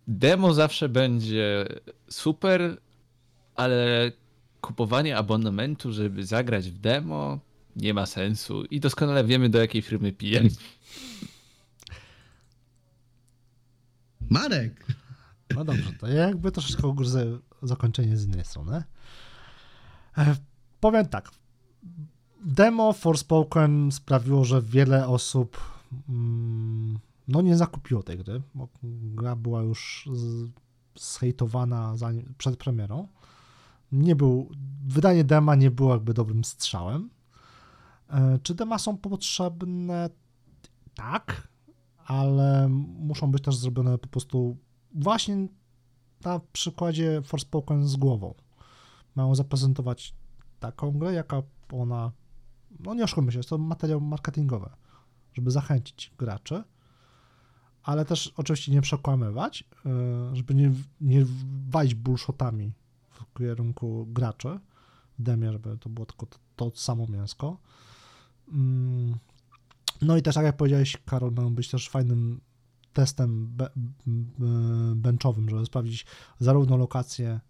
demo 0.07 0.55
zawsze 0.55 0.89
będzie 0.89 1.67
super, 2.09 2.77
ale 3.55 4.13
kupowanie 4.61 5.17
abonamentu, 5.17 5.93
żeby 5.93 6.25
zagrać 6.25 6.71
w 6.71 6.79
demo, 6.79 7.39
nie 7.77 7.95
ma 7.95 8.07
sensu 8.07 8.65
i 8.65 8.81
doskonale 8.81 9.25
wiemy, 9.25 9.49
do 9.49 9.59
jakiej 9.59 9.83
firmy 9.83 10.13
pije. 10.13 10.43
Marek! 14.33 14.87
No 15.55 15.64
dobrze, 15.64 15.93
to 15.93 16.07
ja 16.07 16.28
jakby 16.28 16.53
troszeczkę 16.53 16.87
ugryzę 16.87 17.39
zakończenie 17.62 18.16
z 18.16 18.26
innej 18.26 18.45
strony. 18.45 18.83
E, 20.18 20.37
powiem 20.80 21.07
tak. 21.07 21.30
Demo 22.45 22.93
Forspoken 22.93 23.93
sprawiło, 23.93 24.45
że 24.45 24.62
wiele 24.62 25.09
osób 25.09 25.61
mm, 26.09 26.99
no 27.28 27.43
nie 27.43 27.57
zakupiło 27.57 28.03
tej 28.03 28.18
gry, 28.18 28.43
gra 28.93 29.37
była 29.37 29.62
już 29.62 30.09
zhejtowana 30.97 31.95
przed 32.39 32.57
premierą. 32.57 33.09
Nie 33.93 34.16
był, 34.16 34.51
wydanie 34.87 35.24
dema 35.24 35.55
nie 35.55 35.70
było 35.70 35.93
jakby 35.93 36.14
dobrym 36.14 36.45
strzałem. 36.45 37.11
E, 38.11 38.39
czy 38.43 38.55
dema 38.55 38.78
są 38.78 38.97
potrzebne? 38.97 40.11
Tak, 40.95 41.49
ale 42.07 42.68
muszą 42.98 43.32
być 43.32 43.42
też 43.44 43.57
zrobione 43.57 43.98
po 43.98 44.09
prostu 44.09 44.57
właśnie 44.94 45.48
na 46.24 46.40
przykładzie 46.53 47.22
Forspoken 47.22 47.88
z 47.88 47.96
głową. 47.96 48.34
Mają 49.14 49.34
zaprezentować 49.34 50.14
taką 50.61 50.98
grę, 50.98 51.12
jaka 51.12 51.42
ona, 51.72 52.12
no 52.80 52.94
nie 52.94 53.05
oszukujmy 53.05 53.32
się, 53.32 53.38
jest 53.38 53.48
to 53.48 53.59
materiał 53.59 54.00
marketingowy, 54.00 54.70
żeby 55.34 55.50
zachęcić 55.50 56.12
graczy, 56.18 56.64
ale 57.82 58.05
też 58.05 58.32
oczywiście 58.36 58.72
nie 58.72 58.82
przekłamywać, 58.82 59.64
yy, 59.84 60.36
żeby 60.36 60.55
nie, 60.55 60.72
nie 61.00 61.24
walić 61.68 61.94
bullshotami 61.94 62.72
w 63.11 63.38
kierunku 63.38 64.07
graczy 64.07 64.59
w 65.18 65.22
demie, 65.22 65.53
żeby 65.53 65.78
to 65.78 65.88
było 65.88 66.07
tylko 66.07 66.26
to, 66.26 66.38
to 66.57 66.70
samo 66.74 67.07
mięsko. 67.07 67.57
No 70.03 70.16
i 70.16 70.22
też, 70.22 70.34
tak 70.34 70.44
jak 70.44 70.57
powiedziałeś, 70.57 70.96
Karol, 71.05 71.32
mają 71.32 71.55
być 71.55 71.68
też 71.70 71.88
fajnym 71.88 72.40
testem 72.92 73.57
benchowym, 74.96 75.50
żeby 75.50 75.66
sprawdzić 75.66 76.07
zarówno 76.38 76.76
lokacje 76.76 77.40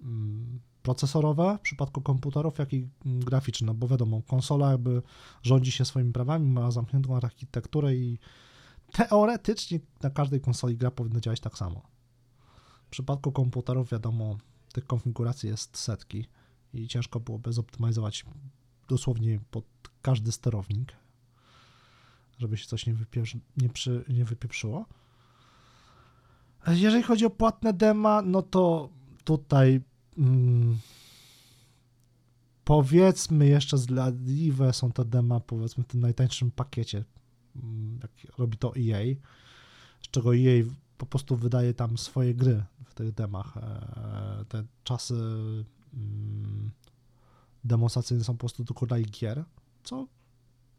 mm, 0.00 0.60
procesorowe 0.82 1.58
w 1.58 1.60
przypadku 1.60 2.00
komputerów, 2.00 2.58
jak 2.58 2.72
i 2.72 2.88
mm, 3.06 3.20
graficzne, 3.20 3.66
no 3.66 3.74
bo 3.74 3.88
wiadomo, 3.88 4.22
konsola 4.22 4.70
jakby 4.70 5.02
rządzi 5.42 5.72
się 5.72 5.84
swoimi 5.84 6.12
prawami, 6.12 6.48
ma 6.48 6.70
zamkniętą 6.70 7.16
architekturę 7.16 7.94
i 7.94 8.18
teoretycznie 8.92 9.80
na 10.02 10.10
każdej 10.10 10.40
konsoli 10.40 10.76
gra 10.76 10.90
powinna 10.90 11.20
działać 11.20 11.40
tak 11.40 11.58
samo. 11.58 11.82
W 12.86 12.90
przypadku 12.90 13.32
komputerów, 13.32 13.90
wiadomo, 13.90 14.36
tych 14.72 14.86
konfiguracji 14.86 15.48
jest 15.48 15.78
setki 15.78 16.26
i 16.74 16.88
ciężko 16.88 17.20
byłoby 17.20 17.52
zoptymalizować 17.52 18.24
dosłownie 18.88 19.40
pod 19.50 19.64
każdy 20.02 20.32
sterownik, 20.32 20.92
żeby 22.38 22.56
się 22.56 22.66
coś 22.66 22.86
nie, 22.86 22.94
nie, 23.56 23.68
przy, 23.68 24.04
nie 24.08 24.24
wypieprzyło. 24.24 24.86
Jeżeli 26.66 27.02
chodzi 27.02 27.26
o 27.26 27.30
płatne 27.30 27.72
dema, 27.72 28.22
no 28.22 28.42
to 28.42 28.88
tutaj 29.24 29.80
mm, 30.18 30.78
powiedzmy 32.64 33.46
jeszcze 33.46 33.78
zdradliwe 33.78 34.72
są 34.72 34.92
te 34.92 35.04
dema 35.04 35.40
powiedzmy 35.40 35.84
w 35.84 35.86
tym 35.86 36.00
najtańszym 36.00 36.50
pakiecie, 36.50 37.04
mm, 37.56 37.98
jak 38.02 38.38
robi 38.38 38.58
to 38.58 38.72
EA, 38.76 39.14
z 40.02 40.10
czego 40.10 40.36
EA 40.36 40.64
po 40.98 41.06
prostu 41.06 41.36
wydaje 41.36 41.74
tam 41.74 41.98
swoje 41.98 42.34
gry 42.34 42.64
w 42.84 42.94
tych 42.94 43.12
demach. 43.12 43.56
E, 43.56 44.44
Te 44.48 44.64
czasy 44.84 45.14
mm, 45.94 46.70
demonstracyjne 47.64 48.24
są 48.24 48.32
po 48.32 48.38
prostu 48.38 48.64
tylko 48.64 48.86
dla 48.86 49.00
gier, 49.00 49.44
co 49.84 50.06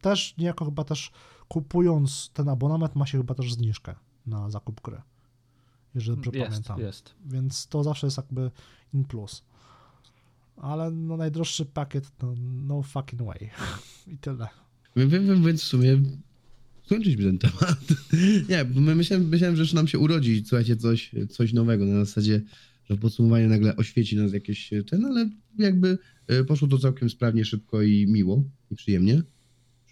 też 0.01 0.37
niejako 0.37 0.65
chyba 0.65 0.83
też 0.83 1.11
kupując 1.47 2.29
ten 2.33 2.49
abonament 2.49 2.95
ma 2.95 3.05
się 3.05 3.17
chyba 3.17 3.35
też 3.35 3.53
zniżkę 3.53 3.95
na 4.25 4.49
zakup 4.49 4.81
gry, 4.81 5.01
jeżeli 5.95 6.21
dobrze 6.21 6.39
Jest, 6.39 6.51
pamiętam. 6.51 6.79
jest. 6.79 7.15
Więc 7.25 7.67
to 7.67 7.83
zawsze 7.83 8.07
jest 8.07 8.17
jakby 8.17 8.51
in 8.93 9.05
plus. 9.05 9.43
Ale 10.57 10.91
no 10.91 11.17
najdroższy 11.17 11.65
pakiet 11.65 12.17
to 12.17 12.33
no 12.67 12.83
fucking 12.83 13.21
way. 13.21 13.49
I 14.13 14.17
tyle. 14.17 14.47
Wiem, 14.95 15.43
więc 15.43 15.61
w 15.61 15.67
sumie 15.67 16.01
skończyliśmy 16.85 17.23
ten 17.23 17.37
temat. 17.37 17.79
Nie, 18.49 18.65
bo 18.65 18.81
my 18.81 18.95
myślałem, 18.95 19.27
myślałem, 19.27 19.55
że 19.55 19.61
już 19.61 19.73
nam 19.73 19.87
się 19.87 19.99
urodzi, 19.99 20.43
słuchajcie, 20.45 20.75
coś, 20.75 21.11
coś 21.29 21.53
nowego 21.53 21.85
na 21.85 22.05
zasadzie, 22.05 22.41
że 22.89 22.95
w 22.95 22.99
podsumowaniu 22.99 23.49
nagle 23.49 23.75
oświeci 23.75 24.15
nas 24.15 24.33
jakieś 24.33 24.69
ten, 24.89 25.05
ale 25.05 25.29
jakby 25.57 25.97
e, 26.27 26.43
poszło 26.43 26.67
to 26.67 26.77
całkiem 26.77 27.09
sprawnie, 27.09 27.45
szybko 27.45 27.81
i 27.81 28.07
miło 28.07 28.43
i 28.71 28.75
przyjemnie. 28.75 29.23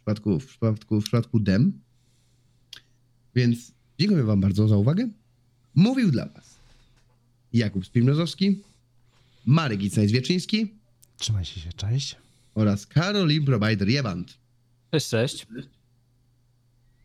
W 0.08 0.10
przypadku, 0.10 0.40
w 0.40 0.46
przypadku, 0.48 1.02
w 1.02 1.04
przypadku 1.04 1.40
dem. 1.40 1.82
Więc 3.36 3.72
dziękuję 4.00 4.24
wam 4.24 4.42
bardzo 4.42 4.68
za 4.68 4.78
uwagę. 4.78 5.10
Mówił 5.76 6.12
dla 6.12 6.26
was 6.26 6.56
Jakub 7.54 7.86
Spimrozowski, 7.86 8.62
Marek 9.46 9.80
Icajs-Wieczyński 9.80 10.68
Trzymajcie 11.18 11.62
się, 11.62 11.74
cześć. 11.74 12.16
oraz 12.56 12.88
Karol 12.88 13.32
Improvider 13.32 13.90
Jewant. 13.90 14.38
Cześć, 14.92 15.10
cześć. 15.10 15.48